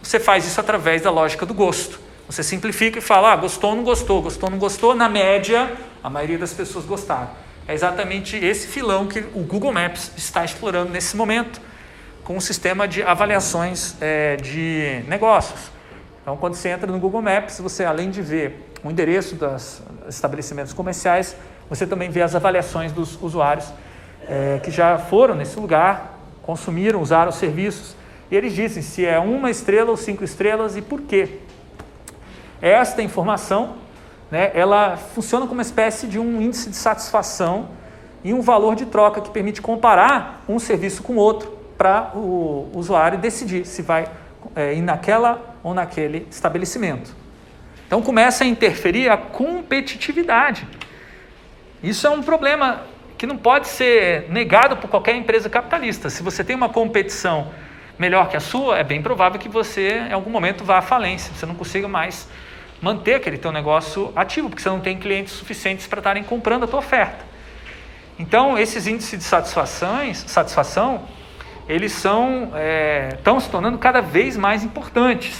Você 0.00 0.20
faz 0.20 0.46
isso 0.46 0.60
através 0.60 1.00
da 1.00 1.10
lógica 1.10 1.46
do 1.46 1.54
gosto. 1.54 2.03
Você 2.26 2.42
simplifica 2.42 2.98
e 2.98 3.02
fala, 3.02 3.32
ah, 3.32 3.36
gostou 3.36 3.70
ou 3.70 3.76
não 3.76 3.84
gostou, 3.84 4.22
gostou 4.22 4.48
ou 4.48 4.50
não 4.50 4.58
gostou, 4.58 4.94
na 4.94 5.08
média, 5.08 5.72
a 6.02 6.08
maioria 6.08 6.38
das 6.38 6.52
pessoas 6.52 6.84
gostaram. 6.84 7.30
É 7.68 7.74
exatamente 7.74 8.36
esse 8.36 8.66
filão 8.66 9.06
que 9.06 9.20
o 9.34 9.40
Google 9.40 9.72
Maps 9.72 10.12
está 10.16 10.44
explorando 10.44 10.90
nesse 10.90 11.16
momento, 11.16 11.60
com 12.22 12.34
o 12.34 12.36
um 12.36 12.40
sistema 12.40 12.88
de 12.88 13.02
avaliações 13.02 13.96
é, 14.00 14.36
de 14.36 15.04
negócios. 15.06 15.70
Então, 16.22 16.36
quando 16.38 16.54
você 16.54 16.70
entra 16.70 16.90
no 16.90 16.98
Google 16.98 17.20
Maps, 17.20 17.60
você 17.60 17.84
além 17.84 18.10
de 18.10 18.22
ver 18.22 18.70
o 18.82 18.90
endereço 18.90 19.34
dos 19.34 19.82
estabelecimentos 20.08 20.72
comerciais, 20.72 21.36
você 21.68 21.86
também 21.86 22.08
vê 22.08 22.22
as 22.22 22.34
avaliações 22.34 22.92
dos 22.92 23.20
usuários 23.22 23.66
é, 24.26 24.60
que 24.62 24.70
já 24.70 24.98
foram 24.98 25.34
nesse 25.34 25.58
lugar, 25.58 26.18
consumiram, 26.42 27.00
usaram 27.00 27.28
os 27.30 27.36
serviços, 27.36 27.94
e 28.30 28.36
eles 28.36 28.54
dizem 28.54 28.82
se 28.82 29.04
é 29.04 29.18
uma 29.18 29.50
estrela 29.50 29.90
ou 29.90 29.96
cinco 29.96 30.24
estrelas 30.24 30.76
e 30.76 30.82
por 30.82 31.02
quê. 31.02 31.40
Esta 32.64 33.02
informação, 33.02 33.76
né, 34.30 34.50
ela 34.54 34.96
funciona 34.96 35.44
como 35.44 35.58
uma 35.58 35.62
espécie 35.62 36.06
de 36.06 36.18
um 36.18 36.40
índice 36.40 36.70
de 36.70 36.76
satisfação 36.76 37.68
e 38.24 38.32
um 38.32 38.40
valor 38.40 38.74
de 38.74 38.86
troca 38.86 39.20
que 39.20 39.28
permite 39.28 39.60
comparar 39.60 40.42
um 40.48 40.58
serviço 40.58 41.02
com 41.02 41.16
outro 41.16 41.58
para 41.76 42.12
o 42.14 42.70
usuário 42.72 43.18
decidir 43.18 43.66
se 43.66 43.82
vai 43.82 44.08
é, 44.56 44.72
ir 44.72 44.80
naquela 44.80 45.56
ou 45.62 45.74
naquele 45.74 46.26
estabelecimento. 46.30 47.14
Então 47.86 48.00
começa 48.00 48.44
a 48.44 48.46
interferir 48.46 49.10
a 49.10 49.18
competitividade. 49.18 50.66
Isso 51.82 52.06
é 52.06 52.10
um 52.10 52.22
problema 52.22 52.80
que 53.18 53.26
não 53.26 53.36
pode 53.36 53.68
ser 53.68 54.30
negado 54.30 54.78
por 54.78 54.88
qualquer 54.88 55.14
empresa 55.14 55.50
capitalista. 55.50 56.08
Se 56.08 56.22
você 56.22 56.42
tem 56.42 56.56
uma 56.56 56.70
competição 56.70 57.48
melhor 57.98 58.30
que 58.30 58.38
a 58.38 58.40
sua, 58.40 58.78
é 58.78 58.82
bem 58.82 59.02
provável 59.02 59.38
que 59.38 59.50
você 59.50 59.98
em 60.08 60.14
algum 60.14 60.30
momento 60.30 60.64
vá 60.64 60.78
à 60.78 60.82
falência, 60.82 61.30
você 61.34 61.44
não 61.44 61.54
consiga 61.54 61.86
mais 61.86 62.26
manter 62.84 63.14
aquele 63.14 63.38
teu 63.38 63.50
negócio 63.50 64.12
ativo, 64.14 64.50
porque 64.50 64.62
você 64.62 64.68
não 64.68 64.78
tem 64.78 64.98
clientes 64.98 65.32
suficientes 65.32 65.86
para 65.86 66.00
estarem 66.00 66.22
comprando 66.22 66.64
a 66.64 66.66
tua 66.66 66.80
oferta. 66.80 67.24
Então, 68.18 68.58
esses 68.58 68.86
índices 68.86 69.18
de 69.18 69.24
satisfações, 69.24 70.18
satisfação, 70.26 71.02
eles 71.66 71.92
são 71.92 72.52
é, 72.54 73.14
estão 73.14 73.40
se 73.40 73.48
tornando 73.48 73.78
cada 73.78 74.02
vez 74.02 74.36
mais 74.36 74.62
importantes. 74.62 75.34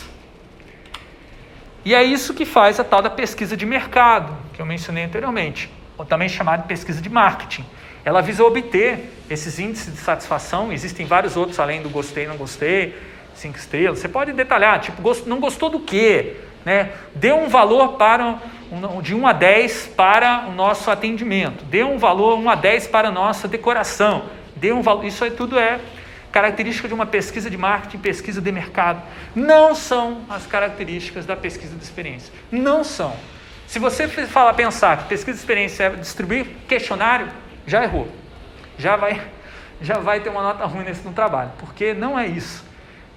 E 1.84 1.94
é 1.94 2.02
isso 2.02 2.32
que 2.32 2.46
faz 2.46 2.80
a 2.80 2.84
tal 2.84 3.02
da 3.02 3.10
pesquisa 3.10 3.54
de 3.54 3.66
mercado, 3.66 4.34
que 4.54 4.62
eu 4.62 4.64
mencionei 4.64 5.04
anteriormente, 5.04 5.70
ou 5.98 6.06
também 6.06 6.30
chamada 6.30 6.62
de 6.62 6.68
pesquisa 6.68 7.02
de 7.02 7.10
marketing. 7.10 7.64
Ela 8.06 8.22
visa 8.22 8.42
obter 8.42 9.12
esses 9.28 9.58
índices 9.58 9.92
de 9.92 10.00
satisfação, 10.00 10.72
existem 10.72 11.04
vários 11.04 11.36
outros 11.36 11.60
além 11.60 11.82
do 11.82 11.90
gostei, 11.90 12.26
não 12.26 12.38
gostei, 12.38 12.96
cinco 13.34 13.58
estrelas. 13.58 13.98
Você 13.98 14.08
pode 14.08 14.32
detalhar, 14.32 14.80
tipo, 14.80 15.02
não 15.26 15.38
gostou 15.38 15.68
do 15.68 15.80
quê? 15.80 16.36
Né? 16.64 16.92
Dê 17.14 17.32
um 17.32 17.48
valor 17.48 17.94
para 17.94 18.38
de 19.02 19.14
1 19.14 19.26
a 19.26 19.32
10 19.32 19.88
para 19.96 20.46
o 20.48 20.52
nosso 20.52 20.90
atendimento, 20.90 21.64
dê 21.64 21.84
um 21.84 21.98
valor 21.98 22.38
1 22.38 22.50
a 22.50 22.54
10 22.54 22.86
para 22.88 23.08
a 23.08 23.10
nossa 23.10 23.46
decoração, 23.46 24.24
dê 24.56 24.72
um 24.72 24.82
valor, 24.82 25.04
isso 25.04 25.22
aí 25.22 25.30
tudo 25.30 25.58
é 25.58 25.78
característica 26.32 26.88
de 26.88 26.94
uma 26.94 27.06
pesquisa 27.06 27.48
de 27.48 27.56
marketing, 27.56 27.98
pesquisa 27.98 28.40
de 28.40 28.50
mercado. 28.50 29.00
Não 29.36 29.72
são 29.72 30.22
as 30.28 30.44
características 30.44 31.24
da 31.24 31.36
pesquisa 31.36 31.76
de 31.76 31.84
experiência. 31.84 32.32
Não 32.50 32.82
são. 32.82 33.14
Se 33.68 33.78
você 33.78 34.08
fala, 34.08 34.52
pensar 34.52 34.96
que 34.98 35.04
pesquisa 35.04 35.36
de 35.36 35.40
experiência 35.40 35.84
é 35.84 35.90
distribuir 35.90 36.46
questionário, 36.66 37.28
já 37.64 37.84
errou. 37.84 38.08
Já 38.76 38.96
vai, 38.96 39.22
já 39.80 39.98
vai 39.98 40.20
ter 40.20 40.28
uma 40.28 40.42
nota 40.42 40.64
ruim 40.64 40.82
nesse 40.82 41.04
no 41.04 41.12
trabalho, 41.12 41.52
porque 41.56 41.94
não 41.94 42.18
é 42.18 42.26
isso. 42.26 42.64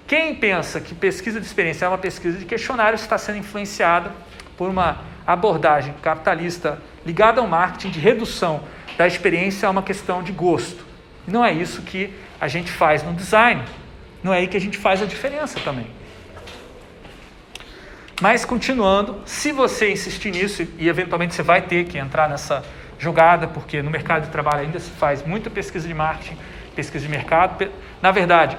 Quem 0.08 0.34
pensa 0.34 0.80
que 0.80 0.94
pesquisa 0.94 1.38
de 1.38 1.44
experiência 1.44 1.84
é 1.84 1.88
uma 1.88 1.98
pesquisa 1.98 2.38
de 2.38 2.46
questionário 2.46 2.96
está 2.96 3.18
sendo 3.18 3.36
influenciado 3.36 4.10
por 4.56 4.70
uma 4.70 5.02
abordagem 5.26 5.92
capitalista 6.00 6.80
ligada 7.04 7.42
ao 7.42 7.46
marketing 7.46 7.90
de 7.90 8.00
redução 8.00 8.62
da 8.96 9.06
experiência 9.06 9.68
a 9.68 9.70
uma 9.70 9.82
questão 9.82 10.22
de 10.22 10.32
gosto. 10.32 10.82
Não 11.26 11.44
é 11.44 11.52
isso 11.52 11.82
que 11.82 12.10
a 12.40 12.48
gente 12.48 12.72
faz 12.72 13.02
no 13.02 13.12
design. 13.12 13.62
Não 14.22 14.32
é 14.32 14.38
aí 14.38 14.48
que 14.48 14.56
a 14.56 14.60
gente 14.60 14.78
faz 14.78 15.02
a 15.02 15.04
diferença 15.04 15.60
também. 15.60 15.86
Mas 18.18 18.46
continuando, 18.46 19.20
se 19.26 19.52
você 19.52 19.92
insistir 19.92 20.30
nisso, 20.30 20.66
e 20.78 20.88
eventualmente 20.88 21.34
você 21.34 21.42
vai 21.42 21.60
ter 21.60 21.84
que 21.84 21.98
entrar 21.98 22.30
nessa 22.30 22.64
jogada, 22.98 23.46
porque 23.46 23.82
no 23.82 23.90
mercado 23.90 24.24
de 24.24 24.30
trabalho 24.30 24.60
ainda 24.60 24.80
se 24.80 24.90
faz 24.90 25.22
muita 25.22 25.50
pesquisa 25.50 25.86
de 25.86 25.92
marketing, 25.92 26.38
pesquisa 26.74 27.04
de 27.04 27.10
mercado. 27.10 27.70
Na 28.00 28.10
verdade, 28.10 28.56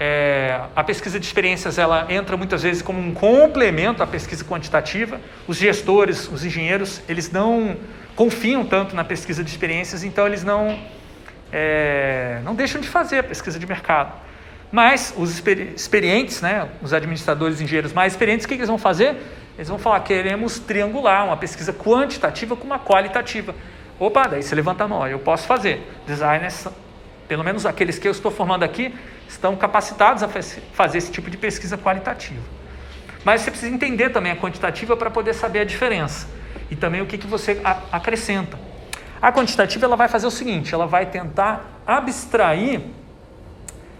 é, 0.00 0.60
a 0.76 0.84
pesquisa 0.84 1.18
de 1.18 1.26
experiências 1.26 1.76
ela 1.76 2.06
entra 2.08 2.36
muitas 2.36 2.62
vezes 2.62 2.80
como 2.80 3.00
um 3.00 3.12
complemento 3.12 4.00
à 4.00 4.06
pesquisa 4.06 4.44
quantitativa. 4.44 5.20
Os 5.48 5.56
gestores, 5.56 6.30
os 6.30 6.44
engenheiros, 6.44 7.02
eles 7.08 7.32
não 7.32 7.76
confiam 8.14 8.64
tanto 8.64 8.94
na 8.94 9.02
pesquisa 9.02 9.42
de 9.42 9.50
experiências, 9.50 10.04
então 10.04 10.24
eles 10.24 10.44
não 10.44 10.78
é, 11.52 12.40
não 12.44 12.54
deixam 12.54 12.80
de 12.80 12.88
fazer 12.88 13.18
a 13.18 13.22
pesquisa 13.24 13.58
de 13.58 13.66
mercado. 13.66 14.12
Mas 14.70 15.12
os 15.16 15.42
experientes, 15.74 16.40
né, 16.40 16.68
os 16.80 16.92
administradores 16.92 17.60
engenheiros 17.60 17.92
mais 17.92 18.12
experientes, 18.12 18.44
o 18.44 18.48
que, 18.48 18.54
que 18.54 18.60
eles 18.60 18.68
vão 18.68 18.78
fazer? 18.78 19.16
Eles 19.56 19.68
vão 19.68 19.80
falar: 19.80 19.98
queremos 20.00 20.60
triangular 20.60 21.26
uma 21.26 21.36
pesquisa 21.36 21.72
quantitativa 21.72 22.54
com 22.54 22.64
uma 22.64 22.78
qualitativa. 22.78 23.52
Opa, 23.98 24.28
daí 24.28 24.44
você 24.44 24.54
levanta 24.54 24.84
a 24.84 24.88
mão, 24.88 25.08
eu 25.08 25.18
posso 25.18 25.44
fazer. 25.44 25.82
Designers, 26.06 26.68
pelo 27.26 27.42
menos 27.42 27.66
aqueles 27.66 27.98
que 27.98 28.06
eu 28.06 28.12
estou 28.12 28.30
formando 28.30 28.62
aqui, 28.62 28.94
estão 29.28 29.54
capacitados 29.56 30.22
a 30.22 30.28
fazer 30.72 30.98
esse 30.98 31.12
tipo 31.12 31.30
de 31.30 31.36
pesquisa 31.36 31.76
qualitativa. 31.76 32.42
Mas 33.24 33.42
você 33.42 33.50
precisa 33.50 33.72
entender 33.72 34.10
também 34.10 34.32
a 34.32 34.36
quantitativa 34.36 34.96
para 34.96 35.10
poder 35.10 35.34
saber 35.34 35.60
a 35.60 35.64
diferença 35.64 36.26
e 36.70 36.76
também 36.76 37.00
o 37.02 37.06
que, 37.06 37.18
que 37.18 37.26
você 37.26 37.60
acrescenta. 37.92 38.58
A 39.20 39.32
quantitativa 39.32 39.84
ela 39.84 39.96
vai 39.96 40.08
fazer 40.08 40.26
o 40.26 40.30
seguinte, 40.30 40.72
ela 40.72 40.86
vai 40.86 41.06
tentar 41.06 41.82
abstrair 41.86 42.80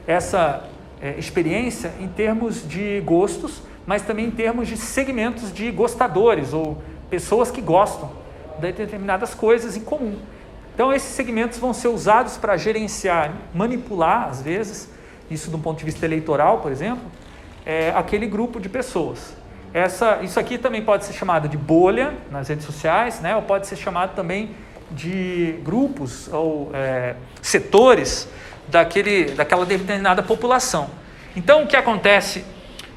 essa 0.07 0.65
é, 1.03 1.15
experiência 1.19 1.93
em 2.01 2.09
termos 2.09 2.67
de 2.67 3.01
gostos, 3.01 3.63
mas 3.87 4.03
também 4.03 4.27
em 4.27 4.31
termos 4.31 4.69
de 4.69 4.77
segmentos 4.77 5.53
de 5.53 5.71
gostadores 5.71 6.53
ou 6.53 6.83
pessoas 7.11 7.51
que 7.51 7.61
gostam 7.61 8.11
de 8.59 8.73
determinadas 8.73 9.35
coisas 9.35 9.77
em 9.77 9.81
comum. 9.81 10.19
Então, 10.75 10.93
esses 10.93 11.11
segmentos 11.11 11.59
vão 11.59 11.75
ser 11.75 11.89
usados 11.89 12.37
para 12.37 12.57
gerenciar, 12.57 13.33
manipular, 13.53 14.29
às 14.29 14.41
vezes, 14.41 14.89
isso 15.31 15.51
do 15.51 15.59
ponto 15.59 15.79
de 15.79 15.85
vista 15.85 16.05
eleitoral, 16.05 16.59
por 16.59 16.73
exemplo, 16.73 17.05
é, 17.65 17.93
aquele 17.95 18.27
grupo 18.27 18.61
de 18.61 18.69
pessoas. 18.69 19.37
Essa, 19.73 20.21
isso 20.23 20.41
aqui 20.41 20.57
também 20.57 20.83
pode 20.83 21.05
ser 21.05 21.13
chamado 21.13 21.49
de 21.49 21.57
bolha 21.57 22.15
nas 22.31 22.49
redes 22.49 22.65
sociais, 22.65 23.21
né? 23.21 23.37
ou 23.37 23.43
pode 23.43 23.67
ser 23.67 23.77
chamado 23.77 24.15
também 24.15 24.51
de 24.91 25.59
grupos 25.63 26.29
ou 26.33 26.71
é, 26.73 27.15
setores 27.43 28.29
daquele, 28.69 29.33
daquela 29.33 29.67
determinada 29.67 30.23
população. 30.23 30.89
Então, 31.37 31.65
o 31.65 31.67
que 31.67 31.77
acontece 31.77 32.45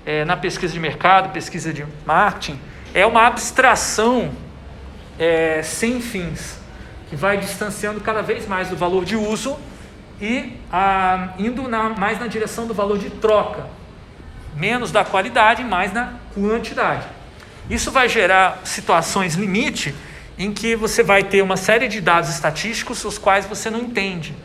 é, 0.05 0.23
na 0.23 0.37
pesquisa 0.37 0.73
de 0.73 0.79
mercado, 0.79 1.33
pesquisa 1.33 1.73
de 1.73 1.85
marketing, 2.05 2.59
é 2.93 3.05
uma 3.05 3.27
abstração 3.27 4.31
é, 5.19 5.61
sem 5.63 5.99
fins, 5.99 6.59
que 7.09 7.15
vai 7.15 7.37
distanciando 7.37 7.99
cada 7.99 8.21
vez 8.21 8.47
mais 8.47 8.69
do 8.69 8.77
valor 8.77 9.03
de 9.03 9.17
uso 9.17 9.57
e 10.21 10.53
ah, 10.71 11.29
indo 11.39 11.67
na, 11.67 11.89
mais 11.89 12.19
na 12.19 12.27
direção 12.27 12.67
do 12.67 12.73
valor 12.73 12.99
de 12.99 13.09
troca, 13.09 13.65
menos 14.55 14.91
da 14.91 15.03
qualidade, 15.03 15.63
mais 15.63 15.91
na 15.91 16.13
quantidade. 16.33 17.07
Isso 17.69 17.91
vai 17.91 18.07
gerar 18.07 18.59
situações 18.63 19.33
limite 19.33 19.95
em 20.37 20.53
que 20.53 20.75
você 20.75 21.01
vai 21.01 21.23
ter 21.23 21.41
uma 21.41 21.57
série 21.57 21.87
de 21.87 21.99
dados 21.99 22.29
estatísticos 22.29 23.03
os 23.03 23.17
quais 23.17 23.45
você 23.45 23.69
não 23.69 23.79
entende. 23.79 24.35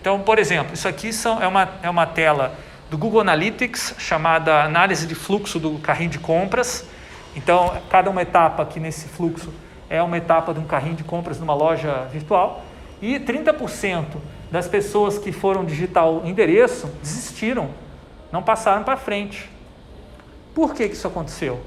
Então, 0.00 0.20
por 0.20 0.38
exemplo, 0.38 0.74
isso 0.74 0.86
aqui 0.86 1.12
são, 1.12 1.42
é, 1.42 1.46
uma, 1.46 1.68
é 1.82 1.90
uma 1.90 2.06
tela 2.06 2.56
do 2.90 2.98
Google 2.98 3.20
Analytics 3.20 3.94
chamada 3.98 4.62
análise 4.62 5.06
de 5.06 5.14
fluxo 5.14 5.58
do 5.58 5.78
carrinho 5.78 6.10
de 6.10 6.18
compras. 6.18 6.86
Então, 7.34 7.76
cada 7.90 8.10
uma 8.10 8.22
etapa 8.22 8.62
aqui 8.62 8.78
nesse 8.78 9.08
fluxo 9.08 9.52
é 9.88 10.02
uma 10.02 10.16
etapa 10.16 10.52
de 10.54 10.60
um 10.60 10.64
carrinho 10.64 10.94
de 10.94 11.04
compras 11.04 11.38
numa 11.40 11.54
loja 11.54 12.08
virtual. 12.12 12.64
E 13.00 13.18
30% 13.18 14.04
das 14.56 14.66
pessoas 14.66 15.18
que 15.18 15.32
foram 15.32 15.66
digitar 15.66 16.08
o 16.08 16.26
endereço 16.26 16.90
desistiram, 17.02 17.68
não 18.32 18.42
passaram 18.42 18.84
para 18.84 18.96
frente. 18.96 19.50
Por 20.54 20.74
que, 20.74 20.88
que 20.88 20.94
isso 20.94 21.06
aconteceu? 21.06 21.60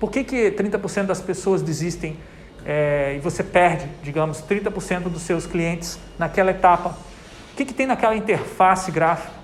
Por 0.00 0.10
que, 0.10 0.24
que 0.24 0.50
30% 0.52 1.04
das 1.04 1.20
pessoas 1.20 1.60
desistem 1.60 2.16
é, 2.64 3.12
e 3.14 3.18
você 3.18 3.44
perde, 3.44 3.86
digamos, 4.02 4.42
30% 4.42 5.02
dos 5.10 5.20
seus 5.20 5.46
clientes 5.46 5.98
naquela 6.18 6.50
etapa? 6.50 6.96
O 7.52 7.56
que, 7.56 7.66
que 7.66 7.74
tem 7.74 7.86
naquela 7.86 8.16
interface 8.16 8.90
gráfica? 8.90 9.34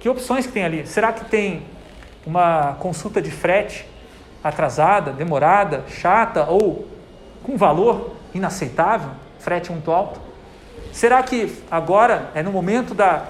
Que 0.00 0.08
opções 0.08 0.46
que 0.46 0.52
tem 0.52 0.64
ali? 0.64 0.86
Será 0.86 1.12
que 1.12 1.26
tem 1.26 1.64
uma 2.24 2.78
consulta 2.80 3.20
de 3.20 3.30
frete 3.30 3.86
atrasada, 4.42 5.12
demorada, 5.12 5.84
chata 5.88 6.46
ou 6.48 6.88
com 7.42 7.58
valor 7.58 8.16
inaceitável, 8.32 9.10
frete 9.38 9.70
muito 9.70 9.92
alto? 9.92 10.23
Será 10.92 11.22
que 11.22 11.52
agora 11.70 12.30
é 12.34 12.42
no 12.42 12.52
momento 12.52 12.94
da, 12.94 13.26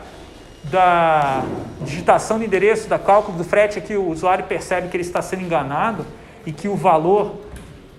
da 0.65 1.43
digitação 1.81 2.39
de 2.39 2.45
endereço, 2.45 2.89
da 2.89 2.99
cálculo 2.99 3.39
do 3.39 3.45
frete, 3.45 3.81
que 3.81 3.97
o 3.97 4.11
usuário 4.11 4.45
percebe 4.45 4.89
que 4.89 4.97
ele 4.97 5.03
está 5.03 5.23
sendo 5.23 5.43
enganado 5.43 6.05
e 6.45 6.53
que 6.53 6.69
o 6.69 6.77
valor 6.77 7.37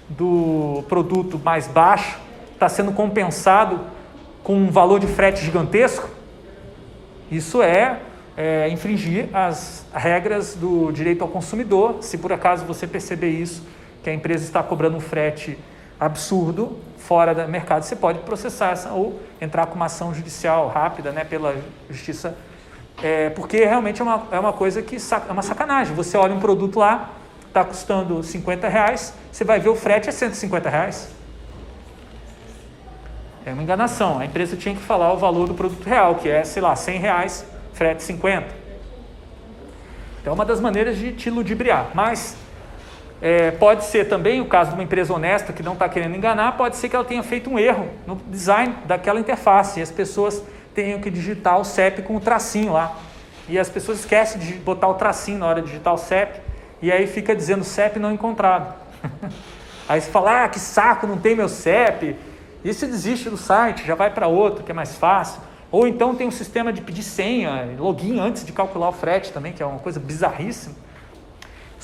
do 0.08 0.84
produto 0.88 1.40
mais 1.44 1.68
baixo 1.68 2.20
está 2.54 2.70
sendo 2.70 2.92
compensado 2.92 3.82
com 4.44 4.56
um 4.56 4.70
valor 4.70 5.00
de 5.00 5.08
frete 5.08 5.44
gigantesco? 5.44 6.10
Isso 7.32 7.62
é, 7.62 8.02
é 8.38 8.70
infringir 8.70 9.30
as 9.34 9.86
regras 9.92 10.54
do 10.54 10.92
direito 10.92 11.24
ao 11.24 11.28
consumidor. 11.28 11.98
Se 12.02 12.20
por 12.20 12.32
acaso 12.32 12.66
você 12.66 12.86
perceber 12.86 13.30
isso, 13.30 13.64
que 14.04 14.10
a 14.12 14.14
empresa 14.14 14.44
está 14.44 14.62
cobrando 14.62 14.98
um 14.98 15.00
frete 15.02 15.58
absurdo 16.00 16.78
fora 17.08 17.34
do 17.36 17.48
mercado, 17.48 17.84
você 17.84 17.96
pode 17.96 18.20
processar 18.20 18.72
essa, 18.72 18.92
ou 18.92 19.20
entrar 19.40 19.68
com 19.68 19.76
uma 19.76 19.86
ação 19.86 20.14
judicial 20.14 20.68
rápida 20.68 21.12
né, 21.12 21.24
pela 21.24 21.56
justiça, 21.90 22.36
é, 23.02 23.30
porque 23.30 23.64
realmente 23.64 24.02
é 24.02 24.04
uma, 24.04 24.24
é 24.32 24.40
uma 24.40 24.54
coisa 24.54 24.82
que 24.82 24.96
é 24.96 25.32
uma 25.32 25.42
sacanagem. 25.42 25.96
Você 25.96 26.18
olha 26.18 26.34
um 26.34 26.40
produto 26.40 26.80
lá, 26.80 27.12
está 27.48 27.64
custando 27.64 28.24
50 28.24 28.68
reais, 28.68 29.14
você 29.32 29.44
vai 29.44 29.60
ver 29.60 29.70
o 29.70 29.76
frete 29.76 30.10
é 30.10 30.12
150 30.12 30.70
reais. 30.70 31.10
É 33.46 33.54
uma 33.54 33.62
enganação. 33.62 34.18
A 34.18 34.26
empresa 34.26 34.58
tinha 34.58 34.74
que 34.74 34.82
falar 34.82 35.14
o 35.14 35.18
valor 35.18 35.48
do 35.48 35.54
produto 35.54 35.86
real, 35.86 36.16
que 36.16 36.28
é, 36.28 36.44
sei 36.44 36.62
lá, 36.62 36.76
100 36.76 37.00
reais, 37.00 37.46
frete 37.74 38.02
50. 38.02 38.48
Então, 40.20 40.32
é 40.32 40.34
uma 40.34 40.46
das 40.46 40.60
maneiras 40.60 40.98
de 40.98 41.14
te 41.14 41.30
ludibriar. 41.30 41.92
Mas 41.94 42.36
é, 43.22 43.52
pode 43.52 43.86
ser 43.86 44.06
também 44.06 44.42
o 44.42 44.46
caso 44.46 44.72
de 44.72 44.76
uma 44.76 44.84
empresa 44.84 45.14
honesta 45.14 45.54
que 45.54 45.64
não 45.64 45.74
está 45.74 45.88
querendo 45.88 46.16
enganar, 46.16 46.58
pode 46.58 46.76
ser 46.76 46.90
que 46.90 46.96
ela 46.96 47.06
tenha 47.06 47.24
feito 47.24 47.50
um 47.50 47.58
erro 47.58 47.88
no 48.06 48.16
design 48.28 48.76
daquela 48.86 49.20
interface 49.20 49.80
e 49.80 49.84
as 49.84 49.92
pessoas 49.92 50.44
tenham 50.74 51.00
que 51.00 51.10
digitar 51.10 51.60
o 51.60 51.64
CEP 51.64 52.02
com 52.02 52.18
o 52.18 52.20
tracinho 52.20 52.74
lá. 52.74 52.96
E 53.48 53.58
as 53.58 53.70
pessoas 53.70 54.00
esquecem 54.00 54.40
de 54.40 54.54
botar 54.54 54.88
o 54.88 54.96
tracinho 54.96 55.40
na 55.40 55.48
hora 55.48 55.62
de 55.62 55.68
digitar 55.68 55.94
o 55.94 55.98
CEP 55.98 56.42
e 56.82 56.92
aí 56.92 57.08
fica 57.08 57.36
dizendo 57.36 57.64
CEP 57.64 58.00
não 58.00 58.12
encontrado. 58.12 58.76
aí 59.88 60.02
você 60.02 60.12
fala, 60.12 60.44
ah, 60.44 60.50
que 60.50 60.60
saco, 60.60 61.08
não 61.08 61.18
tem 61.18 61.36
meu 61.36 61.48
CEP. 61.48 62.16
E 62.64 62.74
você 62.74 62.88
desiste 62.88 63.30
do 63.30 63.38
site, 63.38 63.86
já 63.86 63.96
vai 63.96 64.10
para 64.10 64.28
outro 64.28 64.64
que 64.64 64.72
é 64.72 64.74
mais 64.74 64.96
fácil. 64.96 65.40
Ou 65.72 65.88
então 65.88 66.16
tem 66.16 66.28
um 66.28 66.32
sistema 66.32 66.74
de 66.74 66.82
pedir 66.82 67.04
senha, 67.04 67.70
login 67.78 68.20
antes 68.20 68.46
de 68.46 68.52
calcular 68.52 68.90
o 68.90 68.92
frete 68.92 69.32
também, 69.32 69.54
que 69.54 69.62
é 69.62 69.66
uma 69.66 69.80
coisa 69.80 70.00
bizarríssima. 70.00 70.76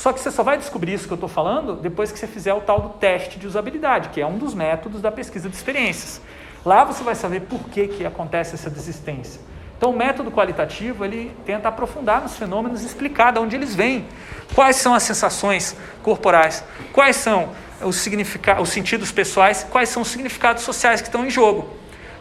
Só 0.01 0.11
que 0.11 0.19
você 0.19 0.31
só 0.31 0.41
vai 0.41 0.57
descobrir 0.57 0.95
isso 0.95 1.05
que 1.05 1.13
eu 1.13 1.15
estou 1.15 1.29
falando 1.29 1.75
depois 1.75 2.11
que 2.11 2.17
você 2.17 2.25
fizer 2.25 2.55
o 2.55 2.61
tal 2.61 2.81
do 2.81 2.89
teste 2.89 3.37
de 3.37 3.45
usabilidade, 3.45 4.09
que 4.09 4.19
é 4.19 4.25
um 4.25 4.35
dos 4.35 4.55
métodos 4.55 4.99
da 4.99 5.11
pesquisa 5.11 5.47
de 5.47 5.55
experiências. 5.55 6.19
Lá 6.65 6.83
você 6.83 7.03
vai 7.03 7.13
saber 7.13 7.41
por 7.41 7.59
que, 7.65 7.87
que 7.87 8.03
acontece 8.03 8.55
essa 8.55 8.67
desistência. 8.67 9.39
Então, 9.77 9.91
o 9.91 9.95
método 9.95 10.31
qualitativo 10.31 11.05
ele 11.05 11.31
tenta 11.45 11.69
aprofundar 11.69 12.19
nos 12.19 12.35
fenômenos 12.35 12.81
e 12.81 12.87
explicar 12.87 13.31
de 13.31 13.37
onde 13.37 13.55
eles 13.55 13.75
vêm, 13.75 14.07
quais 14.55 14.77
são 14.77 14.95
as 14.95 15.03
sensações 15.03 15.77
corporais, 16.01 16.63
quais 16.91 17.17
são 17.17 17.49
os, 17.79 17.97
significados, 17.97 18.63
os 18.63 18.69
sentidos 18.69 19.11
pessoais, 19.11 19.67
quais 19.69 19.89
são 19.89 20.01
os 20.01 20.07
significados 20.07 20.63
sociais 20.63 20.99
que 20.99 21.09
estão 21.09 21.23
em 21.23 21.29
jogo. 21.29 21.69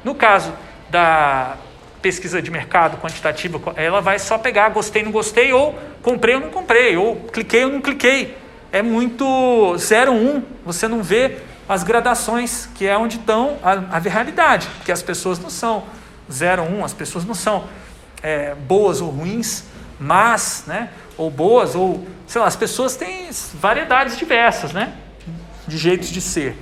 No 0.05 0.14
caso 0.14 0.53
da 0.91 1.57
pesquisa 2.01 2.41
de 2.41 2.51
mercado 2.51 2.99
quantitativa, 2.99 3.61
ela 3.77 4.01
vai 4.01 4.19
só 4.19 4.39
pegar 4.39 4.69
gostei, 4.71 5.03
não 5.03 5.13
gostei, 5.13 5.53
ou 5.53 5.79
comprei 6.03 6.35
ou 6.35 6.41
não 6.41 6.51
comprei, 6.51 6.97
ou 6.97 7.17
cliquei 7.17 7.65
ou 7.65 7.73
não 7.73 7.81
cliquei. 7.81 8.37
É 8.73 8.83
muito 8.83 9.77
0, 9.77 10.13
1, 10.13 10.15
um, 10.15 10.43
você 10.65 10.87
não 10.87 11.03
vê 11.03 11.39
as 11.69 11.83
gradações, 11.83 12.69
que 12.75 12.87
é 12.87 12.97
onde 12.97 13.17
estão 13.17 13.59
a, 13.63 13.97
a 13.97 13.99
realidade, 13.99 14.69
que 14.85 14.93
as 14.93 15.03
pessoas 15.03 15.39
não 15.39 15.51
são 15.51 15.85
0, 16.31 16.63
1, 16.63 16.79
um, 16.79 16.85
as 16.85 16.93
pessoas 16.93 17.25
não 17.25 17.35
são 17.35 17.65
é, 18.23 18.55
boas 18.55 19.01
ou 19.01 19.11
ruins, 19.11 19.65
mas, 19.99 20.65
né, 20.67 20.91
ou 21.17 21.31
boas, 21.31 21.75
ou, 21.75 22.07
sei 22.27 22.41
lá, 22.41 22.47
as 22.47 22.57
pessoas 22.57 22.97
têm 22.97 23.29
variedades 23.55 24.17
diversas, 24.17 24.73
né, 24.73 24.95
de 25.67 25.77
jeitos 25.77 26.11
de 26.11 26.21
ser. 26.21 26.57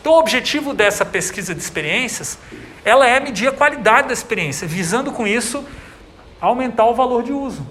Então, 0.00 0.12
o 0.12 0.18
objetivo 0.18 0.74
dessa 0.74 1.04
pesquisa 1.04 1.54
de 1.54 1.60
experiências 1.60 2.38
ela 2.84 3.06
é 3.08 3.18
medir 3.18 3.48
a 3.48 3.52
qualidade 3.52 4.08
da 4.08 4.12
experiência, 4.12 4.68
visando 4.68 5.10
com 5.10 5.26
isso 5.26 5.64
aumentar 6.40 6.84
o 6.86 6.94
valor 6.94 7.22
de 7.22 7.32
uso. 7.32 7.66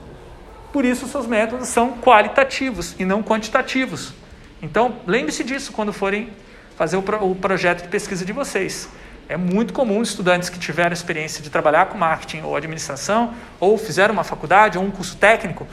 Por 0.72 0.84
isso, 0.84 1.08
seus 1.08 1.28
métodos 1.28 1.68
são 1.68 1.98
qualitativos 2.00 2.96
e 2.98 3.06
não 3.06 3.22
quantitativos. 3.22 4.14
Então, 4.62 4.96
lembre-se 5.06 5.44
disso 5.44 5.72
quando 5.72 5.94
forem 5.94 6.30
fazer 6.76 6.98
o, 6.98 7.04
pro, 7.04 7.24
o 7.24 7.36
projeto 7.36 7.84
de 7.84 7.90
pesquisa 7.90 8.26
de 8.26 8.34
vocês. 8.34 8.90
É 9.30 9.38
muito 9.38 9.72
comum 9.72 10.02
estudantes 10.02 10.50
que 10.50 10.58
tiveram 10.58 10.92
experiência 10.92 11.44
de 11.44 11.50
trabalhar 11.50 11.86
com 11.86 11.98
marketing 11.98 12.42
ou 12.42 12.56
administração, 12.56 13.34
ou 13.60 13.78
fizeram 13.78 14.14
uma 14.14 14.24
faculdade 14.24 14.78
ou 14.78 14.84
um 14.84 14.90
curso 14.90 15.16
técnico, 15.18 15.68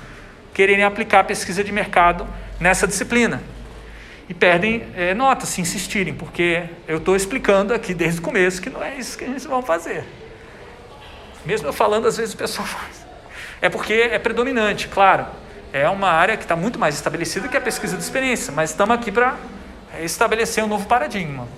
quererem 0.52 0.84
aplicar 0.84 1.24
pesquisa 1.24 1.64
de 1.64 1.72
mercado 1.72 2.26
nessa 2.60 2.86
disciplina 2.86 3.40
e 4.30 4.34
perdem 4.34 4.86
é, 4.94 5.12
nota 5.12 5.44
se 5.44 5.60
insistirem, 5.60 6.14
porque 6.14 6.62
eu 6.86 6.98
estou 6.98 7.16
explicando 7.16 7.74
aqui 7.74 7.92
desde 7.92 8.20
o 8.20 8.22
começo 8.22 8.62
que 8.62 8.70
não 8.70 8.80
é 8.80 8.94
isso 8.94 9.18
que 9.18 9.24
eles 9.24 9.44
vão 9.44 9.60
fazer. 9.60 10.04
Mesmo 11.44 11.66
eu 11.66 11.72
falando, 11.72 12.06
às 12.06 12.16
vezes 12.16 12.32
o 12.32 12.36
pessoal 12.36 12.64
faz. 12.68 13.04
É 13.60 13.68
porque 13.68 13.92
é 13.92 14.20
predominante, 14.20 14.86
claro. 14.86 15.26
É 15.72 15.88
uma 15.88 16.08
área 16.08 16.36
que 16.36 16.44
está 16.44 16.54
muito 16.54 16.78
mais 16.78 16.94
estabelecida 16.94 17.48
que 17.48 17.56
a 17.56 17.60
pesquisa 17.60 17.96
de 17.96 18.04
experiência, 18.04 18.52
mas 18.52 18.70
estamos 18.70 18.94
aqui 18.94 19.10
para 19.10 19.36
estabelecer 20.00 20.62
um 20.62 20.68
novo 20.68 20.86
paradigma. 20.86 21.48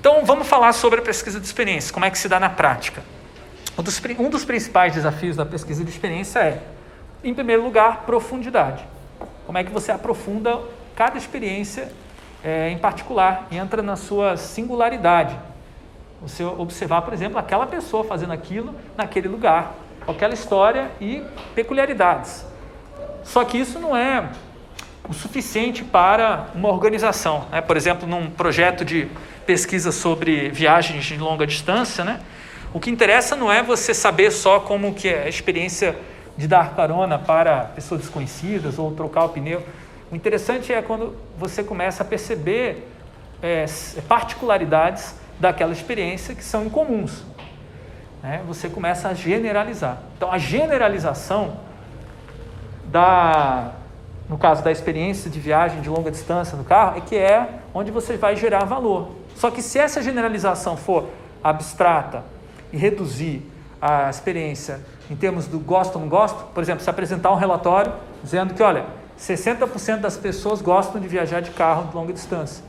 Então 0.00 0.24
vamos 0.24 0.48
falar 0.48 0.72
sobre 0.72 1.00
a 1.00 1.02
pesquisa 1.02 1.38
de 1.38 1.44
experiência, 1.44 1.92
como 1.92 2.06
é 2.06 2.10
que 2.10 2.18
se 2.18 2.30
dá 2.30 2.40
na 2.40 2.48
prática. 2.48 3.02
Um 3.76 3.82
dos, 3.82 4.00
um 4.18 4.30
dos 4.30 4.46
principais 4.46 4.94
desafios 4.94 5.36
da 5.36 5.44
pesquisa 5.44 5.84
de 5.84 5.90
experiência 5.90 6.38
é, 6.38 6.62
em 7.22 7.34
primeiro 7.34 7.62
lugar, 7.62 8.04
profundidade. 8.06 8.82
Como 9.44 9.58
é 9.58 9.64
que 9.64 9.70
você 9.70 9.92
aprofunda 9.92 10.60
cada 11.00 11.16
experiência 11.16 11.90
é, 12.44 12.68
em 12.68 12.76
particular, 12.76 13.46
entra 13.50 13.80
na 13.80 13.96
sua 13.96 14.36
singularidade. 14.36 15.34
Você 16.20 16.44
observar, 16.44 17.00
por 17.00 17.14
exemplo, 17.14 17.38
aquela 17.38 17.66
pessoa 17.66 18.04
fazendo 18.04 18.34
aquilo 18.34 18.74
naquele 18.98 19.26
lugar, 19.26 19.72
aquela 20.06 20.34
história 20.34 20.90
e 21.00 21.22
peculiaridades. 21.54 22.44
Só 23.24 23.46
que 23.46 23.56
isso 23.56 23.78
não 23.78 23.96
é 23.96 24.28
o 25.08 25.14
suficiente 25.14 25.82
para 25.82 26.48
uma 26.54 26.68
organização. 26.68 27.46
Né? 27.50 27.62
Por 27.62 27.78
exemplo, 27.78 28.06
num 28.06 28.28
projeto 28.28 28.84
de 28.84 29.08
pesquisa 29.46 29.92
sobre 29.92 30.50
viagens 30.50 31.02
de 31.06 31.16
longa 31.16 31.46
distância, 31.46 32.04
né? 32.04 32.20
o 32.74 32.78
que 32.78 32.90
interessa 32.90 33.34
não 33.34 33.50
é 33.50 33.62
você 33.62 33.94
saber 33.94 34.30
só 34.30 34.60
como 34.60 34.92
que 34.92 35.08
é 35.08 35.22
a 35.22 35.28
experiência 35.30 35.96
de 36.36 36.46
dar 36.46 36.74
carona 36.74 37.18
para 37.18 37.64
pessoas 37.74 38.02
desconhecidas 38.02 38.78
ou 38.78 38.92
trocar 38.92 39.24
o 39.24 39.30
pneu. 39.30 39.64
O 40.10 40.16
interessante 40.16 40.72
é 40.72 40.82
quando 40.82 41.16
você 41.38 41.62
começa 41.62 42.02
a 42.02 42.06
perceber 42.06 42.88
é, 43.42 43.64
particularidades 44.08 45.14
daquela 45.38 45.72
experiência 45.72 46.34
que 46.34 46.44
são 46.44 46.66
incomuns. 46.66 47.24
Né? 48.22 48.42
Você 48.46 48.68
começa 48.68 49.08
a 49.08 49.14
generalizar. 49.14 50.02
Então, 50.16 50.30
a 50.30 50.36
generalização 50.38 51.58
da, 52.86 53.72
no 54.28 54.36
caso 54.36 54.62
da 54.62 54.72
experiência 54.72 55.30
de 55.30 55.38
viagem 55.38 55.80
de 55.80 55.88
longa 55.88 56.10
distância 56.10 56.56
no 56.56 56.64
carro, 56.64 56.98
é 56.98 57.00
que 57.00 57.16
é 57.16 57.48
onde 57.72 57.90
você 57.90 58.16
vai 58.16 58.36
gerar 58.36 58.64
valor. 58.64 59.12
Só 59.36 59.50
que 59.50 59.62
se 59.62 59.78
essa 59.78 60.02
generalização 60.02 60.76
for 60.76 61.08
abstrata 61.42 62.24
e 62.72 62.76
reduzir 62.76 63.48
a 63.80 64.10
experiência 64.10 64.80
em 65.10 65.16
termos 65.16 65.46
do 65.46 65.58
gosto 65.58 65.94
ou 65.96 66.02
não 66.02 66.08
gosto, 66.08 66.44
por 66.52 66.62
exemplo, 66.62 66.82
se 66.82 66.90
apresentar 66.90 67.30
um 67.30 67.36
relatório 67.36 67.92
dizendo 68.22 68.54
que, 68.54 68.62
olha, 68.62 68.84
60% 69.20 70.00
das 70.00 70.16
pessoas 70.16 70.62
gostam 70.62 70.98
de 70.98 71.06
viajar 71.06 71.40
de 71.40 71.50
carro 71.50 71.88
de 71.88 71.94
longa 71.94 72.12
distância. 72.12 72.64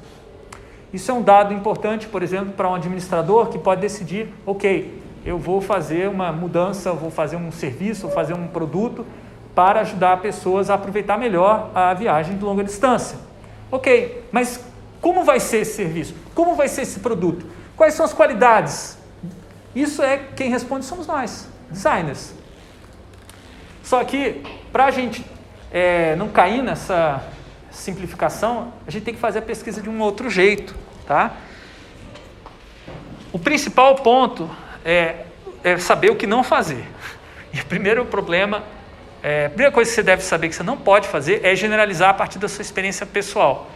Isso 0.92 1.10
é 1.10 1.14
um 1.14 1.22
dado 1.22 1.54
importante, 1.54 2.08
por 2.08 2.22
exemplo, 2.22 2.52
para 2.52 2.70
um 2.70 2.76
administrador 2.76 3.48
que 3.48 3.58
pode 3.58 3.80
decidir, 3.80 4.28
ok, 4.46 5.02
eu 5.26 5.38
vou 5.38 5.62
fazer 5.62 6.10
uma 6.10 6.32
mudança, 6.34 6.92
vou 6.92 7.10
fazer 7.10 7.38
um 7.38 7.52
serviço, 7.52 8.02
vou 8.02 8.12
fazer 8.12 8.34
um 8.34 8.48
produto 8.48 9.06
para 9.56 9.80
ajudar 9.82 10.22
pessoas 10.22 10.70
a 10.70 10.74
aproveitar 10.74 11.18
melhor 11.18 11.72
a 11.74 11.94
viagem 11.94 12.38
de 12.38 12.44
longa 12.44 12.64
distância. 12.64 13.18
Ok, 13.72 14.26
mas 14.32 14.60
como 15.00 15.24
vai 15.24 15.40
ser 15.40 15.60
esse 15.60 15.76
serviço? 15.76 16.14
Como 16.36 16.56
vai 16.56 16.68
ser 16.68 16.82
esse 16.82 17.00
produto? 17.00 17.46
Quais 17.78 17.94
são 17.94 18.06
as 18.06 18.12
qualidades? 18.12 18.98
Isso 19.74 20.04
é 20.04 20.18
quem 20.36 20.50
responde 20.50 20.84
somos 20.84 21.08
nós, 21.08 21.48
designers. 21.70 22.34
Só 23.82 24.04
que 24.04 24.44
para 24.72 24.86
a 24.86 24.92
gente 24.92 25.26
é, 25.72 26.16
não 26.16 26.30
cair 26.30 26.62
nessa 26.62 27.24
simplificação, 27.72 28.74
a 28.86 28.92
gente 28.92 29.04
tem 29.04 29.14
que 29.14 29.20
fazer 29.20 29.40
a 29.40 29.42
pesquisa 29.42 29.82
de 29.82 29.90
um 29.90 30.02
outro 30.02 30.30
jeito, 30.30 30.76
tá? 31.08 31.32
O 33.32 33.40
principal 33.40 33.96
ponto 33.96 34.50
é, 34.84 35.26
é 35.64 35.78
saber 35.78 36.12
o 36.12 36.16
que 36.16 36.28
não 36.28 36.44
fazer. 36.44 36.86
E 37.54 37.60
o 37.62 37.66
primeiro 37.66 38.06
problema, 38.06 38.64
é, 39.24 39.46
a 39.46 39.50
primeira 39.50 39.72
coisa 39.72 39.90
que 39.90 39.96
você 39.96 40.04
deve 40.04 40.22
saber 40.22 40.50
que 40.50 40.56
você 40.56 40.64
não 40.64 40.78
pode 40.78 41.08
fazer 41.08 41.46
é 41.46 41.56
generalizar 41.56 42.10
a 42.10 42.14
partir 42.14 42.40
da 42.40 42.50
sua 42.50 42.62
experiência 42.62 43.06
pessoal. 43.06 43.70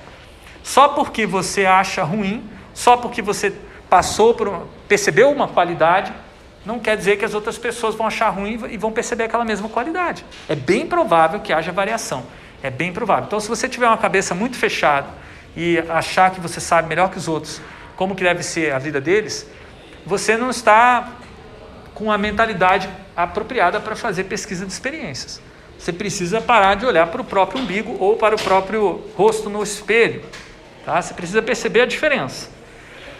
Só 0.63 0.89
porque 0.89 1.25
você 1.25 1.65
acha 1.65 2.03
ruim, 2.03 2.49
só 2.73 2.97
porque 2.97 3.21
você 3.21 3.53
passou 3.89 4.33
por, 4.33 4.67
percebeu 4.87 5.31
uma 5.31 5.47
qualidade, 5.47 6.11
não 6.65 6.79
quer 6.79 6.97
dizer 6.97 7.17
que 7.17 7.25
as 7.25 7.33
outras 7.33 7.57
pessoas 7.57 7.95
vão 7.95 8.07
achar 8.07 8.29
ruim 8.29 8.59
e 8.69 8.77
vão 8.77 8.91
perceber 8.91 9.25
aquela 9.25 9.45
mesma 9.45 9.69
qualidade. 9.69 10.25
É 10.49 10.55
bem 10.55 10.87
provável 10.87 11.39
que 11.39 11.53
haja 11.53 11.71
variação. 11.71 12.25
É 12.63 12.69
bem 12.69 12.91
provável. 12.91 13.25
Então, 13.25 13.39
se 13.39 13.47
você 13.47 13.69
tiver 13.69 13.87
uma 13.87 13.97
cabeça 13.97 14.33
muito 14.33 14.57
fechada 14.57 15.07
e 15.55 15.77
achar 15.89 16.31
que 16.31 16.39
você 16.39 16.59
sabe 16.59 16.87
melhor 16.87 17.11
que 17.11 17.17
os 17.17 17.27
outros 17.27 17.61
como 17.95 18.15
que 18.15 18.23
deve 18.23 18.43
ser 18.43 18.73
a 18.73 18.79
vida 18.79 18.99
deles, 18.99 19.47
você 20.05 20.35
não 20.35 20.49
está 20.49 21.13
com 21.93 22.11
a 22.11 22.17
mentalidade 22.17 22.89
apropriada 23.15 23.79
para 23.79 23.95
fazer 23.95 24.25
pesquisa 24.25 24.65
de 24.65 24.71
experiências. 24.71 25.41
Você 25.77 25.93
precisa 25.93 26.41
parar 26.41 26.75
de 26.75 26.85
olhar 26.85 27.07
para 27.07 27.21
o 27.21 27.23
próprio 27.23 27.61
umbigo 27.61 27.95
ou 27.99 28.17
para 28.17 28.35
o 28.35 28.41
próprio 28.41 29.01
rosto 29.15 29.49
no 29.49 29.63
espelho. 29.63 30.23
Tá? 30.83 31.01
Você 31.01 31.13
precisa 31.13 31.41
perceber 31.41 31.81
a 31.81 31.85
diferença. 31.85 32.49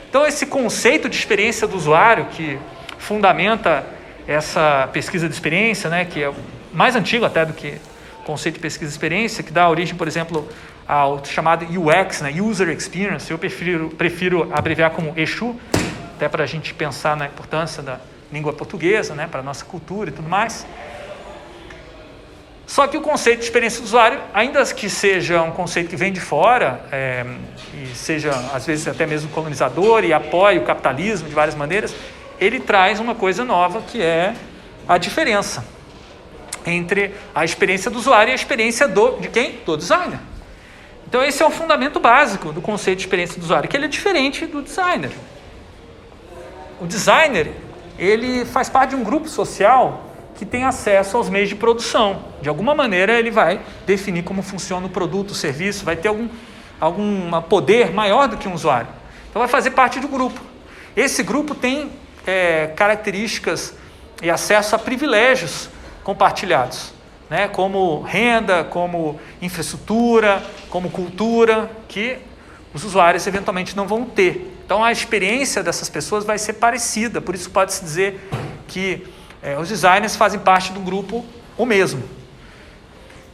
Então, 0.10 0.26
esse 0.26 0.46
conceito 0.46 1.10
de 1.10 1.16
experiência 1.16 1.68
do 1.68 1.76
usuário, 1.76 2.26
que 2.26 2.58
fundamenta 3.06 3.86
essa 4.28 4.90
pesquisa 4.92 5.28
de 5.28 5.34
experiência, 5.36 5.90
né, 5.90 6.06
que 6.06 6.24
é 6.24 6.34
mais 6.74 6.96
antigo 6.96 7.24
até 7.24 7.46
do 7.46 7.54
que 7.54 7.78
o 8.22 8.24
conceito 8.24 8.56
de 8.56 8.62
pesquisa 8.62 8.90
de 8.90 8.96
experiência, 8.96 9.44
que 9.44 9.52
dá 9.52 9.70
origem, 9.70 9.96
por 9.96 10.08
exemplo, 10.08 10.50
ao 10.88 11.24
chamado 11.24 11.66
UX, 11.66 12.22
né, 12.22 12.34
User 12.42 12.70
Experience. 12.70 13.30
Eu 13.30 13.38
prefiro, 13.38 13.90
prefiro 13.90 14.50
abreviar 14.52 14.90
como 14.90 15.14
EXU, 15.16 15.56
até 16.16 16.28
para 16.28 16.44
a 16.44 16.48
gente 16.48 16.74
pensar 16.74 17.16
na 17.16 17.28
importância 17.28 17.84
da 17.84 18.00
língua 18.34 18.54
portuguesa, 18.54 19.14
né, 19.14 19.28
para 19.30 19.42
a 19.42 19.44
nossa 19.44 19.64
cultura 19.64 20.10
e 20.10 20.14
tudo 20.14 20.28
mais. 20.28 20.66
Só 22.66 22.88
que 22.88 22.98
o 22.98 23.02
conceito 23.02 23.40
de 23.40 23.46
experiência 23.46 23.80
do 23.82 23.86
usuário, 23.86 24.20
ainda 24.34 24.66
que 24.66 24.90
seja 24.90 25.44
um 25.44 25.52
conceito 25.52 25.88
que 25.88 25.96
vem 25.96 26.12
de 26.12 26.20
fora, 26.20 26.82
é, 26.92 27.24
e 27.76 27.96
seja 27.96 28.32
às 28.52 28.66
vezes 28.66 28.88
até 28.88 29.06
mesmo 29.06 29.30
colonizador 29.30 30.04
e 30.04 30.12
apoie 30.12 30.58
o 30.58 30.64
capitalismo 30.64 31.30
de 31.30 31.36
várias 31.36 31.54
maneiras, 31.54 31.94
ele 32.40 32.60
traz 32.60 33.00
uma 33.00 33.16
coisa 33.16 33.44
nova 33.44 33.82
que 33.82 34.02
é 34.02 34.36
a 34.88 34.98
diferença 34.98 35.66
entre 36.66 37.14
a 37.34 37.46
experiência 37.46 37.92
do 37.92 37.98
usuário 37.98 38.32
e 38.32 38.34
a 38.34 38.36
experiência 38.36 38.88
do, 38.88 39.20
de 39.20 39.30
quem? 39.30 39.60
Do 39.66 39.78
designer. 39.78 40.20
Então 41.08 41.24
esse 41.24 41.42
é 41.42 41.46
o 41.46 41.52
fundamento 41.52 42.00
básico 42.00 42.52
do 42.52 42.62
conceito 42.62 42.98
de 42.98 43.06
experiência 43.06 43.40
do 43.40 43.44
usuário, 43.44 43.70
que 43.70 43.78
ele 43.78 43.86
é 43.86 43.90
diferente 43.90 44.46
do 44.46 44.62
designer. 44.62 45.12
O 46.82 46.86
designer, 46.86 47.52
ele 47.98 48.44
faz 48.46 48.68
parte 48.68 48.90
de 48.92 48.96
um 48.96 49.04
grupo 49.04 49.30
social 49.30 50.12
que 50.36 50.46
tem 50.46 50.66
acesso 50.66 51.16
aos 51.16 51.30
meios 51.30 51.48
de 51.48 51.56
produção. 51.56 52.24
De 52.42 52.50
alguma 52.50 52.76
maneira 52.76 53.18
ele 53.18 53.32
vai 53.32 53.62
definir 53.86 54.24
como 54.24 54.42
funciona 54.42 54.86
o 54.88 54.90
produto, 54.90 55.32
o 55.32 55.36
serviço, 55.36 55.86
vai 55.86 55.96
ter 55.96 56.10
algum, 56.10 56.28
algum 56.80 57.42
poder 57.44 57.92
maior 57.92 58.28
do 58.28 58.36
que 58.36 58.48
um 58.48 58.54
usuário. 58.54 58.88
Então 59.30 59.40
vai 59.40 59.48
fazer 59.48 59.72
parte 59.72 60.00
do 60.00 60.08
grupo. 60.08 60.42
Esse 60.96 61.24
grupo 61.24 61.56
tem 61.56 61.92
é, 62.26 62.68
características 62.76 63.74
e 64.22 64.30
acesso 64.30 64.76
a 64.76 64.80
privilégios 64.80 65.70
compartilhados, 66.04 66.94
né? 67.30 67.48
como 67.48 68.02
renda, 68.02 68.64
como 68.64 69.20
infraestrutura, 69.42 70.44
como 70.70 70.90
cultura, 70.90 71.70
que 71.88 72.18
os 72.74 72.84
usuários 72.84 73.26
eventualmente 73.28 73.76
não 73.76 73.88
vão 73.88 74.06
ter. 74.06 74.54
Então 74.66 74.84
a 74.84 74.92
experiência 74.92 75.62
dessas 75.62 75.90
pessoas 75.90 76.26
vai 76.26 76.38
ser 76.38 76.54
parecida, 76.54 77.22
por 77.22 77.36
isso 77.36 77.50
pode-se 77.50 77.84
dizer 77.84 78.30
que 78.68 79.06
é, 79.42 79.58
os 79.58 79.70
designers 79.70 80.16
fazem 80.16 80.40
parte 80.40 80.72
do 80.72 80.80
grupo 80.80 81.26
o 81.58 81.66
mesmo. 81.66 82.04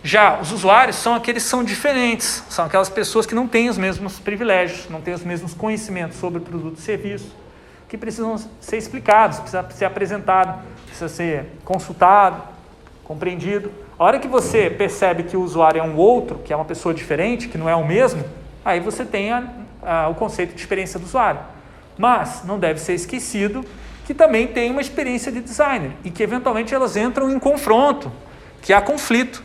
Já 0.03 0.39
os 0.39 0.51
usuários 0.51 0.95
são 0.95 1.13
aqueles 1.13 1.43
que 1.43 1.49
são 1.49 1.63
diferentes, 1.63 2.43
são 2.49 2.65
aquelas 2.65 2.89
pessoas 2.89 3.25
que 3.25 3.35
não 3.35 3.47
têm 3.47 3.69
os 3.69 3.77
mesmos 3.77 4.19
privilégios, 4.19 4.89
não 4.89 4.99
têm 4.99 5.13
os 5.13 5.23
mesmos 5.23 5.53
conhecimentos 5.53 6.17
sobre 6.17 6.41
produto 6.41 6.77
e 6.77 6.81
serviço 6.81 7.40
que 7.91 7.97
precisam 7.97 8.37
ser 8.61 8.77
explicados, 8.77 9.39
precisa 9.39 9.69
ser 9.69 9.83
apresentado, 9.83 10.63
precisa 10.85 11.09
ser 11.09 11.45
consultado, 11.65 12.41
compreendido. 13.03 13.69
A 13.99 14.05
hora 14.05 14.17
que 14.17 14.29
você 14.29 14.69
percebe 14.69 15.23
que 15.23 15.35
o 15.35 15.41
usuário 15.41 15.81
é 15.81 15.83
um 15.83 15.97
outro, 15.97 16.37
que 16.37 16.53
é 16.53 16.55
uma 16.55 16.63
pessoa 16.63 16.93
diferente, 16.93 17.49
que 17.49 17.57
não 17.57 17.67
é 17.67 17.75
o 17.75 17.85
mesmo, 17.85 18.23
aí 18.63 18.79
você 18.79 19.03
tem 19.03 19.33
a, 19.33 19.43
a, 19.83 20.07
o 20.07 20.15
conceito 20.15 20.55
de 20.55 20.61
experiência 20.61 20.97
do 20.97 21.05
usuário. 21.05 21.41
Mas 21.97 22.43
não 22.45 22.57
deve 22.57 22.79
ser 22.79 22.93
esquecido 22.93 23.61
que 24.05 24.13
também 24.13 24.47
tem 24.47 24.71
uma 24.71 24.79
experiência 24.79 25.29
de 25.29 25.41
designer 25.41 25.91
e 26.05 26.09
que 26.09 26.23
eventualmente 26.23 26.73
elas 26.73 26.95
entram 26.95 27.29
em 27.29 27.39
confronto, 27.39 28.09
que 28.61 28.71
há 28.71 28.81
conflito. 28.81 29.43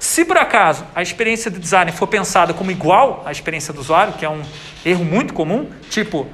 Se 0.00 0.24
por 0.24 0.36
acaso 0.36 0.84
a 0.96 1.00
experiência 1.00 1.48
de 1.48 1.60
designer 1.60 1.92
for 1.92 2.08
pensada 2.08 2.52
como 2.52 2.72
igual 2.72 3.22
à 3.24 3.30
experiência 3.30 3.72
do 3.72 3.80
usuário, 3.80 4.14
que 4.14 4.24
é 4.24 4.28
um 4.28 4.42
erro 4.84 5.04
muito 5.04 5.32
comum, 5.32 5.70
tipo, 5.88 6.26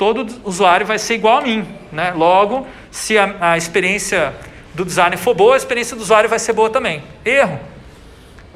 todo 0.00 0.26
usuário 0.44 0.86
vai 0.86 0.98
ser 0.98 1.16
igual 1.16 1.36
a 1.36 1.40
mim. 1.42 1.68
Né? 1.92 2.10
Logo, 2.12 2.66
se 2.90 3.18
a, 3.18 3.36
a 3.38 3.58
experiência 3.58 4.32
do 4.74 4.82
designer 4.82 5.18
for 5.18 5.34
boa, 5.34 5.52
a 5.52 5.56
experiência 5.58 5.94
do 5.94 6.00
usuário 6.00 6.26
vai 6.26 6.38
ser 6.38 6.54
boa 6.54 6.70
também. 6.70 7.02
Erro. 7.22 7.60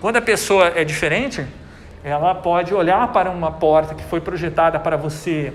Quando 0.01 0.17
a 0.17 0.23
pessoa 0.23 0.73
é 0.75 0.83
diferente, 0.85 1.47
ela 2.03 2.35
pode 2.35 2.73
olhar 2.73 3.09
para 3.09 3.31
uma 3.31 3.53
porta 3.53 3.95
que 3.95 4.03
foi 4.05 4.23
projetada 4.23 4.81
para 4.81 4.97
você 4.97 5.53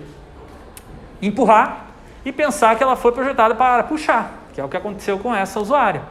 empurrar 1.19 1.87
e 2.23 2.31
pensar 2.31 2.75
que 2.75 2.83
ela 2.83 2.95
foi 2.95 3.11
projetada 3.11 3.55
para 3.55 3.81
puxar, 3.81 4.31
que 4.53 4.61
é 4.61 4.63
o 4.63 4.69
que 4.69 4.77
aconteceu 4.77 5.17
com 5.17 5.33
essa 5.33 5.59
usuária. 5.59 6.03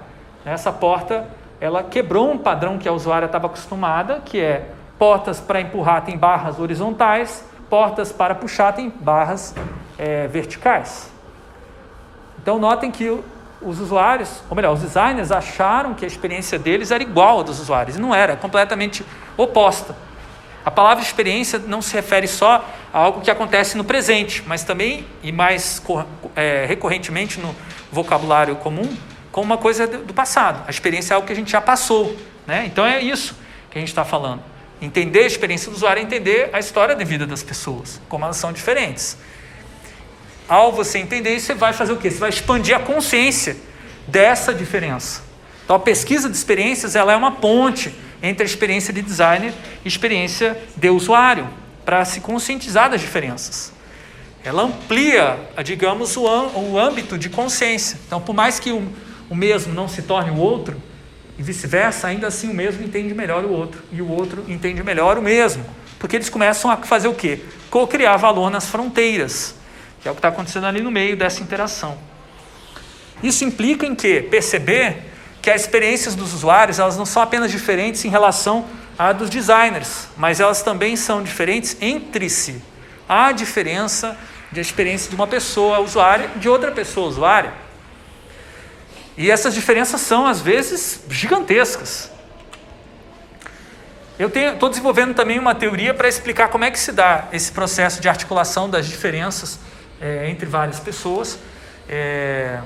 Essa 0.45 0.72
porta, 0.72 1.24
ela 1.61 1.85
quebrou 1.85 2.33
um 2.33 2.39
padrão 2.39 2.79
que 2.79 2.89
a 2.89 2.93
usuária 2.93 3.26
estava 3.26 3.47
acostumada, 3.47 4.22
que 4.24 4.41
é 4.41 4.70
portas 4.99 5.39
para 5.39 5.61
empurrar 5.61 6.05
tem 6.05 6.18
barras 6.18 6.59
horizontais, 6.59 7.48
portas 7.69 8.12
para 8.12 8.35
puxar 8.35 8.73
tem 8.73 8.91
barras 8.91 9.55
é, 9.99 10.27
verticais. 10.27 11.11
Então 12.41 12.59
notem 12.59 12.91
que 12.91 13.21
os 13.61 13.81
usuários, 13.81 14.43
ou 14.49 14.57
melhor, 14.57 14.73
os 14.73 14.81
designers 14.81 15.33
acharam 15.33 15.95
que 15.95 16.05
a 16.05 16.09
experiência 16.09 16.59
deles 16.59 16.91
era 16.91 17.03
igual 17.03 17.41
à 17.41 17.43
dos 17.43 17.61
usuários, 17.61 17.97
não 17.97 18.14
era, 18.14 18.35
é 18.35 18.37
completamente 18.37 19.05
oposta. 19.37 19.95
A 20.64 20.71
palavra 20.71 21.03
experiência 21.03 21.59
não 21.59 21.81
se 21.81 21.95
refere 21.95 22.29
só 22.29 22.64
a 22.93 22.99
algo 22.99 23.21
que 23.21 23.31
acontece 23.31 23.77
no 23.77 23.85
presente, 23.85 24.45
mas 24.47 24.64
também, 24.64 25.07
e 25.23 25.33
mais 25.33 25.83
é, 26.37 26.66
recorrentemente 26.66 27.41
no 27.41 27.55
vocabulário 27.91 28.55
comum, 28.57 28.97
como 29.33 29.47
uma 29.47 29.57
coisa 29.57 29.87
do 29.87 30.12
passado. 30.12 30.64
A 30.66 30.71
experiência 30.71 31.14
é 31.14 31.16
algo 31.16 31.27
que 31.27 31.33
a 31.33 31.37
gente 31.37 31.51
já 31.51 31.61
passou. 31.61 32.14
Né? 32.47 32.64
Então 32.66 32.85
é 32.85 33.01
isso 33.01 33.35
que 33.71 33.79
a 33.79 33.81
gente 33.81 33.89
está 33.89 34.05
falando. 34.05 34.43
Entender 34.81 35.24
a 35.24 35.26
experiência 35.26 35.70
do 35.70 35.76
usuário 35.76 36.01
é 36.01 36.03
entender 36.05 36.51
a 36.53 36.59
história 36.59 36.95
de 36.95 37.05
vida 37.05 37.26
das 37.26 37.43
pessoas, 37.43 38.01
como 38.09 38.24
elas 38.24 38.37
são 38.37 38.53
diferentes. 38.53 39.16
Ao 40.49 40.72
você 40.72 40.99
entender 40.99 41.35
isso, 41.35 41.47
você 41.47 41.55
vai 41.55 41.72
fazer 41.72 41.93
o 41.93 41.97
quê? 41.97 42.11
Você 42.11 42.18
vai 42.18 42.31
expandir 42.31 42.76
a 42.76 42.81
consciência 42.81 43.57
dessa 44.07 44.55
diferença. 44.55 45.22
Então 45.64 45.76
a 45.76 45.81
pesquisa 45.81 46.29
de 46.31 46.37
experiências 46.37 46.97
ela 46.97 47.12
é 47.12 47.16
uma 47.16 47.33
ponte 47.33 47.95
entre 48.22 48.43
a 48.43 48.47
experiência 48.47 48.93
de 48.93 49.03
designer 49.03 49.53
e 49.85 49.87
a 49.87 49.89
experiência 49.89 50.59
de 50.76 50.89
usuário, 50.89 51.49
para 51.85 52.05
se 52.05 52.20
conscientizar 52.20 52.91
das 52.91 53.01
diferenças. 53.01 53.72
Ela 54.45 54.62
amplia, 54.62 55.39
digamos, 55.64 56.16
o, 56.16 56.79
âmbito 56.79 57.18
de 57.18 57.29
consciência. 57.29 57.99
Então, 58.07 58.20
por 58.20 58.35
mais 58.35 58.61
que 58.61 58.70
o 58.70 59.35
mesmo 59.35 59.72
não 59.72 59.89
se 59.89 60.03
torne 60.03 60.31
o 60.31 60.37
outro, 60.37 60.81
e 61.39 61.43
vice-versa, 61.43 62.09
ainda 62.09 62.26
assim 62.26 62.51
o 62.51 62.55
mesmo 62.55 62.84
entende 62.84 63.14
melhor 63.14 63.45
o 63.45 63.51
outro, 63.51 63.80
e 63.93 64.03
o 64.03 64.09
outro 64.09 64.45
entende 64.49 64.82
melhor 64.82 65.16
o 65.16 65.22
mesmo. 65.22 65.64
Porque 65.99 66.16
eles 66.16 66.28
começam 66.28 66.70
a 66.70 66.76
fazer 66.78 67.09
o 67.09 67.14
quê? 67.14 67.41
Co-criar 67.70 68.16
valor 68.16 68.51
nas 68.51 68.66
fronteiras, 68.66 69.55
que 70.03 70.09
é 70.09 70.11
o 70.11 70.14
que 70.14 70.18
está 70.18 70.28
acontecendo 70.28 70.66
ali 70.66 70.80
no 70.80 70.91
meio 70.91 71.16
dessa 71.16 71.43
interação. 71.43 71.97
Isso 73.22 73.45
implica 73.45 73.86
em 73.86 73.95
que? 73.95 74.22
Perceber 74.22 75.05
que 75.41 75.51
as 75.51 75.62
experiências 75.62 76.14
dos 76.14 76.34
usuários 76.34 76.78
elas 76.78 76.97
não 76.97 77.07
são 77.07 77.22
apenas 77.22 77.51
diferentes 77.51 78.05
em 78.05 78.09
relação 78.09 78.64
à 78.99 79.12
dos 79.12 79.30
designers, 79.30 80.09
mas 80.16 80.41
elas 80.41 80.62
também 80.62 80.97
são 80.97 81.22
diferentes 81.22 81.76
entre 81.80 82.28
si. 82.28 82.61
Há 83.09 83.32
diferença 83.32 84.18
de 84.51 84.61
experiência 84.61 85.09
de 85.09 85.16
uma 85.16 85.26
pessoa 85.26 85.78
usuária 85.80 86.30
de 86.36 86.49
outra 86.49 86.72
pessoa 86.72 87.09
usuária. 87.09 87.53
E 89.19 89.33
essas 89.33 89.53
diferenças 89.53 90.01
são, 90.01 90.25
às 90.25 90.41
vezes, 90.41 91.01
gigantescas. 91.11 92.09
Eu 94.16 94.29
estou 94.29 94.69
desenvolvendo 94.69 95.12
também 95.12 95.41
uma 95.41 95.57
teoria 95.57 95.93
para 95.93 96.09
explicar 96.09 96.49
como 96.49 96.64
é 96.64 96.71
que 96.71 96.79
se 96.79 96.93
dá 96.93 97.27
esse 97.33 97.51
processo 97.51 98.01
de 98.01 98.09
articulação 98.09 98.71
das 98.71 98.87
diferenças 98.87 99.59
é, 100.01 100.31
entre 100.31 100.47
várias 100.47 100.79
pessoas. 100.79 101.37
É, 101.89 102.61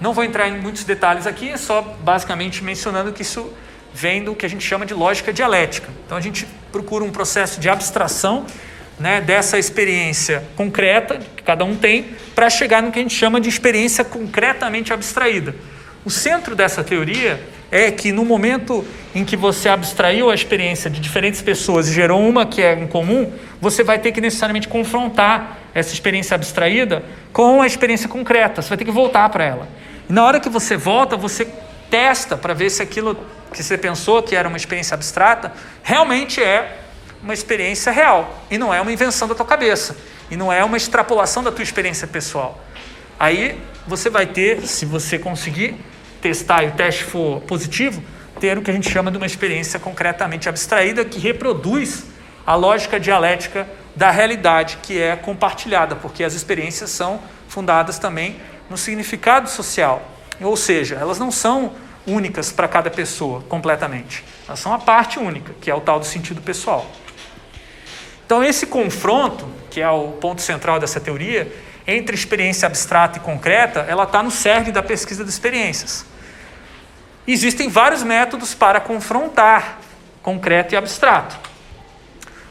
não 0.00 0.12
vou 0.12 0.24
entrar 0.24 0.48
em 0.48 0.60
muitos 0.60 0.82
detalhes 0.82 1.24
aqui, 1.24 1.50
é 1.50 1.56
só 1.56 1.80
basicamente 1.80 2.64
mencionando 2.64 3.12
que 3.12 3.22
isso 3.22 3.52
vem 3.94 4.24
do 4.24 4.34
que 4.34 4.44
a 4.44 4.48
gente 4.48 4.66
chama 4.66 4.84
de 4.84 4.94
lógica 4.94 5.32
dialética. 5.32 5.88
Então 6.04 6.18
a 6.18 6.20
gente 6.20 6.48
procura 6.72 7.04
um 7.04 7.12
processo 7.12 7.60
de 7.60 7.68
abstração 7.68 8.44
né, 8.98 9.20
dessa 9.20 9.56
experiência 9.56 10.42
concreta 10.56 11.20
que 11.36 11.44
cada 11.44 11.64
um 11.64 11.76
tem 11.76 12.16
para 12.34 12.50
chegar 12.50 12.82
no 12.82 12.90
que 12.90 12.98
a 12.98 13.02
gente 13.02 13.14
chama 13.14 13.40
de 13.40 13.48
experiência 13.48 14.04
concretamente 14.04 14.92
abstraída. 14.92 15.54
O 16.04 16.10
centro 16.10 16.56
dessa 16.56 16.82
teoria 16.82 17.40
é 17.70 17.90
que 17.90 18.10
no 18.10 18.24
momento 18.24 18.84
em 19.14 19.24
que 19.24 19.36
você 19.36 19.68
abstraiu 19.68 20.30
a 20.30 20.34
experiência 20.34 20.90
de 20.90 21.00
diferentes 21.00 21.40
pessoas 21.40 21.88
e 21.88 21.92
gerou 21.92 22.20
uma 22.20 22.44
que 22.44 22.60
é 22.60 22.74
em 22.74 22.86
comum, 22.86 23.32
você 23.60 23.84
vai 23.84 23.98
ter 23.98 24.10
que 24.10 24.20
necessariamente 24.20 24.66
confrontar 24.66 25.58
essa 25.72 25.94
experiência 25.94 26.34
abstraída 26.34 27.04
com 27.32 27.62
a 27.62 27.66
experiência 27.66 28.08
concreta. 28.08 28.60
Você 28.60 28.68
vai 28.68 28.78
ter 28.78 28.84
que 28.84 28.90
voltar 28.90 29.28
para 29.28 29.44
ela. 29.44 29.68
E 30.08 30.12
na 30.12 30.24
hora 30.24 30.40
que 30.40 30.48
você 30.48 30.76
volta, 30.76 31.16
você 31.16 31.46
testa 31.88 32.36
para 32.36 32.52
ver 32.52 32.70
se 32.70 32.82
aquilo 32.82 33.16
que 33.52 33.62
você 33.62 33.78
pensou 33.78 34.22
que 34.22 34.34
era 34.34 34.48
uma 34.48 34.56
experiência 34.56 34.94
abstrata 34.94 35.52
realmente 35.82 36.42
é 36.42 36.78
uma 37.22 37.32
experiência 37.32 37.92
real 37.92 38.42
e 38.50 38.58
não 38.58 38.74
é 38.74 38.80
uma 38.80 38.90
invenção 38.90 39.28
da 39.28 39.34
tua 39.34 39.46
cabeça 39.46 39.96
e 40.30 40.36
não 40.36 40.52
é 40.52 40.64
uma 40.64 40.76
extrapolação 40.76 41.44
da 41.44 41.52
tua 41.52 41.62
experiência 41.62 42.06
pessoal. 42.08 42.58
Aí 43.20 43.58
você 43.86 44.10
vai 44.10 44.26
ter, 44.26 44.66
se 44.66 44.84
você 44.84 45.18
conseguir 45.18 45.76
testar 46.22 46.62
e 46.62 46.68
o 46.68 46.72
teste 46.72 47.04
for 47.04 47.40
positivo, 47.40 48.02
ter 48.40 48.56
o 48.56 48.62
que 48.62 48.70
a 48.70 48.74
gente 48.74 48.88
chama 48.88 49.10
de 49.10 49.18
uma 49.18 49.26
experiência 49.26 49.78
concretamente 49.78 50.48
abstraída 50.48 51.04
que 51.04 51.18
reproduz 51.18 52.04
a 52.46 52.54
lógica 52.54 52.98
dialética 52.98 53.68
da 53.94 54.10
realidade 54.10 54.78
que 54.82 54.98
é 54.98 55.14
compartilhada, 55.16 55.96
porque 55.96 56.24
as 56.24 56.32
experiências 56.32 56.90
são 56.90 57.20
fundadas 57.48 57.98
também 57.98 58.36
no 58.70 58.78
significado 58.78 59.50
social. 59.50 60.02
Ou 60.40 60.56
seja, 60.56 60.96
elas 60.96 61.18
não 61.18 61.30
são 61.30 61.72
únicas 62.06 62.50
para 62.50 62.66
cada 62.66 62.90
pessoa 62.90 63.42
completamente. 63.42 64.24
Elas 64.46 64.60
são 64.60 64.72
a 64.72 64.78
parte 64.78 65.18
única, 65.18 65.52
que 65.60 65.70
é 65.70 65.74
o 65.74 65.80
tal 65.80 66.00
do 66.00 66.06
sentido 66.06 66.40
pessoal. 66.40 66.86
Então, 68.24 68.42
esse 68.42 68.66
confronto, 68.66 69.46
que 69.70 69.80
é 69.80 69.90
o 69.90 70.08
ponto 70.12 70.40
central 70.40 70.80
dessa 70.80 70.98
teoria, 70.98 71.52
entre 71.86 72.14
experiência 72.14 72.66
abstrata 72.66 73.18
e 73.18 73.20
concreta, 73.20 73.80
ela 73.88 74.04
está 74.04 74.22
no 74.22 74.30
cerne 74.30 74.72
da 74.72 74.82
pesquisa 74.82 75.22
de 75.22 75.30
experiências. 75.30 76.06
Existem 77.26 77.68
vários 77.68 78.02
métodos 78.02 78.54
para 78.54 78.80
confrontar 78.80 79.78
concreto 80.22 80.74
e 80.74 80.76
abstrato. 80.76 81.36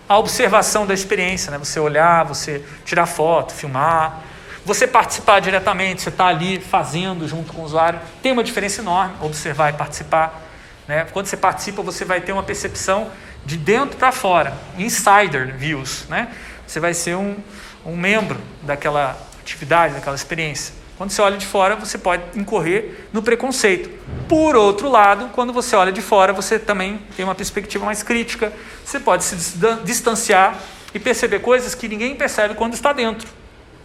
A 0.07 0.17
observação 0.17 0.85
da 0.85 0.93
experiência, 0.93 1.51
né? 1.51 1.57
você 1.57 1.79
olhar, 1.79 2.23
você 2.25 2.63
tirar 2.85 3.05
foto, 3.05 3.53
filmar, 3.53 4.21
você 4.65 4.85
participar 4.85 5.39
diretamente, 5.39 6.01
você 6.01 6.09
está 6.09 6.27
ali 6.27 6.59
fazendo 6.59 7.27
junto 7.27 7.51
com 7.53 7.61
o 7.61 7.65
usuário, 7.65 7.99
tem 8.21 8.31
uma 8.31 8.43
diferença 8.43 8.81
enorme, 8.81 9.15
observar 9.21 9.73
e 9.73 9.73
participar. 9.73 10.41
Né? 10.87 11.07
Quando 11.11 11.25
você 11.25 11.37
participa, 11.37 11.81
você 11.81 12.05
vai 12.05 12.21
ter 12.21 12.31
uma 12.31 12.43
percepção 12.43 13.09
de 13.45 13.57
dentro 13.57 13.97
para 13.97 14.11
fora, 14.11 14.53
insider 14.77 15.55
views. 15.55 16.05
Né? 16.09 16.27
Você 16.67 16.79
vai 16.79 16.93
ser 16.93 17.15
um, 17.15 17.37
um 17.85 17.95
membro 17.95 18.39
daquela 18.61 19.17
atividade, 19.39 19.95
daquela 19.95 20.15
experiência. 20.15 20.80
Quando 21.01 21.09
você 21.09 21.21
olha 21.23 21.35
de 21.35 21.47
fora, 21.47 21.75
você 21.75 21.97
pode 21.97 22.21
incorrer 22.39 23.07
no 23.11 23.23
preconceito. 23.23 23.89
Por 24.29 24.55
outro 24.55 24.87
lado, 24.87 25.29
quando 25.33 25.51
você 25.51 25.75
olha 25.75 25.91
de 25.91 25.99
fora, 25.99 26.31
você 26.31 26.59
também 26.59 26.99
tem 27.17 27.25
uma 27.25 27.33
perspectiva 27.33 27.83
mais 27.83 28.03
crítica. 28.03 28.53
Você 28.85 28.99
pode 28.99 29.23
se 29.23 29.35
distanciar 29.83 30.59
e 30.93 30.99
perceber 30.99 31.39
coisas 31.39 31.73
que 31.73 31.87
ninguém 31.87 32.15
percebe 32.15 32.53
quando 32.53 32.75
está 32.75 32.93
dentro 32.93 33.27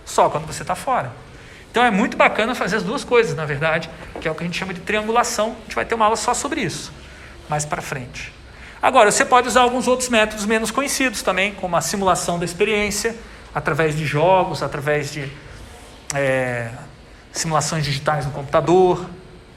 só 0.04 0.28
quando 0.28 0.46
você 0.46 0.60
está 0.60 0.74
fora. 0.74 1.10
Então 1.70 1.82
é 1.82 1.90
muito 1.90 2.18
bacana 2.18 2.54
fazer 2.54 2.76
as 2.76 2.82
duas 2.82 3.02
coisas, 3.02 3.34
na 3.34 3.46
verdade, 3.46 3.88
que 4.20 4.28
é 4.28 4.30
o 4.30 4.34
que 4.34 4.42
a 4.42 4.46
gente 4.46 4.58
chama 4.58 4.74
de 4.74 4.80
triangulação. 4.80 5.56
A 5.60 5.62
gente 5.62 5.74
vai 5.74 5.86
ter 5.86 5.94
uma 5.94 6.04
aula 6.04 6.16
só 6.16 6.34
sobre 6.34 6.60
isso, 6.60 6.92
mais 7.48 7.64
para 7.64 7.80
frente. 7.80 8.30
Agora, 8.82 9.10
você 9.10 9.24
pode 9.24 9.48
usar 9.48 9.62
alguns 9.62 9.88
outros 9.88 10.10
métodos 10.10 10.44
menos 10.44 10.70
conhecidos 10.70 11.22
também, 11.22 11.54
como 11.54 11.76
a 11.76 11.80
simulação 11.80 12.38
da 12.38 12.44
experiência, 12.44 13.16
através 13.54 13.96
de 13.96 14.04
jogos, 14.04 14.62
através 14.62 15.10
de 15.10 15.32
é, 16.14 16.68
simulações 17.38 17.84
digitais 17.84 18.24
no 18.26 18.32
computador. 18.32 19.08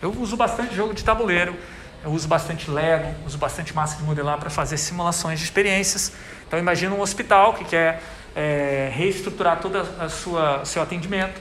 Eu 0.01 0.11
uso 0.11 0.37
bastante 0.37 0.75
jogo 0.75 0.93
de 0.93 1.03
tabuleiro, 1.03 1.55
eu 2.03 2.11
uso 2.11 2.27
bastante 2.27 2.69
Lego, 2.69 3.13
uso 3.25 3.37
bastante 3.37 3.73
massa 3.73 3.97
de 3.97 4.03
modelar 4.03 4.37
para 4.37 4.49
fazer 4.49 4.77
simulações 4.77 5.39
de 5.39 5.45
experiências. 5.45 6.13
Então, 6.47 6.57
imagina 6.57 6.93
um 6.95 7.01
hospital 7.01 7.53
que 7.53 7.65
quer 7.65 8.01
é, 8.35 8.89
reestruturar 8.93 9.59
todo 9.59 9.77
sua 10.09 10.63
seu 10.65 10.81
atendimento, 10.81 11.39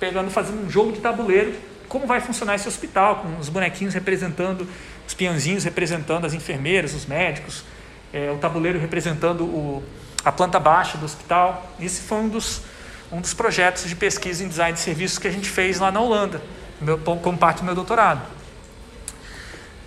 pegando, 0.00 0.30
fazendo 0.30 0.64
um 0.64 0.70
jogo 0.70 0.92
de 0.92 1.00
tabuleiro, 1.00 1.54
como 1.88 2.06
vai 2.06 2.20
funcionar 2.20 2.54
esse 2.54 2.68
hospital, 2.68 3.16
com 3.16 3.38
os 3.38 3.48
bonequinhos 3.48 3.94
representando, 3.94 4.66
os 5.06 5.14
peãozinhos 5.14 5.64
representando 5.64 6.26
as 6.26 6.34
enfermeiras, 6.34 6.94
os 6.94 7.06
médicos, 7.06 7.64
é, 8.12 8.30
o 8.30 8.36
tabuleiro 8.36 8.78
representando 8.78 9.44
o, 9.44 9.82
a 10.24 10.30
planta 10.30 10.60
baixa 10.60 10.98
do 10.98 11.04
hospital. 11.04 11.70
Esse 11.80 12.02
foi 12.02 12.18
um 12.18 12.28
dos, 12.28 12.62
um 13.10 13.20
dos 13.20 13.34
projetos 13.34 13.88
de 13.88 13.96
pesquisa 13.96 14.44
em 14.44 14.48
design 14.48 14.74
de 14.74 14.80
serviços 14.80 15.18
que 15.18 15.26
a 15.26 15.30
gente 15.30 15.48
fez 15.48 15.78
lá 15.78 15.90
na 15.90 16.00
Holanda, 16.00 16.42
meu, 16.80 16.98
como 16.98 17.38
parte 17.38 17.58
do 17.58 17.64
meu 17.64 17.74
doutorado. 17.74 18.22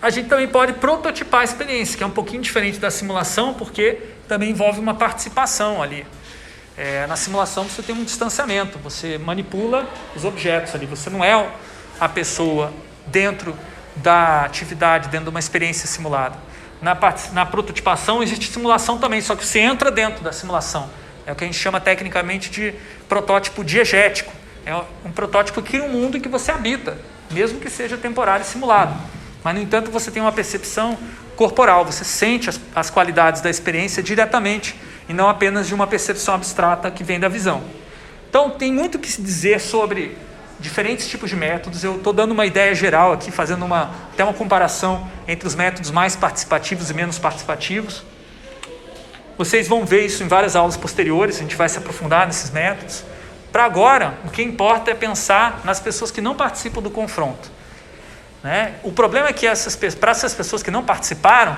A 0.01 0.09
gente 0.09 0.27
também 0.27 0.47
pode 0.47 0.73
prototipar 0.73 1.41
a 1.41 1.43
experiência, 1.43 1.95
que 1.95 2.03
é 2.03 2.07
um 2.07 2.11
pouquinho 2.11 2.41
diferente 2.41 2.79
da 2.79 2.89
simulação, 2.89 3.53
porque 3.53 3.99
também 4.27 4.49
envolve 4.49 4.79
uma 4.79 4.95
participação 4.95 5.81
ali. 5.81 6.05
É, 6.75 7.05
na 7.05 7.15
simulação 7.15 7.65
você 7.65 7.83
tem 7.83 7.93
um 7.93 8.03
distanciamento, 8.03 8.79
você 8.79 9.17
manipula 9.17 9.87
os 10.15 10.25
objetos 10.25 10.73
ali, 10.73 10.87
você 10.87 11.09
não 11.09 11.23
é 11.23 11.47
a 11.99 12.09
pessoa 12.09 12.73
dentro 13.05 13.55
da 13.95 14.45
atividade, 14.45 15.09
dentro 15.09 15.25
de 15.25 15.29
uma 15.29 15.39
experiência 15.39 15.85
simulada. 15.85 16.37
Na, 16.81 16.97
na 17.33 17.45
prototipação 17.45 18.23
existe 18.23 18.51
simulação 18.51 18.97
também, 18.97 19.21
só 19.21 19.35
que 19.35 19.45
você 19.45 19.59
entra 19.59 19.91
dentro 19.91 20.23
da 20.23 20.31
simulação. 20.31 20.89
É 21.31 21.33
o 21.33 21.35
que 21.35 21.45
a 21.45 21.47
gente 21.47 21.57
chama 21.57 21.79
tecnicamente 21.79 22.49
de 22.51 22.73
protótipo 23.07 23.63
diegético. 23.63 24.33
É 24.65 24.75
um 25.05 25.11
protótipo 25.13 25.61
que 25.61 25.69
cria 25.69 25.83
um 25.85 25.87
mundo 25.87 26.17
em 26.17 26.19
que 26.19 26.27
você 26.27 26.51
habita, 26.51 26.97
mesmo 27.31 27.57
que 27.57 27.69
seja 27.69 27.95
temporário 27.95 28.43
e 28.43 28.45
simulado. 28.45 28.93
Mas, 29.41 29.55
no 29.55 29.61
entanto, 29.61 29.89
você 29.89 30.11
tem 30.11 30.21
uma 30.21 30.33
percepção 30.33 30.97
corporal, 31.37 31.85
você 31.85 32.03
sente 32.03 32.49
as, 32.49 32.59
as 32.75 32.89
qualidades 32.89 33.39
da 33.39 33.49
experiência 33.49 34.03
diretamente 34.03 34.75
e 35.07 35.13
não 35.13 35.29
apenas 35.29 35.69
de 35.69 35.73
uma 35.73 35.87
percepção 35.87 36.35
abstrata 36.35 36.91
que 36.91 37.01
vem 37.01 37.17
da 37.17 37.29
visão. 37.29 37.63
Então, 38.29 38.49
tem 38.49 38.73
muito 38.73 38.99
que 38.99 39.09
se 39.09 39.21
dizer 39.21 39.61
sobre 39.61 40.17
diferentes 40.59 41.07
tipos 41.07 41.29
de 41.29 41.37
métodos. 41.37 41.81
Eu 41.81 41.95
estou 41.95 42.11
dando 42.11 42.31
uma 42.33 42.45
ideia 42.45 42.75
geral 42.75 43.13
aqui, 43.13 43.31
fazendo 43.31 43.63
uma, 43.63 43.89
até 44.11 44.21
uma 44.21 44.33
comparação 44.33 45.09
entre 45.25 45.47
os 45.47 45.55
métodos 45.55 45.91
mais 45.91 46.13
participativos 46.13 46.89
e 46.89 46.93
menos 46.93 47.17
participativos. 47.17 48.03
Vocês 49.41 49.67
vão 49.67 49.83
ver 49.83 50.05
isso 50.05 50.23
em 50.23 50.27
várias 50.27 50.55
aulas 50.55 50.77
posteriores, 50.77 51.37
a 51.37 51.39
gente 51.39 51.55
vai 51.55 51.67
se 51.67 51.75
aprofundar 51.75 52.27
nesses 52.27 52.51
métodos. 52.51 53.03
Para 53.51 53.65
agora, 53.65 54.13
o 54.23 54.29
que 54.29 54.43
importa 54.43 54.91
é 54.91 54.93
pensar 54.93 55.61
nas 55.63 55.79
pessoas 55.79 56.11
que 56.11 56.21
não 56.21 56.35
participam 56.35 56.79
do 56.79 56.91
confronto. 56.91 57.49
Né? 58.43 58.75
O 58.83 58.91
problema 58.91 59.29
é 59.29 59.33
que 59.33 59.47
para 59.99 60.11
essas 60.11 60.35
pessoas 60.35 60.61
que 60.61 60.69
não 60.69 60.83
participaram, 60.85 61.57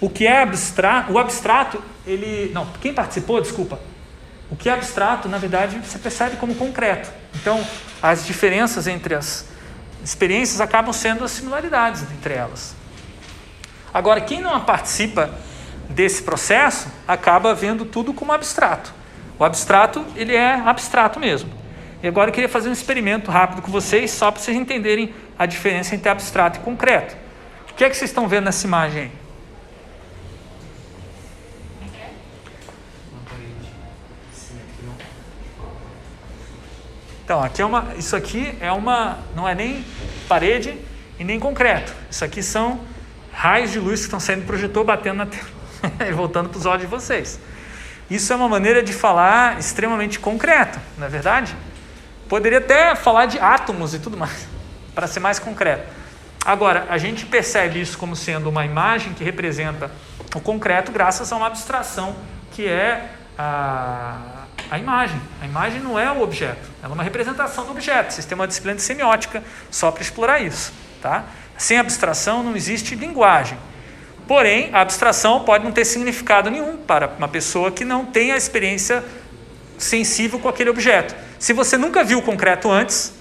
o 0.00 0.08
que 0.08 0.26
é 0.26 0.40
abstrato, 0.40 1.12
o 1.12 1.18
abstrato, 1.18 1.84
ele. 2.06 2.50
Não, 2.54 2.64
quem 2.80 2.94
participou, 2.94 3.42
desculpa. 3.42 3.78
O 4.50 4.56
que 4.56 4.70
é 4.70 4.72
abstrato, 4.72 5.28
na 5.28 5.36
verdade, 5.36 5.78
você 5.80 5.98
percebe 5.98 6.36
como 6.36 6.54
concreto. 6.54 7.10
Então, 7.34 7.62
as 8.02 8.24
diferenças 8.24 8.86
entre 8.86 9.14
as 9.14 9.44
experiências 10.02 10.62
acabam 10.62 10.94
sendo 10.94 11.24
as 11.24 11.32
similaridades 11.32 12.04
entre 12.10 12.32
elas. 12.32 12.74
Agora, 13.92 14.18
quem 14.22 14.40
não 14.40 14.58
participa 14.62 15.46
desse 15.88 16.22
processo 16.22 16.88
acaba 17.06 17.54
vendo 17.54 17.84
tudo 17.84 18.12
como 18.12 18.32
abstrato. 18.32 18.92
O 19.38 19.44
abstrato, 19.44 20.04
ele 20.16 20.34
é 20.34 20.54
abstrato 20.54 21.18
mesmo. 21.18 21.50
E 22.02 22.08
agora 22.08 22.30
eu 22.30 22.34
queria 22.34 22.48
fazer 22.48 22.68
um 22.68 22.72
experimento 22.72 23.30
rápido 23.30 23.62
com 23.62 23.72
vocês, 23.72 24.10
só 24.10 24.30
para 24.30 24.40
vocês 24.40 24.56
entenderem 24.56 25.14
a 25.38 25.46
diferença 25.46 25.94
entre 25.94 26.08
abstrato 26.08 26.58
e 26.58 26.62
concreto. 26.62 27.16
O 27.70 27.74
que 27.74 27.84
é 27.84 27.90
que 27.90 27.96
vocês 27.96 28.10
estão 28.10 28.28
vendo 28.28 28.44
nessa 28.44 28.66
imagem 28.66 29.02
aí? 29.02 29.12
Então, 37.24 37.42
aqui 37.42 37.60
é 37.60 37.64
uma, 37.64 37.88
isso 37.98 38.16
aqui 38.16 38.56
é 38.58 38.72
uma, 38.72 39.18
não 39.36 39.46
é 39.46 39.54
nem 39.54 39.84
parede 40.26 40.78
e 41.18 41.24
nem 41.24 41.38
concreto. 41.38 41.92
Isso 42.10 42.24
aqui 42.24 42.42
são 42.42 42.80
raios 43.30 43.70
de 43.70 43.78
luz 43.78 44.00
que 44.00 44.06
estão 44.06 44.18
saindo 44.18 44.40
do 44.42 44.46
projetor 44.46 44.82
batendo 44.82 45.18
na 45.18 45.26
tela 45.26 45.57
voltando 46.14 46.48
para 46.48 46.58
os 46.58 46.66
olhos 46.66 46.82
de 46.82 46.86
vocês. 46.86 47.38
Isso 48.10 48.32
é 48.32 48.36
uma 48.36 48.48
maneira 48.48 48.82
de 48.82 48.92
falar 48.92 49.58
extremamente 49.58 50.18
concreta, 50.18 50.80
não 50.96 51.06
é 51.06 51.10
verdade? 51.10 51.54
Poderia 52.28 52.58
até 52.58 52.94
falar 52.94 53.26
de 53.26 53.38
átomos 53.38 53.94
e 53.94 53.98
tudo 53.98 54.16
mais, 54.16 54.46
para 54.94 55.06
ser 55.06 55.20
mais 55.20 55.38
concreto. 55.38 55.86
Agora, 56.44 56.86
a 56.88 56.96
gente 56.96 57.26
percebe 57.26 57.80
isso 57.80 57.98
como 57.98 58.16
sendo 58.16 58.48
uma 58.48 58.64
imagem 58.64 59.12
que 59.12 59.22
representa 59.22 59.90
o 60.34 60.40
concreto 60.40 60.90
graças 60.90 61.32
a 61.32 61.36
uma 61.36 61.46
abstração 61.46 62.16
que 62.52 62.66
é 62.66 63.10
a 63.36 64.38
a 64.70 64.78
imagem. 64.78 65.20
A 65.40 65.46
imagem 65.46 65.80
não 65.80 65.98
é 65.98 66.10
o 66.10 66.22
objeto, 66.22 66.68
ela 66.82 66.92
é 66.92 66.94
uma 66.94 67.02
representação 67.02 67.64
do 67.64 67.70
objeto. 67.70 68.12
Vocês 68.12 68.26
têm 68.26 68.34
uma 68.34 68.46
disciplina 68.46 68.76
de 68.76 68.82
semiótica 68.82 69.42
só 69.70 69.90
para 69.90 70.02
explorar 70.02 70.40
isso. 70.40 70.72
Tá? 71.00 71.24
Sem 71.56 71.78
abstração 71.78 72.42
não 72.42 72.56
existe 72.56 72.94
linguagem. 72.94 73.58
Porém, 74.28 74.68
a 74.74 74.82
abstração 74.82 75.40
pode 75.40 75.64
não 75.64 75.72
ter 75.72 75.86
significado 75.86 76.50
nenhum 76.50 76.76
para 76.76 77.08
uma 77.16 77.26
pessoa 77.26 77.72
que 77.72 77.82
não 77.82 78.04
tem 78.04 78.30
a 78.30 78.36
experiência 78.36 79.02
sensível 79.78 80.38
com 80.38 80.50
aquele 80.50 80.68
objeto. 80.68 81.16
Se 81.38 81.54
você 81.54 81.78
nunca 81.78 82.04
viu 82.04 82.18
o 82.18 82.22
concreto 82.22 82.70
antes, 82.70 83.14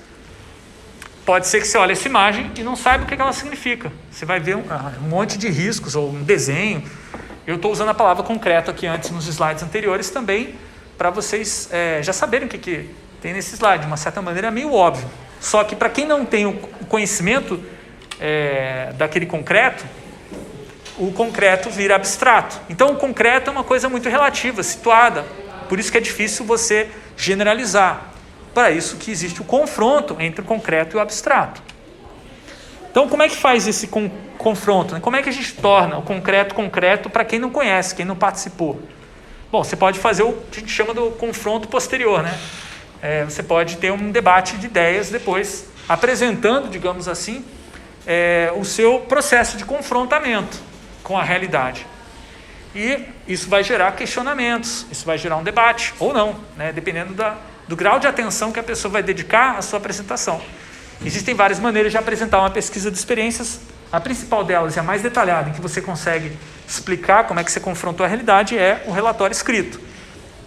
pode 1.25 1.47
ser 1.47 1.61
que 1.61 1.67
você 1.67 1.77
olhe 1.77 1.93
essa 1.93 2.05
imagem 2.09 2.51
e 2.57 2.61
não 2.61 2.75
saiba 2.75 3.05
o 3.05 3.07
que 3.07 3.13
ela 3.13 3.31
significa. 3.31 3.89
Você 4.11 4.25
vai 4.25 4.41
ver 4.41 4.57
um, 4.57 4.63
ah, 4.69 4.91
um 5.01 5.07
monte 5.07 5.37
de 5.37 5.47
riscos 5.47 5.95
ou 5.95 6.09
um 6.09 6.23
desenho. 6.23 6.83
Eu 7.45 7.55
estou 7.55 7.71
usando 7.71 7.89
a 7.89 7.93
palavra 7.93 8.21
concreto 8.21 8.69
aqui 8.69 8.85
antes 8.85 9.09
nos 9.09 9.27
slides 9.27 9.63
anteriores 9.63 10.09
também 10.09 10.55
para 10.97 11.09
vocês 11.09 11.69
é, 11.71 12.01
já 12.03 12.11
saberem 12.11 12.47
o 12.47 12.49
que, 12.49 12.57
que 12.57 12.89
tem 13.21 13.31
nesse 13.31 13.55
slide. 13.55 13.83
De 13.83 13.87
uma 13.87 13.95
certa 13.95 14.21
maneira 14.21 14.49
é 14.49 14.51
meio 14.51 14.73
óbvio. 14.73 15.07
Só 15.39 15.63
que 15.63 15.73
para 15.73 15.89
quem 15.89 16.05
não 16.05 16.25
tem 16.25 16.45
o 16.45 16.53
conhecimento 16.89 17.63
é, 18.19 18.91
daquele 18.97 19.25
concreto, 19.25 19.85
o 20.97 21.11
concreto 21.11 21.69
vira 21.69 21.95
abstrato. 21.95 22.59
Então, 22.69 22.89
o 22.89 22.95
concreto 22.95 23.49
é 23.49 23.53
uma 23.53 23.63
coisa 23.63 23.87
muito 23.87 24.09
relativa, 24.09 24.63
situada. 24.63 25.23
Por 25.69 25.79
isso 25.79 25.91
que 25.91 25.97
é 25.97 26.01
difícil 26.01 26.45
você 26.45 26.89
generalizar. 27.15 28.13
Para 28.53 28.71
isso 28.71 28.97
que 28.97 29.11
existe 29.11 29.41
o 29.41 29.43
confronto 29.43 30.17
entre 30.19 30.41
o 30.41 30.43
concreto 30.43 30.95
e 30.95 30.97
o 30.97 30.99
abstrato. 30.99 31.61
Então, 32.89 33.07
como 33.07 33.21
é 33.21 33.29
que 33.29 33.35
faz 33.35 33.67
esse 33.67 33.87
confronto? 34.39 34.99
Como 34.99 35.15
é 35.15 35.21
que 35.21 35.29
a 35.29 35.31
gente 35.31 35.53
torna 35.53 35.99
o 35.99 36.01
concreto 36.01 36.55
concreto 36.55 37.09
para 37.09 37.23
quem 37.23 37.37
não 37.37 37.51
conhece, 37.51 37.93
quem 37.93 38.05
não 38.05 38.15
participou? 38.15 38.81
Bom, 39.51 39.63
você 39.63 39.75
pode 39.75 39.99
fazer 39.99 40.23
o 40.23 40.33
que 40.51 40.57
a 40.57 40.59
gente 40.61 40.71
chama 40.71 40.95
do 40.95 41.11
confronto 41.11 41.67
posterior, 41.67 42.23
né? 42.23 42.37
É, 42.99 43.23
você 43.23 43.43
pode 43.43 43.77
ter 43.77 43.91
um 43.91 44.11
debate 44.11 44.57
de 44.57 44.65
ideias 44.65 45.11
depois, 45.11 45.67
apresentando, 45.87 46.69
digamos 46.69 47.07
assim, 47.07 47.45
é, 48.07 48.51
o 48.55 48.65
seu 48.65 49.01
processo 49.01 49.57
de 49.57 49.63
confrontamento 49.63 50.57
com 51.07 51.17
a 51.17 51.23
realidade. 51.23 51.87
E 52.75 52.99
isso 53.25 53.49
vai 53.49 53.63
gerar 53.63 53.93
questionamentos, 53.93 54.85
isso 54.91 55.05
vai 55.05 55.17
gerar 55.17 55.37
um 55.37 55.43
debate, 55.43 55.93
ou 55.99 56.13
não, 56.13 56.35
né? 56.57 56.73
dependendo 56.73 57.13
da, 57.13 57.37
do 57.65 57.77
grau 57.77 57.97
de 57.97 58.05
atenção 58.05 58.51
que 58.51 58.59
a 58.59 58.63
pessoa 58.63 58.91
vai 58.91 59.01
dedicar 59.01 59.57
à 59.57 59.61
sua 59.61 59.79
apresentação. 59.79 60.41
Existem 61.05 61.33
várias 61.33 61.61
maneiras 61.61 61.93
de 61.93 61.97
apresentar 61.97 62.39
uma 62.39 62.49
pesquisa 62.49 62.91
de 62.91 62.97
experiências. 62.97 63.61
A 63.89 64.01
principal 64.01 64.43
delas 64.43 64.75
e 64.75 64.79
a 64.81 64.83
mais 64.83 65.01
detalhada, 65.01 65.49
em 65.49 65.53
que 65.53 65.61
você 65.61 65.81
consegue 65.81 66.37
explicar 66.67 67.23
como 67.23 67.39
é 67.39 67.43
que 67.45 67.53
você 67.53 67.61
confrontou 67.61 68.05
a 68.05 68.09
realidade 68.09 68.57
é 68.57 68.83
o 68.85 68.91
relatório 68.91 69.31
escrito, 69.31 69.79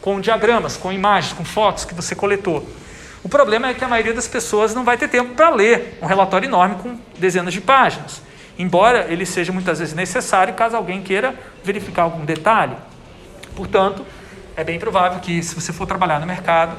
com 0.02 0.20
diagramas, 0.20 0.76
com 0.76 0.92
imagens, 0.92 1.32
com 1.32 1.42
fotos 1.42 1.86
que 1.86 1.94
você 1.94 2.14
coletou. 2.14 2.68
O 3.22 3.30
problema 3.30 3.68
é 3.68 3.74
que 3.74 3.82
a 3.82 3.88
maioria 3.88 4.12
das 4.12 4.28
pessoas 4.28 4.74
não 4.74 4.84
vai 4.84 4.98
ter 4.98 5.08
tempo 5.08 5.34
para 5.34 5.48
ler 5.48 5.96
um 6.02 6.06
relatório 6.06 6.46
enorme 6.46 6.74
com 6.82 6.98
dezenas 7.18 7.54
de 7.54 7.62
páginas, 7.62 8.20
embora 8.60 9.06
ele 9.08 9.24
seja 9.24 9.52
muitas 9.52 9.78
vezes 9.78 9.94
necessário 9.94 10.54
caso 10.54 10.76
alguém 10.76 11.02
queira 11.02 11.34
verificar 11.64 12.02
algum 12.02 12.24
detalhe. 12.24 12.76
Portanto, 13.54 14.04
é 14.56 14.62
bem 14.62 14.78
provável 14.78 15.20
que 15.20 15.42
se 15.42 15.54
você 15.54 15.72
for 15.72 15.86
trabalhar 15.86 16.20
no 16.20 16.26
mercado 16.26 16.76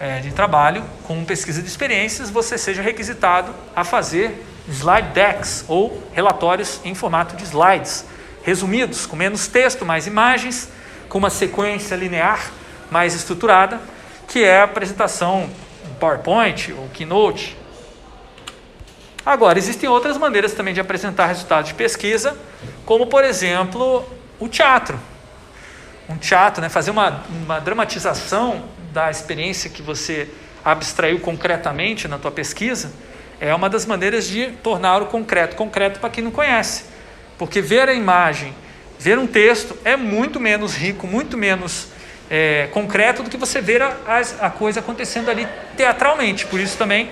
é, 0.00 0.20
de 0.20 0.32
trabalho 0.32 0.82
com 1.04 1.24
pesquisa 1.24 1.62
de 1.62 1.68
experiências, 1.68 2.30
você 2.30 2.58
seja 2.58 2.82
requisitado 2.82 3.54
a 3.74 3.84
fazer 3.84 4.44
slide 4.68 5.08
decks 5.08 5.64
ou 5.68 6.02
relatórios 6.12 6.80
em 6.84 6.94
formato 6.94 7.36
de 7.36 7.44
slides 7.44 8.04
resumidos, 8.42 9.06
com 9.06 9.14
menos 9.14 9.46
texto, 9.46 9.84
mais 9.84 10.06
imagens, 10.06 10.68
com 11.08 11.18
uma 11.18 11.30
sequência 11.30 11.94
linear 11.94 12.50
mais 12.90 13.14
estruturada, 13.14 13.80
que 14.26 14.42
é 14.42 14.60
a 14.60 14.64
apresentação 14.64 15.48
PowerPoint 16.00 16.72
ou 16.72 16.88
Keynote. 16.88 17.56
Agora, 19.24 19.58
existem 19.58 19.88
outras 19.88 20.18
maneiras 20.18 20.52
também 20.52 20.74
de 20.74 20.80
apresentar 20.80 21.26
resultados 21.26 21.68
de 21.68 21.74
pesquisa, 21.74 22.36
como, 22.84 23.06
por 23.06 23.22
exemplo, 23.22 24.04
o 24.38 24.48
teatro. 24.48 24.98
Um 26.08 26.16
teatro, 26.16 26.60
né, 26.60 26.68
fazer 26.68 26.90
uma, 26.90 27.22
uma 27.30 27.60
dramatização 27.60 28.64
da 28.92 29.10
experiência 29.10 29.70
que 29.70 29.80
você 29.80 30.28
abstraiu 30.64 31.20
concretamente 31.20 32.08
na 32.08 32.18
tua 32.18 32.30
pesquisa, 32.30 32.92
é 33.40 33.54
uma 33.54 33.68
das 33.68 33.86
maneiras 33.86 34.26
de 34.26 34.48
tornar 34.62 35.02
o 35.02 35.06
concreto 35.06 35.56
concreto 35.56 36.00
para 36.00 36.10
quem 36.10 36.22
não 36.22 36.30
conhece. 36.30 36.84
Porque 37.38 37.60
ver 37.60 37.88
a 37.88 37.94
imagem, 37.94 38.54
ver 38.98 39.18
um 39.18 39.26
texto 39.26 39.76
é 39.84 39.96
muito 39.96 40.38
menos 40.38 40.76
rico, 40.76 41.06
muito 41.06 41.36
menos 41.36 41.88
é, 42.30 42.68
concreto 42.72 43.22
do 43.22 43.30
que 43.30 43.36
você 43.36 43.60
ver 43.60 43.82
a, 43.82 43.96
a, 44.40 44.50
coisa 44.50 44.80
acontecendo 44.80 45.28
ali 45.28 45.46
teatralmente. 45.76 46.46
Por 46.46 46.60
isso 46.60 46.76
também 46.76 47.10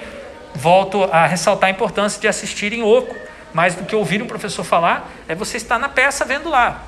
volto 0.54 1.04
a 1.04 1.26
ressaltar 1.26 1.68
a 1.68 1.70
importância 1.70 2.20
de 2.20 2.28
assistir 2.28 2.72
em 2.72 2.82
oco, 2.82 3.14
mais 3.52 3.74
do 3.74 3.84
que 3.84 3.94
ouvir 3.94 4.22
um 4.22 4.26
professor 4.26 4.64
falar, 4.64 5.10
é 5.26 5.34
você 5.34 5.56
estar 5.56 5.78
na 5.78 5.88
peça 5.88 6.24
vendo 6.24 6.48
lá. 6.48 6.84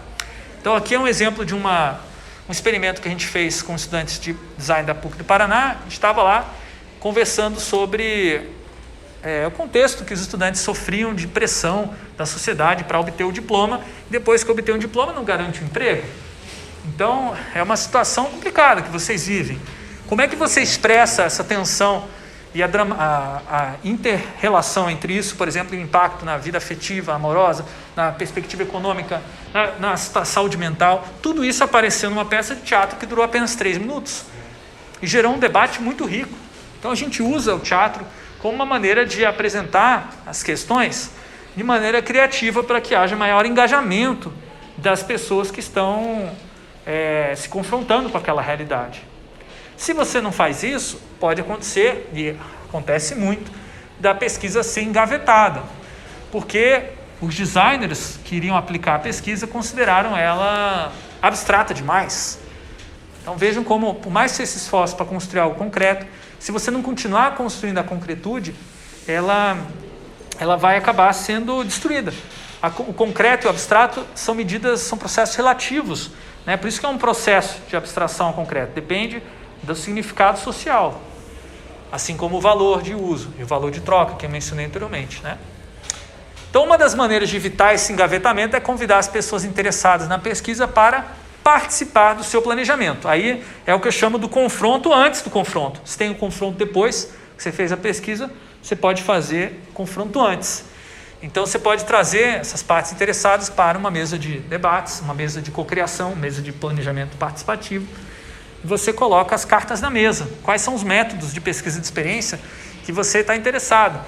Então 0.60 0.76
aqui 0.76 0.94
é 0.94 0.98
um 0.98 1.08
exemplo 1.08 1.44
de 1.44 1.54
uma, 1.54 2.00
um 2.48 2.52
experimento 2.52 3.00
que 3.00 3.08
a 3.08 3.10
gente 3.10 3.26
fez 3.26 3.62
com 3.62 3.74
estudantes 3.74 4.20
de 4.20 4.36
design 4.56 4.86
da 4.86 4.94
PUC 4.94 5.16
do 5.16 5.24
Paraná. 5.24 5.76
A 5.80 5.82
gente 5.84 5.92
estava 5.92 6.22
lá 6.22 6.46
conversando 7.00 7.58
sobre 7.58 8.48
é, 9.22 9.46
o 9.46 9.50
contexto 9.50 10.04
que 10.04 10.14
os 10.14 10.20
estudantes 10.20 10.60
sofriam 10.60 11.14
de 11.14 11.26
pressão 11.26 11.94
da 12.16 12.26
sociedade 12.26 12.84
para 12.84 12.98
obter 13.00 13.24
o 13.24 13.32
diploma, 13.32 13.80
depois 14.10 14.44
que 14.44 14.50
obter 14.50 14.74
um 14.74 14.78
diploma 14.78 15.12
não 15.12 15.24
garante 15.24 15.62
um 15.62 15.66
emprego. 15.66 16.06
Então, 16.84 17.36
é 17.54 17.62
uma 17.62 17.76
situação 17.76 18.26
complicada 18.26 18.82
que 18.82 18.90
vocês 18.90 19.26
vivem. 19.26 19.60
Como 20.08 20.20
é 20.20 20.28
que 20.28 20.34
você 20.36 20.60
expressa 20.60 21.22
essa 21.22 21.44
tensão 21.44 22.04
e 22.54 22.62
a, 22.62 22.66
a, 22.68 23.42
a 23.48 23.74
inter-relação 23.82 24.90
entre 24.90 25.16
isso, 25.16 25.36
por 25.36 25.48
exemplo, 25.48 25.76
o 25.76 25.80
impacto 25.80 26.24
na 26.24 26.36
vida 26.36 26.58
afetiva, 26.58 27.14
amorosa, 27.14 27.64
na 27.96 28.12
perspectiva 28.12 28.62
econômica, 28.62 29.22
na, 29.54 29.72
na 29.78 29.96
saúde 29.96 30.56
mental, 30.56 31.06
tudo 31.22 31.44
isso 31.44 31.64
apareceu 31.64 32.10
numa 32.10 32.24
peça 32.24 32.54
de 32.54 32.62
teatro 32.62 32.98
que 32.98 33.06
durou 33.06 33.24
apenas 33.24 33.54
três 33.54 33.78
minutos 33.78 34.24
e 35.00 35.06
gerou 35.06 35.34
um 35.34 35.38
debate 35.38 35.80
muito 35.80 36.04
rico. 36.04 36.34
Então, 36.78 36.90
a 36.90 36.94
gente 36.94 37.22
usa 37.22 37.54
o 37.54 37.60
teatro 37.60 38.04
como 38.38 38.54
uma 38.54 38.66
maneira 38.66 39.06
de 39.06 39.24
apresentar 39.24 40.22
as 40.26 40.42
questões 40.42 41.10
de 41.56 41.62
maneira 41.62 42.02
criativa 42.02 42.62
para 42.62 42.80
que 42.80 42.94
haja 42.94 43.14
maior 43.14 43.46
engajamento 43.46 44.32
das 44.76 45.02
pessoas 45.02 45.50
que 45.50 45.60
estão 45.60 46.30
é, 46.84 47.34
se 47.36 47.48
confrontando 47.48 48.10
com 48.10 48.18
aquela 48.18 48.42
realidade. 48.42 49.11
Se 49.82 49.92
você 49.92 50.20
não 50.20 50.30
faz 50.30 50.62
isso, 50.62 50.96
pode 51.18 51.40
acontecer, 51.40 52.08
e 52.14 52.36
acontece 52.68 53.16
muito, 53.16 53.50
da 53.98 54.14
pesquisa 54.14 54.62
ser 54.62 54.82
engavetada, 54.82 55.60
porque 56.30 56.84
os 57.20 57.34
designers 57.34 58.16
que 58.24 58.36
iriam 58.36 58.56
aplicar 58.56 58.94
a 58.94 58.98
pesquisa 59.00 59.44
consideraram 59.44 60.16
ela 60.16 60.92
abstrata 61.20 61.74
demais. 61.74 62.38
Então 63.20 63.36
vejam 63.36 63.64
como, 63.64 63.96
por 63.96 64.12
mais 64.12 64.30
que 64.30 64.36
você 64.36 64.46
se 64.46 64.58
esforce 64.58 64.94
para 64.94 65.04
construir 65.04 65.40
algo 65.40 65.56
concreto, 65.56 66.06
se 66.38 66.52
você 66.52 66.70
não 66.70 66.80
continuar 66.80 67.34
construindo 67.34 67.78
a 67.78 67.82
concretude, 67.82 68.54
ela, 69.04 69.58
ela 70.38 70.56
vai 70.56 70.76
acabar 70.76 71.12
sendo 71.12 71.64
destruída. 71.64 72.14
o 72.86 72.92
concreto 72.92 73.46
e 73.46 73.48
o 73.48 73.50
abstrato 73.50 74.06
são 74.14 74.32
medidas, 74.32 74.82
são 74.82 74.96
processos 74.96 75.34
relativos. 75.34 76.12
Né? 76.46 76.56
Por 76.56 76.68
isso 76.68 76.78
que 76.78 76.86
é 76.86 76.88
um 76.88 76.98
processo 76.98 77.58
de 77.68 77.74
abstração 77.74 78.32
concreto. 78.32 78.74
Depende 78.74 79.20
do 79.62 79.74
significado 79.74 80.38
social. 80.38 81.00
Assim 81.90 82.16
como 82.16 82.38
o 82.38 82.40
valor 82.40 82.82
de 82.82 82.94
uso 82.94 83.32
e 83.38 83.42
o 83.42 83.46
valor 83.46 83.70
de 83.70 83.80
troca, 83.80 84.14
que 84.16 84.26
eu 84.26 84.30
mencionei 84.30 84.66
anteriormente. 84.66 85.22
Né? 85.22 85.38
Então, 86.48 86.64
uma 86.64 86.76
das 86.76 86.94
maneiras 86.94 87.28
de 87.28 87.36
evitar 87.36 87.74
esse 87.74 87.92
engavetamento 87.92 88.56
é 88.56 88.60
convidar 88.60 88.98
as 88.98 89.08
pessoas 89.08 89.44
interessadas 89.44 90.08
na 90.08 90.18
pesquisa 90.18 90.66
para 90.66 91.06
participar 91.42 92.14
do 92.14 92.24
seu 92.24 92.40
planejamento. 92.40 93.08
Aí 93.08 93.42
é 93.66 93.74
o 93.74 93.80
que 93.80 93.88
eu 93.88 93.92
chamo 93.92 94.18
do 94.18 94.28
confronto 94.28 94.92
antes 94.92 95.22
do 95.22 95.30
confronto. 95.30 95.80
Se 95.84 95.98
tem 95.98 96.08
o 96.08 96.12
um 96.12 96.14
confronto 96.14 96.56
depois 96.56 97.12
que 97.36 97.42
você 97.42 97.50
fez 97.50 97.72
a 97.72 97.76
pesquisa, 97.76 98.30
você 98.62 98.76
pode 98.76 99.02
fazer 99.02 99.60
confronto 99.74 100.20
antes. 100.20 100.64
Então 101.22 101.46
você 101.46 101.58
pode 101.58 101.84
trazer 101.84 102.40
essas 102.40 102.62
partes 102.62 102.92
interessadas 102.92 103.48
para 103.48 103.78
uma 103.78 103.90
mesa 103.90 104.18
de 104.18 104.40
debates, 104.40 105.00
uma 105.00 105.14
mesa 105.14 105.40
de 105.40 105.50
cocriação, 105.50 106.16
mesa 106.16 106.42
de 106.42 106.52
planejamento 106.52 107.16
participativo. 107.16 107.86
Você 108.64 108.92
coloca 108.92 109.34
as 109.34 109.44
cartas 109.44 109.80
na 109.80 109.90
mesa. 109.90 110.28
Quais 110.42 110.62
são 110.62 110.74
os 110.74 110.82
métodos 110.82 111.32
de 111.32 111.40
pesquisa 111.40 111.80
de 111.80 111.84
experiência 111.84 112.40
que 112.84 112.92
você 112.92 113.18
está 113.18 113.36
interessado? 113.36 114.00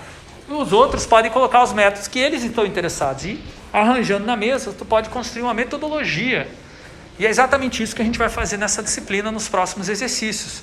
os 0.47 0.73
outros 0.73 1.07
podem 1.07 1.31
colocar 1.31 1.63
os 1.63 1.73
métodos 1.73 2.07
que 2.07 2.19
eles 2.19 2.43
estão 2.43 2.67
interessados. 2.67 3.25
E 3.25 3.43
arranjando 3.73 4.27
na 4.27 4.37
mesa, 4.37 4.73
tu 4.73 4.85
pode 4.85 5.09
construir 5.09 5.43
uma 5.43 5.55
metodologia. 5.55 6.49
E 7.19 7.27
é 7.27 7.31
exatamente 7.31 7.83
isso 7.83 7.95
que 7.95 8.03
a 8.03 8.05
gente 8.05 8.19
vai 8.19 8.29
fazer 8.29 8.57
nessa 8.57 8.83
disciplina 8.83 9.31
nos 9.31 9.49
próximos 9.49 9.89
exercícios, 9.89 10.63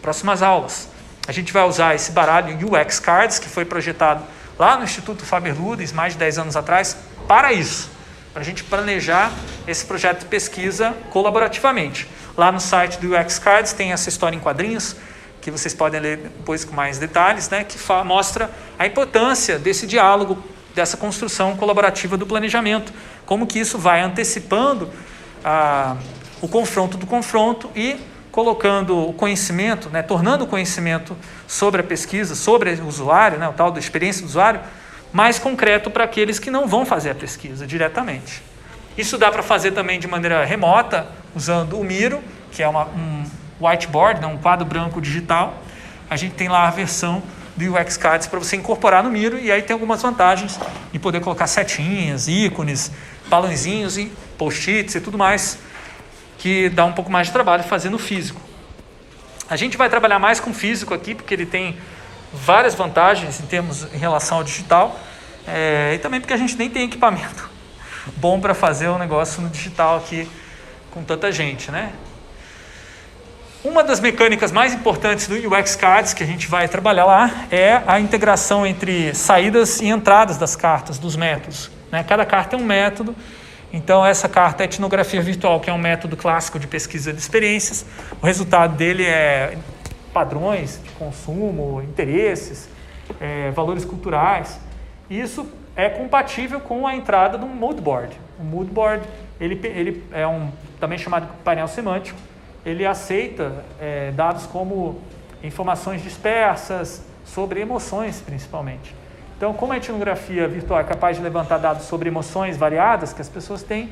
próximas 0.00 0.42
aulas. 0.42 0.88
A 1.26 1.32
gente 1.32 1.52
vai 1.52 1.62
usar 1.64 1.94
esse 1.94 2.10
baralho 2.10 2.56
UX 2.66 2.98
Cards, 2.98 3.38
que 3.38 3.48
foi 3.48 3.64
projetado 3.64 4.24
lá 4.58 4.76
no 4.76 4.84
Instituto 4.84 5.24
Faber 5.24 5.58
Ludens, 5.58 5.92
mais 5.92 6.14
de 6.14 6.18
10 6.18 6.38
anos 6.38 6.56
atrás, 6.56 6.96
para 7.28 7.52
isso, 7.52 7.88
para 8.32 8.42
a 8.42 8.44
gente 8.44 8.64
planejar 8.64 9.32
esse 9.66 9.84
projeto 9.84 10.20
de 10.20 10.26
pesquisa 10.26 10.94
colaborativamente. 11.10 12.08
Lá 12.36 12.50
no 12.50 12.60
site 12.60 12.98
do 12.98 13.14
UX 13.14 13.38
Cards 13.38 13.72
tem 13.72 13.92
essa 13.92 14.08
história 14.08 14.36
em 14.36 14.40
quadrinhos, 14.40 14.96
que 15.40 15.50
vocês 15.50 15.74
podem 15.74 16.00
ler 16.00 16.16
depois 16.18 16.64
com 16.64 16.74
mais 16.74 16.98
detalhes, 16.98 17.50
né, 17.50 17.64
que 17.64 17.76
mostra 18.04 18.50
a 18.78 18.86
importância 18.86 19.58
desse 19.58 19.86
diálogo, 19.86 20.42
dessa 20.74 20.96
construção 20.96 21.56
colaborativa 21.56 22.16
do 22.16 22.24
planejamento, 22.24 22.92
como 23.26 23.46
que 23.46 23.58
isso 23.58 23.76
vai 23.76 24.00
antecipando 24.00 24.88
a, 25.44 25.96
o 26.40 26.48
confronto 26.48 26.96
do 26.96 27.06
confronto 27.06 27.70
e 27.74 28.00
colocando 28.30 28.96
o 28.96 29.12
conhecimento, 29.12 29.90
né, 29.90 30.00
tornando 30.00 30.44
o 30.44 30.46
conhecimento 30.46 31.16
sobre 31.46 31.82
a 31.82 31.84
pesquisa, 31.84 32.34
sobre 32.34 32.70
o 32.70 32.86
usuário, 32.86 33.38
né, 33.38 33.46
o 33.48 33.52
tal 33.52 33.70
da 33.70 33.78
experiência 33.78 34.22
do 34.22 34.28
usuário, 34.28 34.60
mais 35.12 35.38
concreto 35.38 35.90
para 35.90 36.04
aqueles 36.04 36.38
que 36.38 36.50
não 36.50 36.66
vão 36.66 36.86
fazer 36.86 37.10
a 37.10 37.14
pesquisa 37.14 37.66
diretamente. 37.66 38.42
Isso 38.96 39.16
dá 39.16 39.30
para 39.30 39.42
fazer 39.42 39.72
também 39.72 39.98
de 39.98 40.06
maneira 40.06 40.44
remota, 40.44 41.06
usando 41.34 41.78
o 41.78 41.84
Miro, 41.84 42.22
que 42.50 42.62
é 42.62 42.68
uma, 42.68 42.86
um, 42.86 43.24
whiteboard, 43.60 44.20
né, 44.20 44.26
um 44.26 44.36
quadro 44.36 44.66
branco 44.66 45.00
digital. 45.00 45.62
A 46.10 46.16
gente 46.16 46.34
tem 46.34 46.48
lá 46.48 46.66
a 46.66 46.70
versão 46.70 47.22
do 47.56 47.74
UX 47.74 47.96
Cards 47.96 48.26
para 48.26 48.38
você 48.38 48.56
incorporar 48.56 49.02
no 49.02 49.10
Miro 49.10 49.38
e 49.38 49.50
aí 49.50 49.62
tem 49.62 49.72
algumas 49.72 50.02
vantagens 50.02 50.58
de 50.92 50.98
poder 50.98 51.20
colocar 51.20 51.46
setinhas, 51.46 52.28
ícones, 52.28 52.90
balãozinhos 53.28 53.96
e 53.96 54.12
post-its 54.36 54.94
e 54.94 55.00
tudo 55.00 55.16
mais 55.16 55.58
que 56.38 56.68
dá 56.70 56.84
um 56.84 56.92
pouco 56.92 57.10
mais 57.10 57.28
de 57.28 57.32
trabalho 57.32 57.62
fazer 57.62 57.88
no 57.88 57.98
físico. 57.98 58.40
A 59.48 59.56
gente 59.56 59.76
vai 59.76 59.88
trabalhar 59.88 60.18
mais 60.18 60.40
com 60.40 60.52
físico 60.52 60.92
aqui 60.92 61.14
porque 61.14 61.32
ele 61.32 61.46
tem 61.46 61.76
várias 62.32 62.74
vantagens 62.74 63.38
em 63.40 63.46
termos 63.46 63.86
em 63.94 63.98
relação 63.98 64.38
ao 64.38 64.44
digital 64.44 64.98
é, 65.46 65.92
e 65.94 65.98
também 65.98 66.20
porque 66.20 66.32
a 66.32 66.36
gente 66.36 66.56
nem 66.56 66.68
tem 66.68 66.84
equipamento 66.84 67.50
bom 68.16 68.40
para 68.40 68.54
fazer 68.54 68.88
um 68.88 68.98
negócio 68.98 69.42
no 69.42 69.48
digital 69.48 69.96
aqui 69.98 70.28
com 70.90 71.02
tanta 71.02 71.30
gente, 71.32 71.70
né? 71.70 71.92
Uma 73.64 73.84
das 73.84 74.00
mecânicas 74.00 74.50
mais 74.50 74.74
importantes 74.74 75.28
do 75.28 75.36
UX 75.36 75.76
Cards 75.76 76.12
que 76.12 76.24
a 76.24 76.26
gente 76.26 76.48
vai 76.48 76.66
trabalhar 76.66 77.04
lá 77.04 77.46
é 77.48 77.80
a 77.86 78.00
integração 78.00 78.66
entre 78.66 79.14
saídas 79.14 79.80
e 79.80 79.86
entradas 79.86 80.36
das 80.36 80.56
cartas, 80.56 80.98
dos 80.98 81.14
métodos. 81.14 81.70
Né? 81.90 82.02
Cada 82.02 82.26
carta 82.26 82.56
é 82.56 82.58
um 82.58 82.64
método, 82.64 83.14
então 83.72 84.04
essa 84.04 84.28
carta 84.28 84.64
é 84.64 84.66
etnografia 84.66 85.22
virtual, 85.22 85.60
que 85.60 85.70
é 85.70 85.72
um 85.72 85.78
método 85.78 86.16
clássico 86.16 86.58
de 86.58 86.66
pesquisa 86.66 87.12
de 87.12 87.20
experiências. 87.20 87.86
O 88.20 88.26
resultado 88.26 88.74
dele 88.74 89.04
é 89.04 89.56
padrões 90.12 90.80
de 90.82 90.90
consumo, 90.90 91.80
interesses, 91.82 92.68
é, 93.20 93.52
valores 93.52 93.84
culturais. 93.84 94.58
Isso 95.08 95.46
é 95.76 95.88
compatível 95.88 96.60
com 96.60 96.86
a 96.86 96.94
entrada 96.94 97.38
do 97.38 97.46
moodboard. 97.46 98.18
O 98.38 98.44
moodboard 98.44 99.04
ele, 99.40 99.60
ele 99.66 100.04
é 100.12 100.26
um 100.26 100.50
também 100.78 100.98
chamado 100.98 101.26
de 101.26 101.32
painel 101.42 101.68
semântico 101.68 102.18
ele 102.64 102.86
aceita 102.86 103.64
é, 103.80 104.12
dados 104.12 104.46
como 104.46 105.00
informações 105.42 106.02
dispersas 106.02 107.02
sobre 107.24 107.60
emoções, 107.60 108.20
principalmente. 108.20 108.94
Então, 109.36 109.52
como 109.52 109.72
a 109.72 109.76
etnografia 109.76 110.46
virtual 110.46 110.80
é 110.80 110.84
capaz 110.84 111.16
de 111.16 111.22
levantar 111.22 111.58
dados 111.58 111.84
sobre 111.86 112.08
emoções 112.08 112.56
variadas 112.56 113.12
que 113.12 113.20
as 113.20 113.28
pessoas 113.28 113.62
têm, 113.62 113.90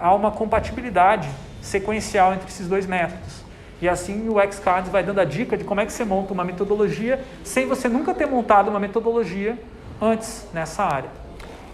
há 0.00 0.14
uma 0.14 0.30
compatibilidade 0.30 1.28
sequencial 1.60 2.32
entre 2.32 2.48
esses 2.48 2.66
dois 2.66 2.86
métodos. 2.86 3.42
E 3.80 3.88
assim 3.88 4.28
o 4.28 4.40
XCards 4.40 4.90
vai 4.90 5.02
dando 5.02 5.20
a 5.20 5.24
dica 5.24 5.56
de 5.56 5.64
como 5.64 5.80
é 5.80 5.86
que 5.86 5.92
você 5.92 6.04
monta 6.04 6.32
uma 6.32 6.44
metodologia 6.44 7.22
sem 7.44 7.66
você 7.66 7.88
nunca 7.88 8.14
ter 8.14 8.26
montado 8.26 8.68
uma 8.68 8.80
metodologia 8.80 9.56
antes 10.00 10.46
nessa 10.52 10.84
área. 10.84 11.10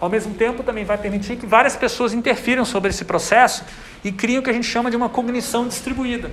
Ao 0.01 0.09
mesmo 0.09 0.35
tempo, 0.35 0.62
também 0.62 0.85
vai 0.85 0.99
permitir 0.99 1.37
que 1.37 1.47
várias 1.47 1.77
pessoas 1.77 2.12
interfiram 2.12 2.64
sobre 2.64 2.91
esse 2.91 3.05
processo 3.05 3.64
e 4.05 4.12
criem 4.12 4.39
o 4.39 4.43
que 4.43 4.51
a 4.51 4.53
gente 4.53 4.66
chama 4.66 4.91
de 4.91 4.97
uma 4.97 5.09
cognição 5.09 5.66
distribuída, 5.66 6.31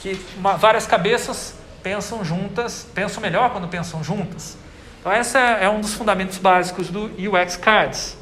que 0.00 0.20
uma, 0.36 0.56
várias 0.56 0.86
cabeças 0.86 1.54
pensam 1.82 2.24
juntas, 2.24 2.86
pensam 2.94 3.22
melhor 3.22 3.50
quando 3.50 3.68
pensam 3.68 4.04
juntas. 4.04 4.58
Então, 5.00 5.12
esse 5.12 5.38
é, 5.38 5.64
é 5.64 5.70
um 5.70 5.80
dos 5.80 5.94
fundamentos 5.94 6.36
básicos 6.36 6.90
do 6.90 7.04
UX 7.16 7.56
Cards. 7.56 8.18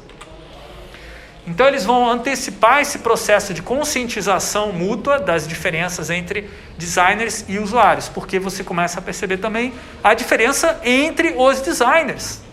Então, 1.47 1.67
eles 1.67 1.83
vão 1.83 2.09
antecipar 2.09 2.81
esse 2.81 2.99
processo 2.99 3.53
de 3.53 3.61
conscientização 3.61 4.71
mútua 4.71 5.19
das 5.19 5.47
diferenças 5.47 6.09
entre 6.09 6.49
designers 6.77 7.43
e 7.47 7.59
usuários, 7.59 8.07
porque 8.07 8.39
você 8.39 8.63
começa 8.63 8.99
a 8.99 9.01
perceber 9.01 9.37
também 9.37 9.73
a 10.03 10.13
diferença 10.13 10.79
entre 10.83 11.33
os 11.37 11.59
designers. 11.61 12.44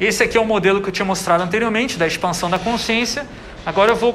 Esse 0.00 0.22
aqui 0.22 0.36
é 0.36 0.40
o 0.40 0.44
modelo 0.44 0.82
que 0.82 0.88
eu 0.88 0.92
tinha 0.92 1.04
mostrado 1.04 1.42
anteriormente, 1.42 1.96
da 1.96 2.06
expansão 2.06 2.50
da 2.50 2.58
consciência. 2.58 3.26
Agora 3.64 3.92
eu 3.92 3.96
vou 3.96 4.14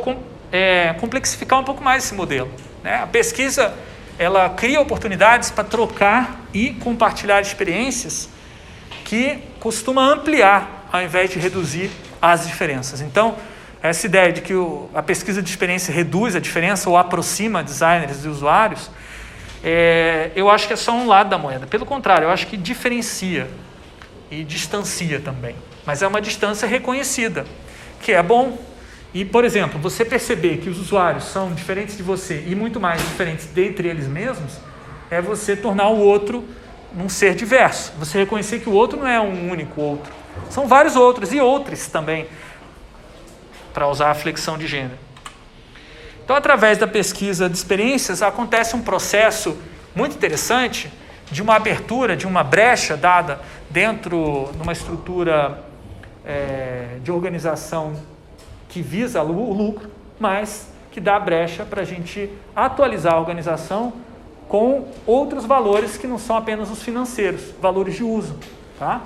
é, 0.52 0.94
complexificar 1.00 1.60
um 1.60 1.64
pouco 1.64 1.84
mais 1.84 2.04
esse 2.04 2.14
modelo. 2.14 2.52
Né? 2.84 2.96
A 2.96 3.08
pesquisa 3.08 3.74
ela 4.18 4.50
cria 4.50 4.82
oportunidades 4.82 5.50
para 5.50 5.64
trocar 5.64 6.42
e 6.54 6.72
compartilhar 6.72 7.40
experiências 7.40 8.28
que 9.06 9.40
costuma 9.60 10.04
ampliar 10.04 10.90
ao 10.92 11.02
invés 11.02 11.30
de 11.30 11.40
reduzir 11.40 11.90
as 12.22 12.46
diferenças. 12.46 13.00
Então, 13.00 13.36
essa 13.82 14.06
ideia 14.06 14.34
de 14.34 14.42
que 14.42 14.54
o, 14.54 14.90
a 14.94 15.02
pesquisa 15.02 15.42
de 15.42 15.50
experiência 15.50 15.94
reduz 15.94 16.36
a 16.36 16.40
diferença 16.40 16.90
ou 16.90 16.98
aproxima 16.98 17.64
designers 17.64 18.26
e 18.26 18.28
usuários, 18.28 18.92
é, 19.64 20.32
eu 20.36 20.50
acho 20.50 20.68
que 20.68 20.74
é 20.74 20.76
só 20.76 20.92
um 20.92 21.08
lado 21.08 21.30
da 21.30 21.38
moeda. 21.38 21.66
Pelo 21.66 21.86
contrário, 21.86 22.26
eu 22.26 22.30
acho 22.30 22.48
que 22.48 22.58
diferencia 22.58 23.50
e 24.30 24.44
distancia 24.44 25.22
também. 25.22 25.56
Mas 25.86 26.02
é 26.02 26.08
uma 26.08 26.22
distância 26.22 26.68
reconhecida, 26.68 27.46
que 28.02 28.12
é 28.12 28.22
bom. 28.22 28.58
E, 29.14 29.26
por 29.26 29.44
exemplo, 29.44 29.80
você 29.80 30.06
perceber 30.06 30.58
que 30.58 30.70
os 30.70 30.80
usuários 30.80 31.26
são 31.26 31.54
diferentes 31.54 31.98
de 31.98 32.04
você 32.04 32.44
e 32.48 32.54
muito 32.56 32.80
mais 32.80 33.02
diferentes 33.02 33.48
dentre 33.48 33.88
eles 33.88 34.08
mesmos, 34.08 34.54
é 35.10 35.22
você 35.22 35.56
tornar 35.56 35.90
o 35.90 35.98
outro 35.98 36.46
um 36.98 37.10
ser 37.10 37.36
diverso. 37.36 37.94
Você 38.00 38.20
reconhecer 38.20 38.60
que 38.60 38.70
o 38.70 38.74
outro 38.74 39.00
não 39.00 39.08
é 39.08 39.20
um 39.20 39.50
único 39.50 39.82
outro. 39.82 40.12
São 40.50 40.68
vários 40.68 40.96
outros 40.96 41.34
e 41.34 41.40
outros 41.40 41.88
também, 41.88 42.28
para 43.74 43.88
usar 43.88 44.12
a 44.12 44.16
flexão 44.16 44.58
de 44.58 44.68
gênero. 44.68 44.98
Então, 46.24 46.36
através 46.36 46.78
da 46.78 46.88
pesquisa 46.88 47.50
de 47.50 47.58
experiências, 47.58 48.22
acontece 48.22 48.76
um 48.76 48.82
processo 48.82 49.58
muito 49.96 50.16
interessante 50.16 50.92
de 51.32 51.42
uma 51.42 51.56
abertura, 51.56 52.16
de 52.16 52.28
uma 52.28 52.44
brecha 52.44 52.96
dada 52.96 53.42
dentro 53.70 54.52
de 54.56 54.62
uma 54.62 54.72
estrutura 54.72 55.64
é, 56.26 56.98
de 57.04 57.12
organização 57.12 57.94
que 58.68 58.82
visa 58.82 59.22
o 59.24 59.54
lucro, 59.54 59.90
mas 60.20 60.72
que 60.92 61.00
dá 61.00 61.20
brecha 61.20 61.66
para 61.66 61.82
a 61.82 61.86
gente 61.86 62.30
atualizar 62.56 63.14
a 63.14 63.20
organização 63.20 63.94
com 64.48 64.88
outros 65.06 65.46
valores 65.46 65.98
que 65.98 66.08
não 66.08 66.18
são 66.18 66.36
apenas 66.36 66.70
os 66.72 66.82
financeiros, 66.82 67.54
valores 67.62 67.96
de 67.96 68.04
uso. 68.04 68.38
Tá? 68.78 69.02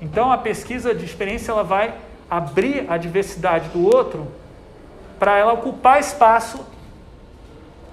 Então 0.00 0.30
a 0.30 0.38
pesquisa 0.38 0.94
de 0.94 1.04
experiência 1.04 1.50
ela 1.50 1.64
vai 1.64 1.94
abrir 2.28 2.84
a 2.88 2.96
diversidade 2.96 3.68
do 3.70 3.84
outro 3.86 4.26
para 5.18 5.38
ela 5.38 5.54
ocupar 5.54 5.98
espaço 5.98 6.64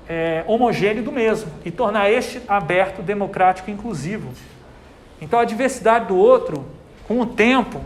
é, 0.08 0.44
homogêneo 0.48 1.04
do 1.04 1.12
mesmo 1.12 1.50
e 1.64 1.72
tornar 1.72 2.12
este 2.12 2.42
aberto, 2.48 3.02
democrático 3.02 3.70
e 3.70 3.74
inclusivo. 3.74 4.30
Então 5.22 5.40
a 5.40 5.46
diversidade 5.46 6.08
do 6.08 6.18
outro, 6.18 6.66
com 7.08 7.22
o 7.22 7.26
tempo, 7.26 7.82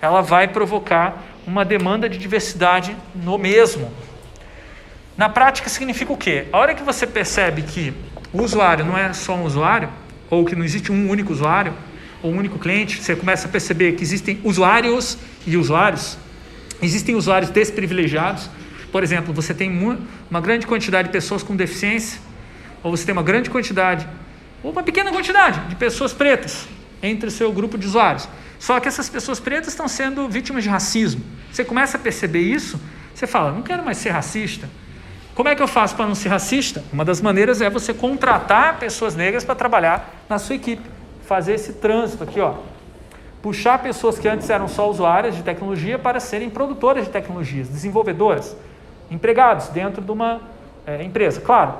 ela 0.00 0.20
vai 0.20 0.48
provocar 0.48 1.22
uma 1.46 1.64
demanda 1.64 2.08
de 2.08 2.18
diversidade 2.18 2.96
no 3.14 3.36
mesmo. 3.38 3.90
Na 5.16 5.28
prática 5.28 5.68
significa 5.68 6.12
o 6.12 6.16
quê? 6.16 6.46
A 6.52 6.58
hora 6.58 6.74
que 6.74 6.82
você 6.82 7.06
percebe 7.06 7.62
que 7.62 7.92
o 8.32 8.42
usuário 8.42 8.84
não 8.84 8.96
é 8.96 9.12
só 9.12 9.34
um 9.34 9.44
usuário, 9.44 9.88
ou 10.30 10.44
que 10.44 10.56
não 10.56 10.64
existe 10.64 10.90
um 10.90 11.10
único 11.10 11.32
usuário, 11.32 11.74
ou 12.22 12.32
um 12.32 12.36
único 12.36 12.58
cliente, 12.58 13.02
você 13.02 13.16
começa 13.16 13.48
a 13.48 13.50
perceber 13.50 13.92
que 13.92 14.02
existem 14.02 14.40
usuários 14.44 15.18
e 15.46 15.56
usuários, 15.56 16.16
existem 16.80 17.14
usuários 17.14 17.50
desprivilegiados. 17.50 18.48
Por 18.92 19.02
exemplo, 19.02 19.34
você 19.34 19.52
tem 19.52 19.70
uma 20.30 20.40
grande 20.40 20.66
quantidade 20.66 21.08
de 21.08 21.12
pessoas 21.12 21.42
com 21.42 21.56
deficiência, 21.56 22.20
ou 22.82 22.96
você 22.96 23.04
tem 23.04 23.12
uma 23.12 23.22
grande 23.22 23.50
quantidade, 23.50 24.06
ou 24.62 24.70
uma 24.70 24.82
pequena 24.82 25.10
quantidade 25.10 25.68
de 25.68 25.76
pessoas 25.76 26.12
pretas 26.12 26.66
entre 27.02 27.28
o 27.28 27.30
seu 27.30 27.52
grupo 27.52 27.76
de 27.76 27.86
usuários. 27.86 28.28
Só 28.60 28.78
que 28.78 28.86
essas 28.86 29.08
pessoas 29.08 29.40
pretas 29.40 29.68
estão 29.68 29.88
sendo 29.88 30.28
vítimas 30.28 30.62
de 30.62 30.68
racismo. 30.68 31.24
Você 31.50 31.64
começa 31.64 31.96
a 31.96 32.00
perceber 32.00 32.40
isso, 32.40 32.78
você 33.14 33.26
fala, 33.26 33.50
não 33.50 33.62
quero 33.62 33.82
mais 33.82 33.96
ser 33.96 34.10
racista. 34.10 34.68
Como 35.34 35.48
é 35.48 35.54
que 35.56 35.62
eu 35.62 35.66
faço 35.66 35.96
para 35.96 36.06
não 36.06 36.14
ser 36.14 36.28
racista? 36.28 36.84
Uma 36.92 37.02
das 37.02 37.22
maneiras 37.22 37.62
é 37.62 37.70
você 37.70 37.94
contratar 37.94 38.78
pessoas 38.78 39.16
negras 39.16 39.44
para 39.44 39.54
trabalhar 39.54 40.14
na 40.28 40.38
sua 40.38 40.56
equipe. 40.56 40.82
Fazer 41.24 41.54
esse 41.54 41.72
trânsito 41.72 42.22
aqui, 42.22 42.38
ó. 42.38 42.56
Puxar 43.40 43.78
pessoas 43.78 44.18
que 44.18 44.28
antes 44.28 44.50
eram 44.50 44.68
só 44.68 44.90
usuárias 44.90 45.34
de 45.34 45.42
tecnologia 45.42 45.98
para 45.98 46.20
serem 46.20 46.50
produtoras 46.50 47.06
de 47.06 47.10
tecnologias, 47.10 47.66
desenvolvedoras, 47.66 48.54
empregados 49.10 49.68
dentro 49.68 50.02
de 50.02 50.10
uma 50.10 50.42
é, 50.86 51.02
empresa. 51.02 51.40
Claro, 51.40 51.74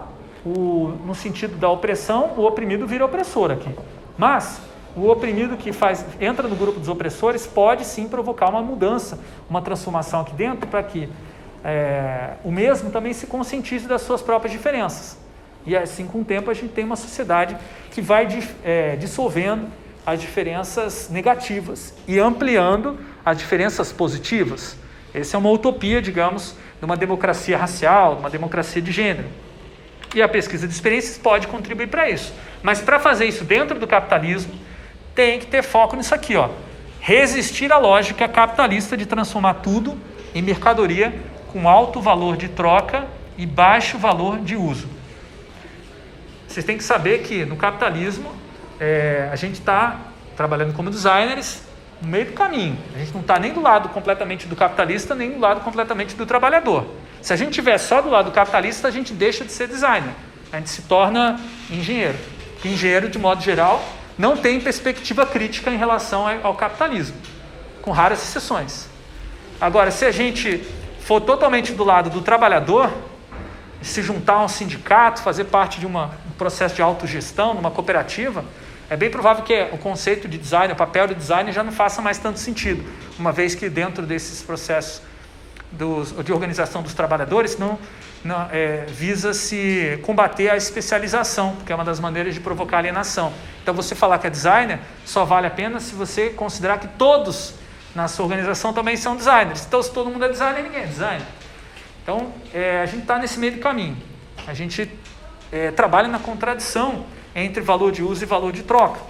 o, 0.47 0.95
no 1.05 1.15
sentido 1.15 1.59
da 1.59 1.69
opressão, 1.69 2.33
o 2.39 2.47
oprimido 2.47 2.87
vira 2.87 3.05
opressor 3.05 3.51
aqui. 3.51 3.69
Mas 4.17 4.63
o 4.97 5.09
oprimido 5.09 5.57
que 5.57 5.73
faz, 5.73 6.05
entra 6.21 6.49
no 6.49 6.57
grupo 6.57 6.79
dos 6.79 6.89
opressores 6.89 7.47
pode 7.47 7.85
sim 7.85 8.09
provocar 8.09 8.49
uma 8.49 8.63
mudança, 8.63 9.19
uma 9.49 9.63
transformação 9.63 10.21
aqui 10.21 10.35
dentro 10.35 10.67
para 10.67 10.83
que 10.83 11.09
é, 11.65 12.35
o 12.43 12.51
mesmo 12.51 12.91
também 12.91 13.13
se 13.13 13.27
conscientize 13.27 13.87
das 13.87 14.03
suas 14.03 14.23
próprias 14.23 14.53
diferenças. 14.53 15.19
E 15.67 15.77
assim, 15.77 16.07
com 16.07 16.21
o 16.21 16.25
tempo, 16.25 16.51
a 16.51 16.55
gente 16.55 16.73
tem 16.73 16.85
uma 16.85 16.97
sociedade 16.97 17.57
que 17.91 18.01
vai 18.01 18.27
é, 18.65 18.97
dissolvendo 18.97 19.69
as 20.05 20.21
diferenças 20.21 21.09
negativas 21.11 21.95
e 22.09 22.19
ampliando 22.19 22.99
as 23.25 23.37
diferenças 23.37 23.93
positivas. 23.93 24.77
Essa 25.13 25.37
é 25.37 25.39
uma 25.39 25.51
utopia, 25.51 26.01
digamos, 26.01 26.55
de 26.79 26.85
uma 26.85 26.97
democracia 26.97 27.59
racial, 27.59 28.15
de 28.15 28.21
uma 28.21 28.31
democracia 28.31 28.81
de 28.81 28.91
gênero. 28.91 29.29
E 30.15 30.23
a 30.23 30.29
pesquisa 30.29 30.67
de 30.67 30.73
experiências 30.73 31.19
pode 31.19 31.47
contribuir 31.47 31.89
para 31.89 32.09
isso. 32.09 32.33
Mas 32.63 32.81
para 32.81 32.99
fazer 32.99 33.27
isso 33.27 33.45
dentro 33.45 33.79
do 33.79 33.87
capitalismo, 33.87 34.53
tem 35.21 35.39
que 35.39 35.47
ter 35.47 35.63
foco 35.63 35.97
nisso 35.97 36.15
aqui, 36.15 36.35
ó. 36.35 36.49
Resistir 36.99 37.71
à 37.71 37.77
lógica 37.77 38.27
capitalista 38.27 38.97
de 38.97 39.05
transformar 39.05 39.55
tudo 39.55 39.95
em 40.35 40.41
mercadoria 40.41 41.13
com 41.53 41.69
alto 41.69 42.01
valor 42.01 42.39
de 42.39 42.49
troca 42.49 43.07
e 43.37 43.45
baixo 43.45 43.99
valor 43.99 44.39
de 44.39 44.57
uso. 44.57 44.89
Vocês 46.49 46.65
têm 46.65 46.79
que 46.79 46.85
saber 46.85 47.19
que 47.21 47.45
no 47.45 47.55
capitalismo 47.55 48.33
é, 48.81 49.29
a 49.31 49.37
gente 49.37 49.57
está 49.57 49.99
trabalhando 50.35 50.73
como 50.73 50.89
designers 50.89 51.65
no 52.01 52.09
meio 52.09 52.25
do 52.25 52.33
caminho. 52.33 52.79
A 52.95 52.99
gente 52.99 53.13
não 53.13 53.21
está 53.21 53.39
nem 53.39 53.53
do 53.53 53.61
lado 53.61 53.91
completamente 53.91 54.47
do 54.47 54.57
capitalista, 54.57 55.15
nem 55.15 55.33
do 55.33 55.39
lado 55.39 55.61
completamente 55.61 56.17
do 56.17 56.25
trabalhador. 56.25 56.87
Se 57.21 57.35
a 57.35 57.37
gente 57.37 57.51
estiver 57.51 57.77
só 57.77 58.01
do 58.01 58.09
lado 58.09 58.31
do 58.31 58.33
capitalista, 58.33 58.89
a 58.89 58.91
gente 58.91 59.13
deixa 59.13 59.45
de 59.45 59.53
ser 59.53 59.69
designer. 59.69 60.15
A 60.51 60.57
gente 60.57 60.71
se 60.71 60.81
torna 60.83 61.39
engenheiro. 61.71 62.17
Porque 62.55 62.69
engenheiro, 62.69 63.11
de 63.11 63.19
modo 63.19 63.43
geral, 63.43 63.85
não 64.19 64.37
tem 64.37 64.61
perspectiva 64.61 65.27
crítica 65.27 65.71
em 65.71 65.77
relação 65.77 66.27
ao 66.43 66.55
capitalismo, 66.55 67.17
com 67.83 67.91
raras 67.91 68.23
exceções. 68.23 68.87
Agora, 69.61 69.91
se 69.91 70.05
a 70.05 70.11
gente 70.11 70.65
for 71.01 71.21
totalmente 71.21 71.73
do 71.73 71.85
lado 71.85 72.11
do 72.11 72.21
trabalhador, 72.21 72.93
se 73.83 74.03
juntar 74.03 74.35
a 74.35 74.45
um 74.45 74.49
sindicato, 74.49 75.23
fazer 75.23 75.45
parte 75.45 75.81
de 75.81 75.87
uma, 75.87 76.11
um 76.29 76.33
processo 76.37 76.75
de 76.75 76.83
autogestão, 76.83 77.55
numa 77.55 77.71
cooperativa, 77.71 78.45
é 78.89 78.97
bem 78.97 79.11
provável 79.11 79.45
que 79.45 79.69
o 79.73 79.79
conceito 79.79 80.29
de 80.29 80.37
design, 80.37 80.73
o 80.73 80.77
papel 80.77 81.09
do 81.09 81.15
design 81.15 81.51
já 81.53 81.63
não 81.63 81.73
faça 81.73 82.03
mais 82.03 82.19
tanto 82.19 82.39
sentido, 82.39 82.85
uma 83.19 83.33
vez 83.33 83.55
que 83.55 83.69
dentro 83.69 84.05
desses 84.05 84.43
processos 84.43 85.03
dos, 85.73 86.13
de 86.25 86.33
organização 86.33 86.83
dos 86.83 86.95
trabalhadores 86.95 87.59
não, 87.59 87.79
não 88.25 88.49
é, 88.51 88.85
visa 88.89 89.33
se 89.33 89.99
combater 90.03 90.51
a 90.51 90.57
especialização, 90.57 91.57
que 91.65 91.73
é 91.73 91.75
uma 91.75 91.85
das 91.85 92.01
maneiras 92.01 92.35
de 92.35 92.41
provocar 92.41 92.79
alienação. 92.79 93.33
Então, 93.63 93.75
você 93.75 93.95
falar 93.95 94.19
que 94.19 94.27
é 94.27 94.31
designer 94.31 94.81
só 95.05 95.25
vale 95.25 95.47
a 95.47 95.51
pena 95.51 95.81
se 95.81 95.95
você 95.95 96.31
considerar 96.31 96.79
que 96.79 96.89
todos 96.89 97.55
na 97.95 98.09
sua 98.09 98.25
organização 98.25 98.73
também 98.73 98.97
são 98.97 99.17
designers. 99.17 99.65
Então, 99.67 99.83
se 99.83 99.93
todo 99.93 100.11
mundo 100.11 100.25
é 100.25 100.29
designer, 100.29 100.63
ninguém 100.63 100.83
é 100.83 100.87
designer. 100.87 101.27
Então, 102.03 102.33
é, 102.53 102.81
a 102.83 102.87
gente 102.87 103.03
está 103.03 103.19
nesse 103.19 103.39
meio 103.39 103.53
do 103.53 103.61
caminho. 103.61 103.97
A 104.47 104.55
gente 104.55 104.91
é, 105.53 105.71
trabalha 105.71 106.09
na 106.09 106.19
contradição 106.19 107.05
entre 107.35 107.61
valor 107.61 107.93
de 107.93 108.03
uso 108.03 108.23
e 108.23 108.27
valor 108.27 108.53
de 108.53 108.63
troca. 108.63 109.01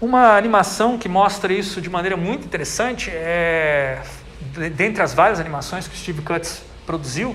Uma 0.00 0.36
animação 0.36 0.98
que 0.98 1.08
mostra 1.08 1.52
isso 1.52 1.80
de 1.80 1.88
maneira 1.88 2.16
muito 2.16 2.44
interessante 2.44 3.10
é, 3.10 4.02
dentre 4.74 5.02
as 5.02 5.14
várias 5.14 5.38
animações 5.38 5.86
que 5.86 5.96
Steve 5.96 6.22
Cutts 6.22 6.62
produziu, 6.84 7.34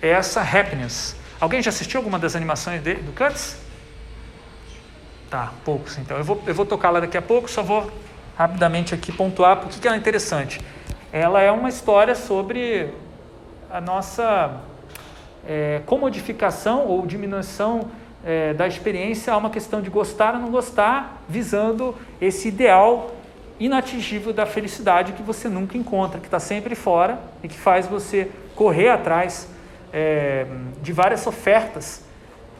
é 0.00 0.08
essa 0.08 0.40
Happiness. 0.40 1.14
Alguém 1.40 1.62
já 1.62 1.68
assistiu 1.68 1.98
alguma 1.98 2.18
das 2.18 2.34
animações 2.34 2.82
de, 2.82 2.94
do 2.94 3.12
Cutts? 3.12 3.56
Tá, 5.30 5.52
poucos 5.64 5.98
então. 5.98 6.16
Eu 6.16 6.24
vou, 6.24 6.42
eu 6.46 6.54
vou 6.54 6.64
tocar 6.64 6.90
lá 6.90 7.00
daqui 7.00 7.16
a 7.16 7.22
pouco, 7.22 7.48
só 7.50 7.62
vou 7.62 7.90
rapidamente 8.36 8.94
aqui 8.94 9.12
pontuar 9.12 9.58
por 9.58 9.68
que 9.68 9.86
ela 9.86 9.96
é 9.96 9.98
interessante. 9.98 10.60
Ela 11.12 11.42
é 11.42 11.52
uma 11.52 11.68
história 11.68 12.14
sobre 12.14 12.90
a 13.70 13.80
nossa 13.80 14.60
é, 15.46 15.82
comodificação 15.84 16.86
ou 16.86 17.06
diminuição 17.06 17.90
é, 18.24 18.52
da 18.54 18.66
experiência 18.66 19.32
a 19.32 19.36
uma 19.36 19.50
questão 19.50 19.80
de 19.80 19.90
gostar 19.90 20.34
ou 20.34 20.40
não 20.40 20.50
gostar, 20.50 21.22
visando 21.28 21.94
esse 22.20 22.48
ideal 22.48 23.14
inatingível 23.60 24.32
da 24.32 24.46
felicidade 24.46 25.12
que 25.12 25.22
você 25.22 25.48
nunca 25.48 25.76
encontra, 25.76 26.20
que 26.20 26.26
está 26.26 26.38
sempre 26.38 26.74
fora 26.74 27.18
e 27.42 27.48
que 27.48 27.58
faz 27.58 27.86
você 27.86 28.30
correr 28.54 28.88
atrás 28.88 29.48
é, 29.92 30.46
de 30.82 30.92
várias 30.92 31.26
ofertas 31.26 32.04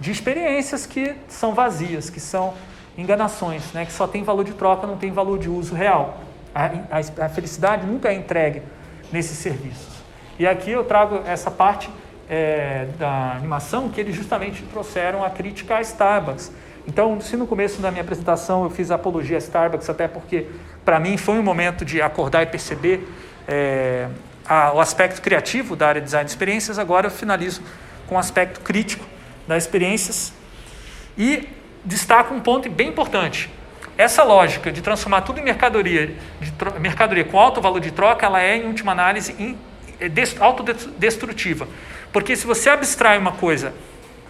de 0.01 0.11
experiências 0.11 0.87
que 0.87 1.15
são 1.29 1.55
vazias, 1.55 2.11
que 2.11 2.21
são 2.21 2.55
enganações, 2.97 3.73
né? 3.73 3.85
que 3.85 3.93
só 3.93 4.07
tem 4.07 4.23
valor 4.23 4.45
de 4.45 4.53
troca, 4.53 4.87
não 4.87 4.97
tem 4.97 5.13
valor 5.13 5.39
de 5.39 5.49
uso 5.49 5.75
real. 5.75 6.19
A, 6.55 6.67
a, 6.67 7.27
a 7.27 7.29
felicidade 7.29 7.87
nunca 7.87 8.09
é 8.09 8.15
entregue 8.15 8.63
nesses 9.13 9.39
serviços. 9.39 9.99
E 10.39 10.47
aqui 10.47 10.71
eu 10.71 10.85
trago 10.85 11.23
essa 11.27 11.51
parte 11.51 11.91
é, 12.29 12.87
da 12.99 13.33
animação 13.33 13.89
que 13.89 14.01
eles 14.01 14.15
justamente 14.15 14.63
trouxeram 14.65 15.25
a 15.25 15.31
crítica 15.31 15.77
a 15.77 15.81
Starbucks. 15.81 16.53
Então, 16.87 17.21
se 17.21 17.37
no 17.37 17.47
começo 17.47 17.81
da 17.81 17.91
minha 17.91 18.03
apresentação 18.03 18.65
eu 18.65 18.71
fiz 18.71 18.91
apologia 18.91 19.37
a 19.37 19.39
Starbucks, 19.39 19.89
até 19.89 20.07
porque 20.07 20.47
para 20.85 20.99
mim 20.99 21.17
foi 21.17 21.39
um 21.39 21.43
momento 21.43 21.85
de 21.85 22.01
acordar 22.01 22.43
e 22.43 22.47
perceber 22.47 23.07
é, 23.47 24.09
a, 24.47 24.73
o 24.73 24.81
aspecto 24.81 25.21
criativo 25.21 25.77
da 25.77 25.89
área 25.89 26.01
de 26.01 26.07
design 26.07 26.25
de 26.25 26.31
experiências, 26.31 26.79
agora 26.79 27.07
eu 27.07 27.11
finalizo 27.11 27.63
com 28.07 28.15
o 28.15 28.19
aspecto 28.19 28.61
crítico 28.61 29.05
das 29.47 29.65
experiências 29.65 30.33
e 31.17 31.49
destaco 31.85 32.35
um 32.35 32.41
ponto 32.41 32.69
bem 32.71 32.89
importante. 32.89 33.51
Essa 33.97 34.23
lógica 34.23 34.71
de 34.71 34.81
transformar 34.81 35.23
tudo 35.23 35.41
em 35.41 35.43
mercadoria, 35.43 36.15
mercadoria 36.81 37.25
com 37.25 37.39
alto 37.39 37.61
valor 37.61 37.81
de 37.81 37.91
troca, 37.91 38.25
ela 38.25 38.41
é, 38.41 38.57
em 38.57 38.67
última 38.67 38.93
análise, 38.93 39.35
in, 39.39 39.59
é 40.01 40.09
autodestrutiva. 40.41 41.67
Porque 42.13 42.37
se 42.37 42.47
você 42.47 42.71
abstrai 42.71 43.19
uma 43.19 43.33
coisa 43.33 43.75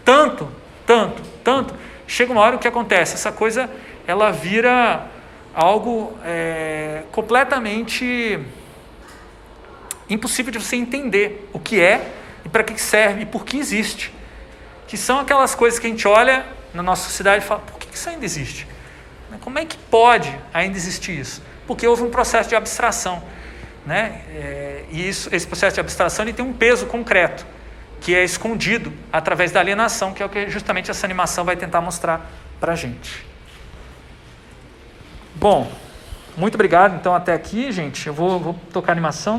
tanto, 0.04 0.48
tanto, 0.86 1.22
tanto, 1.44 1.74
chega 2.06 2.32
uma 2.32 2.40
hora 2.40 2.56
o 2.56 2.58
que 2.58 2.66
acontece? 2.66 3.14
Essa 3.14 3.30
coisa 3.30 3.70
ela 4.06 4.30
vira 4.30 5.06
algo 5.54 6.16
é, 6.24 7.02
completamente 7.12 8.38
impossível 10.08 10.50
de 10.50 10.58
você 10.58 10.76
entender 10.76 11.48
o 11.52 11.58
que 11.58 11.80
é 11.80 12.10
e 12.44 12.48
para 12.48 12.64
que 12.64 12.80
serve 12.80 13.22
e 13.22 13.26
por 13.26 13.44
que 13.44 13.58
existe. 13.58 14.12
Que 14.86 14.96
são 14.96 15.20
aquelas 15.20 15.54
coisas 15.54 15.78
que 15.78 15.86
a 15.86 15.90
gente 15.90 16.08
olha 16.08 16.46
na 16.72 16.82
nossa 16.82 17.04
sociedade 17.04 17.44
e 17.44 17.46
fala: 17.46 17.60
por 17.60 17.78
que 17.78 17.94
isso 17.94 18.08
ainda 18.08 18.24
existe? 18.24 18.66
Como 19.40 19.58
é 19.58 19.64
que 19.64 19.76
pode 19.76 20.34
ainda 20.54 20.76
existir 20.76 21.18
isso? 21.18 21.42
Porque 21.66 21.86
houve 21.86 22.02
um 22.02 22.10
processo 22.10 22.48
de 22.48 22.56
abstração. 22.56 23.22
Né? 23.84 24.22
É, 24.30 24.84
e 24.90 25.06
isso, 25.06 25.28
esse 25.34 25.46
processo 25.46 25.74
de 25.74 25.80
abstração 25.80 26.24
ele 26.24 26.32
tem 26.32 26.44
um 26.44 26.52
peso 26.52 26.86
concreto 26.86 27.44
que 28.00 28.14
é 28.14 28.24
escondido 28.24 28.92
através 29.12 29.52
da 29.52 29.60
alienação, 29.60 30.12
que 30.12 30.22
é 30.22 30.26
o 30.26 30.28
que 30.28 30.48
justamente 30.48 30.90
essa 30.90 31.06
animação 31.06 31.44
vai 31.44 31.56
tentar 31.56 31.80
mostrar 31.80 32.30
para 32.60 32.72
a 32.72 32.76
gente. 32.76 33.26
Bom, 35.34 35.70
muito 36.36 36.54
obrigado 36.54 36.94
então 36.94 37.14
até 37.14 37.32
aqui, 37.34 37.70
gente. 37.72 38.06
Eu 38.06 38.14
vou, 38.14 38.38
vou 38.38 38.54
tocar 38.72 38.92
a 38.92 38.94
animação. 38.94 39.36